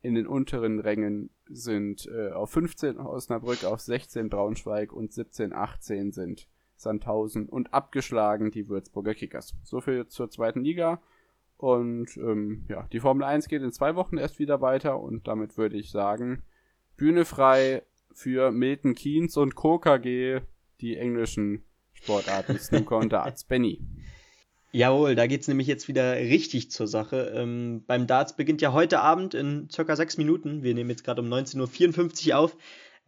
in 0.00 0.16
den 0.16 0.26
unteren 0.26 0.80
Rängen 0.80 1.30
sind 1.48 2.08
äh, 2.08 2.32
auf 2.32 2.50
15 2.50 2.98
Osnabrück, 2.98 3.62
auf 3.62 3.78
16 3.80 4.28
Braunschweig 4.28 4.92
und 4.92 5.12
17, 5.12 5.52
18 5.52 6.10
sind 6.10 6.48
Sandhausen 6.74 7.48
und 7.48 7.72
abgeschlagen 7.72 8.50
die 8.50 8.68
Würzburger 8.68 9.14
Kickers. 9.14 9.54
So 9.62 9.80
viel 9.80 10.08
zur 10.08 10.28
zweiten 10.28 10.62
Liga. 10.62 11.00
Und 11.62 12.16
ähm, 12.16 12.64
ja, 12.68 12.88
die 12.90 12.98
Formel 12.98 13.22
1 13.22 13.46
geht 13.46 13.62
in 13.62 13.70
zwei 13.70 13.94
Wochen 13.94 14.16
erst 14.16 14.40
wieder 14.40 14.60
weiter 14.60 14.98
und 14.98 15.28
damit 15.28 15.56
würde 15.56 15.76
ich 15.76 15.92
sagen, 15.92 16.42
Bühne 16.96 17.24
frei 17.24 17.84
für 18.12 18.50
Milton 18.50 18.96
Keynes 18.96 19.36
und 19.36 19.54
KKG, 19.54 20.40
die 20.80 20.96
englischen 20.96 21.62
Sportarten 21.92 22.58
Snooker 22.58 22.96
und 22.96 23.12
Darts. 23.12 23.44
Benny. 23.44 23.80
Jawohl, 24.72 25.14
da 25.14 25.28
geht's 25.28 25.46
nämlich 25.46 25.68
jetzt 25.68 25.86
wieder 25.86 26.16
richtig 26.16 26.72
zur 26.72 26.88
Sache. 26.88 27.32
Ähm, 27.32 27.84
beim 27.86 28.08
Darts 28.08 28.34
beginnt 28.34 28.60
ja 28.60 28.72
heute 28.72 28.98
Abend 28.98 29.34
in 29.34 29.70
circa 29.70 29.94
sechs 29.94 30.18
Minuten, 30.18 30.64
wir 30.64 30.74
nehmen 30.74 30.90
jetzt 30.90 31.04
gerade 31.04 31.22
um 31.22 31.32
19.54 31.32 32.30
Uhr 32.30 32.38
auf, 32.38 32.56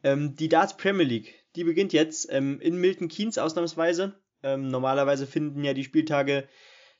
ähm, 0.04 0.36
die 0.36 0.48
Darts 0.48 0.76
Premier 0.76 1.04
League. 1.04 1.34
Die 1.56 1.64
beginnt 1.64 1.92
jetzt 1.92 2.28
ähm, 2.30 2.60
in 2.60 2.76
Milton 2.80 3.08
Keynes 3.08 3.36
ausnahmsweise. 3.36 4.14
Ähm, 4.44 4.68
normalerweise 4.68 5.26
finden 5.26 5.64
ja 5.64 5.74
die 5.74 5.82
Spieltage 5.82 6.46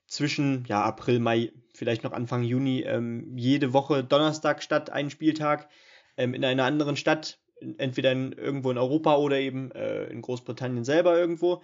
zwischen 0.07 0.64
ja, 0.68 0.82
April, 0.82 1.18
Mai, 1.18 1.52
vielleicht 1.72 2.05
noch 2.05 2.12
Anfang 2.12 2.42
Juni 2.42 2.82
ähm, 2.82 3.36
jede 3.36 3.72
Woche 3.72 4.05
Donnerstag 4.05 4.62
statt, 4.62 4.90
ein 4.90 5.11
Spieltag 5.11 5.68
ähm, 6.16 6.34
in 6.34 6.44
einer 6.44 6.64
anderen 6.64 6.96
Stadt 6.96 7.40
entweder 7.78 8.12
in, 8.12 8.32
irgendwo 8.32 8.70
in 8.70 8.78
Europa 8.78 9.16
oder 9.16 9.38
eben 9.38 9.70
äh, 9.72 10.05
in 10.05 10.22
Großbritannien 10.22 10.84
selber 10.84 11.18
irgendwo. 11.18 11.62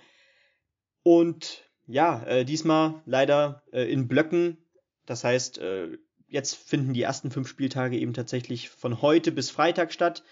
Und 1.03 1.64
ja, 1.86 2.22
äh, 2.24 2.45
diesmal 2.45 3.03
leider 3.07 3.62
äh, 3.72 3.91
in 3.91 4.09
Blöcken. 4.09 4.59
Das 5.07 5.24
heißt, 5.24 5.59
äh, 5.59 5.99
jetzt 6.28 6.55
finden 6.55 6.95
die 6.95 7.03
ersten 7.03 7.30
fünf 7.30 7.49
Spieltage 7.49 7.99
eben 7.99 8.14
tatsächlich 8.14 8.68
von 8.70 9.03
heute 9.03 9.32
bis 9.32 9.51
Freitag 9.51 9.93
statt 9.93 10.22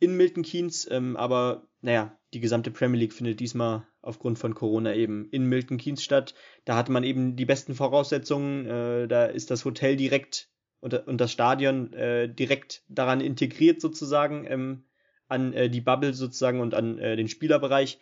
in 0.00 0.16
Milton 0.16 0.42
Keynes. 0.42 0.88
Ähm, 0.90 1.16
aber 1.16 1.68
naja, 1.80 2.18
die 2.32 2.40
gesamte 2.40 2.70
Premier 2.70 3.00
League 3.00 3.12
findet 3.12 3.40
diesmal 3.40 3.86
aufgrund 4.04 4.38
von 4.38 4.54
Corona 4.54 4.94
eben 4.94 5.28
in 5.30 5.46
Milton 5.46 5.78
Keynes 5.78 6.02
statt. 6.02 6.34
Da 6.64 6.76
hat 6.76 6.88
man 6.88 7.04
eben 7.04 7.36
die 7.36 7.44
besten 7.44 7.74
Voraussetzungen. 7.74 8.66
Äh, 8.66 9.08
da 9.08 9.26
ist 9.26 9.50
das 9.50 9.64
Hotel 9.64 9.96
direkt 9.96 10.48
und, 10.80 10.94
und 11.06 11.20
das 11.20 11.32
Stadion 11.32 11.92
äh, 11.92 12.28
direkt 12.28 12.82
daran 12.88 13.20
integriert 13.20 13.80
sozusagen. 13.80 14.46
Ähm, 14.48 14.84
an 15.26 15.54
äh, 15.54 15.70
die 15.70 15.80
Bubble 15.80 16.12
sozusagen 16.12 16.60
und 16.60 16.74
an 16.74 16.98
äh, 16.98 17.16
den 17.16 17.28
Spielerbereich, 17.28 17.98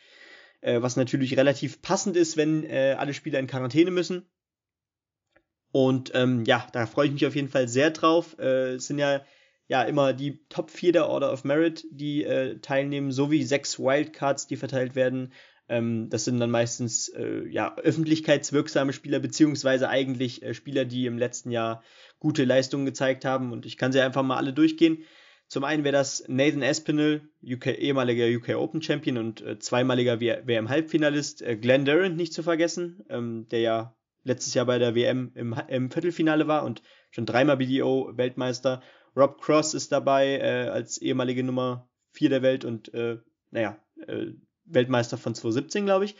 äh, 0.61 0.82
was 0.82 0.96
natürlich 0.96 1.36
relativ 1.36 1.80
passend 1.80 2.16
ist, 2.16 2.36
wenn 2.36 2.64
äh, 2.64 2.96
alle 2.98 3.14
Spieler 3.14 3.38
in 3.38 3.46
Quarantäne 3.46 3.92
müssen. 3.92 4.26
Und 5.70 6.11
ähm, 6.14 6.44
ja, 6.44 6.66
da 6.72 6.86
freue 6.86 7.07
ich 7.07 7.12
mich 7.12 7.24
auf 7.26 7.36
jeden 7.36 7.48
Fall 7.48 7.68
sehr 7.68 7.90
drauf. 7.90 8.36
Es 8.38 8.86
sind 8.88 8.98
ja 8.98 9.22
ja 9.72 9.82
immer 9.82 10.12
die 10.12 10.44
Top 10.50 10.70
4 10.70 10.92
der 10.92 11.09
Order 11.09 11.32
of 11.32 11.44
Merit, 11.44 11.86
die 11.90 12.24
äh, 12.24 12.59
teilnehmen, 12.59 13.11
sowie 13.11 13.42
sechs 13.42 13.78
Wildcards, 13.78 14.46
die 14.46 14.57
verteilt 14.57 14.94
werden. 14.94 15.32
Ähm, 15.72 16.10
das 16.10 16.26
sind 16.26 16.38
dann 16.38 16.50
meistens 16.50 17.08
äh, 17.08 17.48
ja, 17.48 17.74
öffentlichkeitswirksame 17.78 18.92
Spieler, 18.92 19.20
beziehungsweise 19.20 19.88
eigentlich 19.88 20.42
äh, 20.42 20.52
Spieler, 20.52 20.84
die 20.84 21.06
im 21.06 21.16
letzten 21.16 21.50
Jahr 21.50 21.82
gute 22.18 22.44
Leistungen 22.44 22.84
gezeigt 22.84 23.24
haben. 23.24 23.52
Und 23.52 23.64
ich 23.64 23.78
kann 23.78 23.90
sie 23.90 24.02
einfach 24.02 24.22
mal 24.22 24.36
alle 24.36 24.52
durchgehen. 24.52 25.04
Zum 25.48 25.64
einen 25.64 25.82
wäre 25.82 25.94
das 25.94 26.24
Nathan 26.28 26.60
Espinel, 26.60 27.22
UK, 27.42 27.78
ehemaliger 27.78 28.26
UK 28.26 28.56
Open 28.56 28.82
Champion 28.82 29.16
und 29.16 29.40
äh, 29.40 29.58
zweimaliger 29.58 30.20
WM-Halbfinalist. 30.20 31.40
Äh, 31.40 31.56
Glenn 31.56 31.86
Durant 31.86 32.16
nicht 32.16 32.34
zu 32.34 32.42
vergessen, 32.42 33.02
ähm, 33.08 33.48
der 33.50 33.60
ja 33.60 33.96
letztes 34.24 34.52
Jahr 34.52 34.66
bei 34.66 34.78
der 34.78 34.94
WM 34.94 35.32
im, 35.34 35.56
im 35.68 35.90
Viertelfinale 35.90 36.48
war 36.48 36.64
und 36.64 36.82
schon 37.10 37.24
dreimal 37.24 37.56
BDO-Weltmeister. 37.56 38.82
Rob 39.16 39.40
Cross 39.40 39.72
ist 39.72 39.90
dabei 39.90 40.38
äh, 40.38 40.68
als 40.68 40.98
ehemalige 40.98 41.42
Nummer 41.42 41.88
4 42.12 42.28
der 42.28 42.42
Welt 42.42 42.66
und, 42.66 42.92
äh, 42.92 43.18
naja, 43.50 43.78
äh, 44.06 44.32
Weltmeister 44.74 45.18
von 45.18 45.34
2017, 45.34 45.84
glaube 45.84 46.06
ich. 46.06 46.16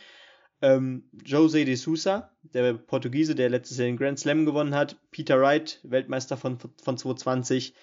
Ähm, 0.61 1.09
Jose 1.25 1.65
de 1.65 1.75
Sousa, 1.75 2.31
der 2.41 2.73
Portugiese, 2.73 3.35
der 3.35 3.49
letztes 3.49 3.77
Jahr 3.77 3.87
den 3.87 3.97
Grand 3.97 4.19
Slam 4.19 4.45
gewonnen 4.45 4.73
hat. 4.73 4.97
Peter 5.11 5.39
Wright, 5.39 5.79
Weltmeister 5.83 6.37
von, 6.37 6.57
von 6.59 6.97
2020. 6.97 7.73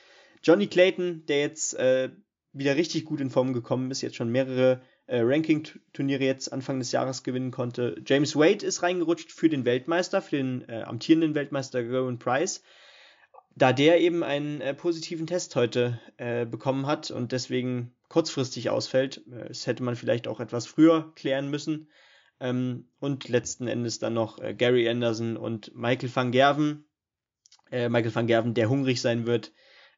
Johnny 0.42 0.66
Clayton, 0.66 1.26
der 1.26 1.40
jetzt 1.40 1.74
äh, 1.74 2.10
wieder 2.52 2.76
richtig 2.76 3.04
gut 3.04 3.20
in 3.20 3.30
Form 3.30 3.52
gekommen 3.52 3.90
ist, 3.90 4.00
jetzt 4.00 4.16
schon 4.16 4.30
mehrere 4.30 4.80
äh, 5.06 5.20
Ranking-Turniere 5.20 6.24
jetzt 6.24 6.52
Anfang 6.52 6.78
des 6.78 6.92
Jahres 6.92 7.22
gewinnen 7.22 7.50
konnte. 7.50 8.00
James 8.06 8.36
Wade 8.36 8.64
ist 8.64 8.82
reingerutscht 8.82 9.32
für 9.32 9.48
den 9.48 9.64
Weltmeister, 9.64 10.22
für 10.22 10.36
den 10.36 10.68
äh, 10.68 10.82
amtierenden 10.82 11.34
Weltmeister 11.34 11.82
Gerwin 11.82 12.18
Price, 12.18 12.62
da 13.56 13.72
der 13.72 14.00
eben 14.00 14.22
einen 14.22 14.60
äh, 14.60 14.72
positiven 14.72 15.26
Test 15.26 15.56
heute 15.56 16.00
äh, 16.16 16.46
bekommen 16.46 16.86
hat 16.86 17.10
und 17.10 17.32
deswegen 17.32 17.92
kurzfristig 18.11 18.68
ausfällt. 18.68 19.22
Äh, 19.32 19.48
das 19.48 19.66
hätte 19.66 19.82
man 19.82 19.96
vielleicht 19.96 20.28
auch 20.28 20.40
etwas 20.40 20.66
früher 20.66 21.12
klären 21.14 21.48
müssen. 21.48 21.88
Ähm, 22.38 22.90
und 22.98 23.30
letzten 23.30 23.66
Endes 23.66 23.98
dann 23.98 24.12
noch 24.12 24.38
äh, 24.38 24.52
Gary 24.54 24.86
Anderson 24.86 25.38
und 25.38 25.74
Michael 25.74 26.14
van 26.14 26.30
Gerven. 26.30 26.84
Michael 27.72 28.12
van 28.12 28.26
Gerven, 28.26 28.54
der 28.54 28.68
hungrig 28.68 29.00
sein 29.00 29.26
wird, 29.26 29.52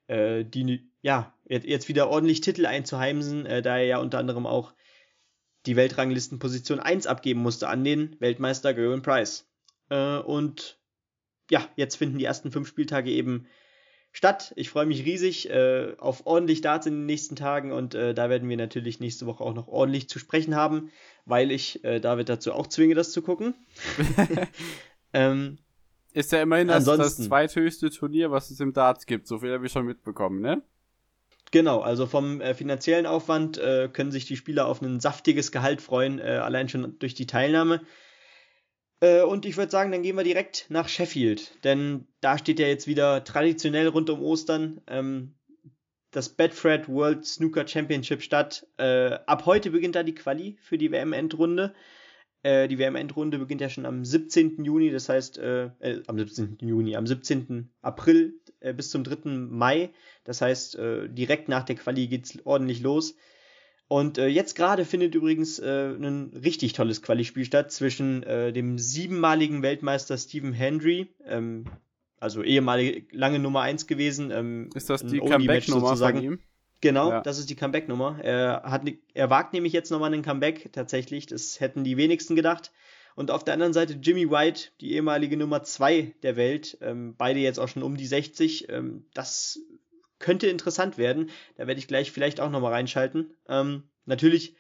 äh, 0.06 0.44
die 0.44 0.90
ja 1.00 1.34
jetzt 1.44 1.88
wieder 1.88 2.08
ordentlich 2.08 2.40
Titel 2.40 2.66
einzuheimsen, 2.66 3.46
äh, 3.46 3.62
da 3.62 3.78
er 3.78 3.84
ja 3.84 3.98
unter 3.98 4.18
anderem 4.18 4.46
auch 4.46 4.74
die 5.66 5.76
Weltranglistenposition 5.76 6.80
1 6.80 7.06
abgeben 7.06 7.40
musste 7.40 7.68
an 7.68 7.84
den 7.84 8.16
Weltmeister 8.20 8.74
Gerwin 8.74 9.02
Price. 9.02 9.48
Äh, 9.90 10.18
und 10.18 10.78
ja, 11.50 11.66
jetzt 11.76 11.96
finden 11.96 12.18
die 12.18 12.24
ersten 12.24 12.52
fünf 12.52 12.68
Spieltage 12.68 13.10
eben 13.10 13.46
statt. 14.12 14.52
Ich 14.56 14.70
freue 14.70 14.86
mich 14.86 15.04
riesig 15.04 15.50
äh, 15.50 15.94
auf 15.98 16.26
ordentlich 16.26 16.60
Darts 16.60 16.86
in 16.86 16.94
den 16.94 17.06
nächsten 17.06 17.34
Tagen 17.34 17.72
und 17.72 17.94
äh, 17.94 18.14
da 18.14 18.30
werden 18.30 18.48
wir 18.48 18.56
natürlich 18.56 19.00
nächste 19.00 19.26
Woche 19.26 19.42
auch 19.42 19.54
noch 19.54 19.68
ordentlich 19.68 20.08
zu 20.08 20.18
sprechen 20.18 20.54
haben, 20.54 20.90
weil 21.24 21.50
ich 21.50 21.82
äh, 21.84 21.98
David 21.98 22.28
dazu 22.28 22.52
auch 22.52 22.66
zwinge, 22.66 22.94
das 22.94 23.10
zu 23.10 23.22
gucken. 23.22 23.54
ähm, 25.12 25.58
ist 26.12 26.30
ja 26.30 26.42
immerhin 26.42 26.68
das, 26.68 26.84
das 26.84 27.16
zweithöchste 27.16 27.90
Turnier, 27.90 28.30
was 28.30 28.50
es 28.50 28.60
im 28.60 28.74
Darts 28.74 29.06
gibt. 29.06 29.26
So 29.26 29.38
viel 29.38 29.52
habe 29.52 29.64
ich 29.64 29.72
schon 29.72 29.86
mitbekommen, 29.86 30.40
ne? 30.40 30.62
Genau, 31.50 31.80
also 31.80 32.06
vom 32.06 32.40
äh, 32.40 32.54
finanziellen 32.54 33.04
Aufwand 33.06 33.58
äh, 33.58 33.88
können 33.92 34.10
sich 34.10 34.24
die 34.26 34.36
Spieler 34.36 34.66
auf 34.66 34.80
ein 34.80 35.00
saftiges 35.00 35.52
Gehalt 35.52 35.82
freuen, 35.82 36.18
äh, 36.18 36.40
allein 36.42 36.68
schon 36.68 36.98
durch 36.98 37.14
die 37.14 37.26
Teilnahme. 37.26 37.82
Äh, 39.02 39.22
und 39.22 39.44
ich 39.44 39.56
würde 39.56 39.70
sagen, 39.70 39.90
dann 39.90 40.02
gehen 40.02 40.16
wir 40.16 40.22
direkt 40.22 40.66
nach 40.68 40.88
Sheffield, 40.88 41.58
denn 41.64 42.06
da 42.20 42.38
steht 42.38 42.60
ja 42.60 42.68
jetzt 42.68 42.86
wieder 42.86 43.24
traditionell 43.24 43.88
rund 43.88 44.08
um 44.08 44.22
Ostern 44.22 44.80
ähm, 44.86 45.34
das 46.12 46.28
Bedford 46.28 46.88
World 46.88 47.26
Snooker 47.26 47.66
Championship 47.66 48.22
statt. 48.22 48.66
Äh, 48.76 49.18
ab 49.26 49.44
heute 49.44 49.70
beginnt 49.70 49.96
da 49.96 50.04
die 50.04 50.14
Quali 50.14 50.56
für 50.60 50.78
die 50.78 50.92
WM-Endrunde. 50.92 51.74
Äh, 52.44 52.68
die 52.68 52.78
WM-Endrunde 52.78 53.38
beginnt 53.38 53.60
ja 53.60 53.68
schon 53.68 53.86
am 53.86 54.04
17. 54.04 54.64
Juni, 54.64 54.90
das 54.90 55.08
heißt, 55.08 55.38
äh, 55.38 55.70
äh, 55.80 56.02
am 56.06 56.16
17. 56.16 56.58
Juni, 56.60 56.94
am 56.94 57.06
17. 57.06 57.70
April 57.80 58.34
äh, 58.60 58.72
bis 58.72 58.90
zum 58.90 59.02
3. 59.02 59.30
Mai. 59.30 59.90
Das 60.22 60.40
heißt, 60.40 60.78
direkt 61.08 61.48
nach 61.48 61.64
der 61.64 61.74
Quali 61.74 62.06
geht's 62.06 62.38
ordentlich 62.44 62.80
los. 62.80 63.16
Und 63.88 64.16
äh, 64.16 64.26
jetzt 64.26 64.54
gerade 64.54 64.84
findet 64.84 65.14
übrigens 65.14 65.58
äh, 65.58 65.90
ein 65.90 66.32
richtig 66.42 66.72
tolles 66.72 67.02
Quali-Spiel 67.02 67.44
statt 67.44 67.72
zwischen 67.72 68.22
äh, 68.22 68.52
dem 68.52 68.78
siebenmaligen 68.78 69.62
Weltmeister 69.62 70.16
Stephen 70.16 70.54
Hendry, 70.54 71.08
ähm, 71.26 71.66
also 72.18 72.42
ehemalige 72.42 73.04
lange 73.14 73.38
Nummer 73.38 73.60
1 73.62 73.86
gewesen. 73.86 74.30
Ähm, 74.30 74.70
Ist 74.74 74.88
das 74.88 75.04
die 75.04 75.18
Comeback-Nummer 75.18 75.96
von 75.96 76.22
ihm? 76.22 76.38
Genau, 76.80 77.10
ja. 77.10 77.20
das 77.20 77.38
ist 77.38 77.48
die 77.48 77.54
Comeback-Nummer. 77.54 78.18
Er, 78.22 78.62
hat, 78.64 78.82
er 79.14 79.30
wagt 79.30 79.52
nämlich 79.52 79.72
jetzt 79.72 79.90
nochmal 79.90 80.12
einen 80.12 80.22
Comeback, 80.22 80.72
tatsächlich. 80.72 81.26
Das 81.26 81.60
hätten 81.60 81.84
die 81.84 81.96
wenigsten 81.96 82.34
gedacht. 82.34 82.72
Und 83.14 83.30
auf 83.30 83.44
der 83.44 83.54
anderen 83.54 83.72
Seite 83.72 83.98
Jimmy 84.00 84.30
White, 84.30 84.70
die 84.80 84.92
ehemalige 84.94 85.36
Nummer 85.36 85.62
2 85.62 86.14
der 86.22 86.36
Welt. 86.36 86.78
Ähm, 86.80 87.14
beide 87.16 87.40
jetzt 87.40 87.58
auch 87.58 87.68
schon 87.68 87.82
um 87.82 87.96
die 87.96 88.06
60. 88.06 88.68
Ähm, 88.68 89.04
das 89.14 89.60
könnte 90.22 90.46
interessant 90.46 90.96
werden. 90.96 91.28
Da 91.56 91.66
werde 91.66 91.78
ich 91.78 91.88
gleich 91.88 92.10
vielleicht 92.10 92.40
auch 92.40 92.50
nochmal 92.50 92.72
reinschalten. 92.72 93.34
Ähm, 93.46 93.82
natürlich 94.06 94.56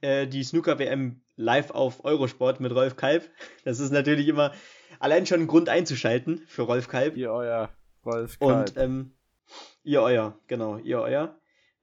äh, 0.00 0.28
die 0.28 0.44
Snooker-WM 0.44 1.20
live 1.34 1.70
auf 1.70 2.04
Eurosport 2.04 2.60
mit 2.60 2.72
Rolf 2.72 2.94
Kalb. 2.94 3.28
Das 3.64 3.80
ist 3.80 3.90
natürlich 3.90 4.28
immer 4.28 4.52
allein 5.00 5.26
schon 5.26 5.40
ein 5.40 5.46
Grund 5.46 5.68
einzuschalten 5.68 6.42
für 6.46 6.62
Rolf 6.62 6.88
Kalb. 6.88 7.16
Ihr 7.16 7.32
euer 7.32 7.70
Rolf 8.04 8.38
Kalb. 8.38 8.70
Und 8.70 8.76
ähm, 8.76 9.12
ihr 9.82 10.02
euer, 10.02 10.38
genau, 10.46 10.78
ihr 10.78 11.00
euer. 11.00 11.36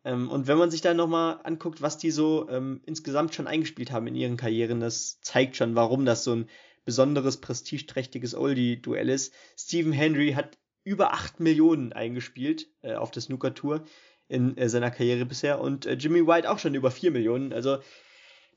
Ähm, 0.05 0.29
und 0.29 0.47
wenn 0.47 0.57
man 0.57 0.71
sich 0.71 0.81
dann 0.81 0.97
nochmal 0.97 1.39
anguckt, 1.43 1.81
was 1.81 1.97
die 1.97 2.11
so 2.11 2.47
ähm, 2.49 2.81
insgesamt 2.85 3.35
schon 3.35 3.47
eingespielt 3.47 3.91
haben 3.91 4.07
in 4.07 4.15
ihren 4.15 4.37
Karrieren, 4.37 4.79
das 4.79 5.19
zeigt 5.21 5.57
schon, 5.57 5.75
warum 5.75 6.05
das 6.05 6.23
so 6.23 6.33
ein 6.33 6.49
besonderes, 6.85 7.37
prestigeträchtiges 7.37 8.33
Oldie-Duell 8.35 9.09
ist. 9.09 9.33
Stephen 9.57 9.91
Henry 9.91 10.31
hat 10.33 10.57
über 10.89 11.13
8 11.13 11.39
Millionen 11.39 11.93
eingespielt 11.93 12.67
äh, 12.81 12.95
auf 12.95 13.11
der 13.11 13.21
Snooker-Tour 13.21 13.83
in 14.27 14.57
äh, 14.57 14.69
seiner 14.69 14.89
Karriere 14.89 15.25
bisher 15.25 15.61
und 15.61 15.85
äh, 15.85 15.93
Jimmy 15.93 16.25
White 16.25 16.49
auch 16.49 16.57
schon 16.57 16.73
über 16.73 16.89
4 16.89 17.11
Millionen. 17.11 17.53
Also 17.53 17.77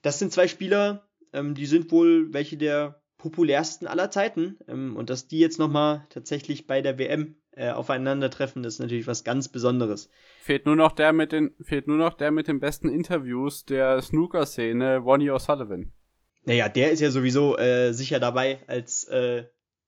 das 0.01 0.19
sind 0.19 0.33
zwei 0.33 0.49
Spieler, 0.49 1.07
ähm, 1.35 1.55
die 1.55 1.67
sind 1.67 1.93
wohl 1.93 2.33
welche 2.33 2.57
der 2.57 3.03
populärsten 3.19 3.87
aller 3.87 4.11
Zeiten 4.11 4.59
ähm, 4.67 4.97
und 4.97 5.11
dass 5.11 5.29
die 5.29 5.41
jetzt 5.41 5.59
nochmal 5.59 6.07
tatsächlich 6.09 6.67
bei 6.67 6.81
der 6.81 6.99
WM 6.99 7.37
äh, 7.51 7.71
aufeinandertreffen, 7.71 8.65
ist 8.65 8.79
natürlich 8.79 9.07
was 9.07 9.25
ganz 9.25 9.49
Besonderes. 9.49 10.09
Fehlt 10.41 10.65
nur 10.65 10.75
noch 10.75 10.93
der 10.93 11.13
mit 11.13 11.33
den, 11.33 11.55
fehlt 11.61 11.87
nur 11.87 11.99
noch 11.99 12.15
der 12.15 12.31
mit 12.31 12.49
den 12.49 12.61
besten 12.61 12.89
Interviews 12.89 13.67
der 13.67 14.01
Snooker-Szene, 14.01 14.97
Ronnie 14.97 15.31
O'Sullivan. 15.31 15.93
Naja, 16.45 16.71
der 16.71 16.93
ist 16.93 17.01
ja 17.01 17.11
sowieso 17.11 17.59
äh, 17.59 17.93
sicher 17.93 18.19
dabei 18.19 18.61
als, 18.69 19.05
äh, 19.05 19.45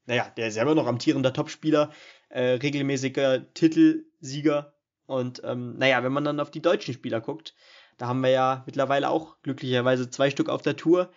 naja, 0.07 0.31
der 0.37 0.49
ist 0.49 0.55
selber 0.55 0.75
noch 0.75 0.87
amtierender 0.87 1.33
Topspieler, 1.33 1.91
äh, 2.29 2.55
regelmäßiger 2.55 3.53
Titelsieger. 3.55 4.75
Und 5.07 5.43
ähm, 5.45 5.77
naja, 5.79 6.03
wenn 6.03 6.13
man 6.13 6.25
dann 6.25 6.41
auf 6.41 6.51
die 6.51 6.63
deutschen 6.63 6.95
Spieler 6.95 7.21
guckt, 7.21 7.55
da 7.99 8.07
haben 8.09 8.21
wir 8.21 8.31
ja 8.31 8.63
mittlerweile 8.67 9.11
auch 9.11 9.37
glücklicherweise 9.43 10.11
zwei 10.11 10.31
Stück 10.31 10.49
auf 10.49 10.63
der 10.63 10.77
Tour. 10.77 11.13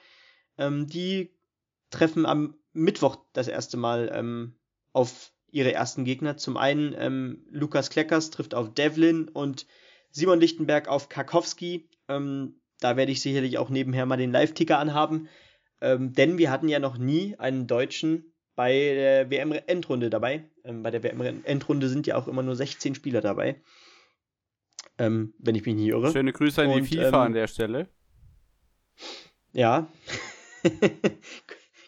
Ähm, 0.57 0.87
die 0.87 1.31
treffen 1.89 2.25
am 2.25 2.55
Mittwoch 2.73 3.17
das 3.33 3.47
erste 3.47 3.77
Mal 3.77 4.11
ähm, 4.13 4.55
auf 4.93 5.31
ihre 5.51 5.73
ersten 5.73 6.05
Gegner. 6.05 6.37
Zum 6.37 6.57
einen 6.57 6.93
ähm, 6.97 7.45
Lukas 7.49 7.89
Kleckers 7.89 8.29
trifft 8.29 8.53
auf 8.53 8.73
Devlin 8.73 9.29
und 9.29 9.65
Simon 10.11 10.39
Lichtenberg 10.39 10.87
auf 10.87 11.09
Karkowski. 11.09 11.89
Ähm, 12.07 12.59
da 12.79 12.95
werde 12.97 13.11
ich 13.11 13.21
sicherlich 13.21 13.57
auch 13.57 13.69
nebenher 13.69 14.05
mal 14.05 14.17
den 14.17 14.31
Live-Ticker 14.31 14.77
anhaben. 14.77 15.29
Ähm, 15.81 16.13
denn 16.13 16.37
wir 16.37 16.51
hatten 16.51 16.69
ja 16.69 16.79
noch 16.79 16.97
nie 16.97 17.35
einen 17.37 17.67
Deutschen 17.67 18.33
bei 18.57 18.73
der 18.73 19.29
WM-Endrunde 19.29 20.09
dabei. 20.09 20.43
Ähm, 20.63 20.81
bei 20.81 20.89
der 20.89 21.03
WM-Endrunde 21.03 21.87
sind 21.89 22.07
ja 22.07 22.15
auch 22.15 22.27
immer 22.27 22.41
nur 22.41 22.55
16 22.55 22.95
Spieler 22.95 23.21
dabei. 23.21 23.61
Ähm, 24.97 25.35
wenn 25.37 25.53
ich 25.53 25.63
mich 25.65 25.75
nicht 25.75 25.87
irre. 25.87 26.11
Schöne 26.11 26.33
Grüße 26.33 26.63
an 26.63 26.69
und, 26.69 26.89
die 26.89 26.97
FIFA 26.97 27.21
an 27.21 27.27
ähm, 27.27 27.33
der 27.35 27.47
Stelle. 27.47 27.87
Ja. 29.53 29.87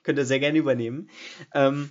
Könnt 0.04 0.20
ihr 0.20 0.26
sehr 0.26 0.40
gerne 0.40 0.60
übernehmen. 0.60 1.10
Ähm, 1.56 1.90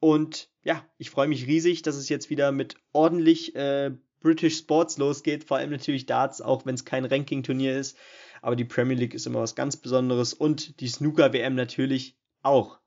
und 0.00 0.50
ja, 0.64 0.84
ich 0.98 1.08
freue 1.08 1.28
mich 1.28 1.46
riesig, 1.46 1.80
dass 1.80 1.96
es 1.96 2.10
jetzt 2.10 2.28
wieder 2.28 2.52
mit 2.52 2.76
ordentlich 2.92 3.56
äh, 3.56 3.90
British 4.20 4.58
Sports 4.58 4.98
losgeht. 4.98 5.44
Vor 5.44 5.56
allem 5.56 5.70
natürlich 5.70 6.04
Darts, 6.04 6.42
auch 6.42 6.66
wenn 6.66 6.74
es 6.74 6.84
kein 6.84 7.06
Ranking-Turnier 7.06 7.78
ist. 7.78 7.96
Aber 8.42 8.54
die 8.54 8.66
Premier 8.66 8.98
League 8.98 9.14
ist 9.14 9.26
immer 9.26 9.40
was 9.40 9.54
ganz 9.54 9.78
Besonderes 9.78 10.34
und 10.34 10.78
die 10.80 10.88
Snooker-WM 10.88 11.54
natürlich 11.54 12.18
auch. 12.42 12.79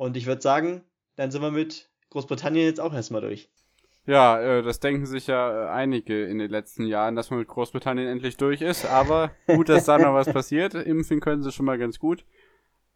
Und 0.00 0.16
ich 0.16 0.24
würde 0.24 0.40
sagen, 0.40 0.80
dann 1.16 1.30
sind 1.30 1.42
wir 1.42 1.50
mit 1.50 1.90
Großbritannien 2.08 2.64
jetzt 2.64 2.80
auch 2.80 2.94
erstmal 2.94 3.20
durch. 3.20 3.50
Ja, 4.06 4.40
äh, 4.40 4.62
das 4.62 4.80
denken 4.80 5.04
sich 5.04 5.26
ja 5.26 5.66
äh, 5.66 5.68
einige 5.68 6.24
in 6.24 6.38
den 6.38 6.50
letzten 6.50 6.86
Jahren, 6.86 7.16
dass 7.16 7.28
man 7.28 7.40
mit 7.40 7.48
Großbritannien 7.48 8.08
endlich 8.08 8.38
durch 8.38 8.62
ist. 8.62 8.86
Aber 8.86 9.30
gut, 9.46 9.68
dass 9.68 9.84
da 9.84 9.98
noch 9.98 10.14
was 10.14 10.32
passiert. 10.32 10.72
Impfen 10.72 11.20
können 11.20 11.42
sie 11.42 11.52
schon 11.52 11.66
mal 11.66 11.76
ganz 11.76 11.98
gut. 11.98 12.24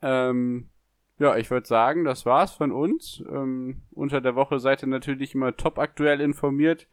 Ähm, 0.01 0.71
ja, 1.19 1.37
ich 1.37 1.51
würde 1.51 1.67
sagen, 1.67 2.05
das 2.05 2.25
war's 2.25 2.53
von 2.53 2.73
uns. 2.73 3.23
Ähm, 3.29 3.83
unter 3.91 4.23
der 4.23 4.35
Woche 4.35 4.59
seid 4.59 4.83
ihr 4.83 4.89
natürlich 4.89 5.35
immer 5.35 5.55
top 5.55 5.79
aktuell 5.79 6.23
informiert. 6.23 6.89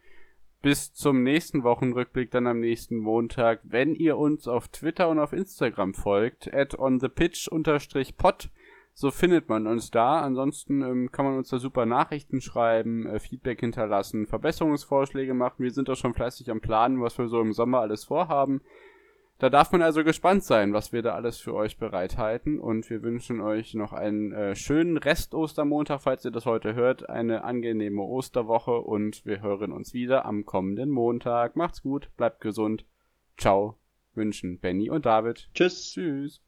Bis 0.62 0.93
zum 0.93 1.24
nächsten 1.24 1.64
Wochenrückblick 1.64 2.32
dann 2.32 2.47
am 2.47 2.59
nächsten 2.59 2.97
Montag, 2.97 3.62
wenn 3.64 3.95
ihr 3.95 4.18
uns 4.18 4.49
auf 4.49 4.68
Twitter 4.68 5.07
und 5.07 5.20
auf 5.20 5.32
Instagram 5.32 5.93
folgt, 5.93 6.53
at 6.53 6.78
onthepitch-pod, 6.78 8.49
so 8.94 9.12
findet 9.12 9.50
man 9.50 9.68
uns 9.68 9.92
da. 9.92 10.22
Ansonsten 10.22 10.82
ähm, 10.82 11.12
kann 11.12 11.26
man 11.26 11.38
uns 11.38 11.50
da 11.50 11.58
super 11.58 11.86
Nachrichten 11.86 12.42
schreiben, 12.42 13.06
äh, 13.08 13.20
Feedback 13.20 13.60
hinterlassen, 13.60 14.28
Verbesserungsvorschläge 14.28 15.34
machen. 15.34 15.64
Wir 15.64 15.72
sind 15.72 15.89
auch 15.89 15.96
schon 15.96 16.14
fleißig 16.14 16.52
am 16.52 16.62
Planen, 16.62 17.02
was 17.02 17.18
wir 17.18 17.28
so 17.28 17.42
im 17.42 17.54
Sommer 17.54 17.80
alles 17.80 18.06
vorhaben. 18.06 18.62
Da 19.42 19.50
darf 19.50 19.72
man 19.72 19.82
also 19.82 20.04
gespannt 20.04 20.44
sein, 20.44 20.72
was 20.72 20.94
wir 20.94 21.02
da 21.02 21.16
alles 21.16 21.39
für 21.39 21.56
euch 21.56 21.80
bereithalten. 21.80 22.60
Und 22.60 22.88
wir 22.92 23.02
wünschen 23.02 23.42
euch 23.42 23.74
noch 23.74 23.92
einen 23.92 24.32
äh, 24.34 24.56
schönen 24.56 24.98
Rest 24.98 25.34
Ostermontag, 25.34 26.02
falls 26.04 26.24
ihr 26.24 26.30
das 26.30 26.46
heute 26.46 26.76
hört. 26.76 27.10
Eine 27.10 27.44
angenehme 27.44 28.04
Osterwoche 28.04 28.80
und 28.80 29.26
wir 29.26 29.42
hören 29.42 29.72
uns 29.72 29.96
wieder 29.96 30.26
am 30.26 30.46
kommenden 30.46 30.92
Montag. 30.92 31.56
Macht's 31.56 31.82
gut, 31.82 32.12
bleibt 32.18 32.42
gesund. 32.42 32.86
Ciao. 33.36 33.78
Wünschen 34.14 34.60
Benny 34.60 34.89
und 34.89 35.08
David. 35.08 35.50
Tschüss. 35.56 35.94
Tschüss. 35.94 36.42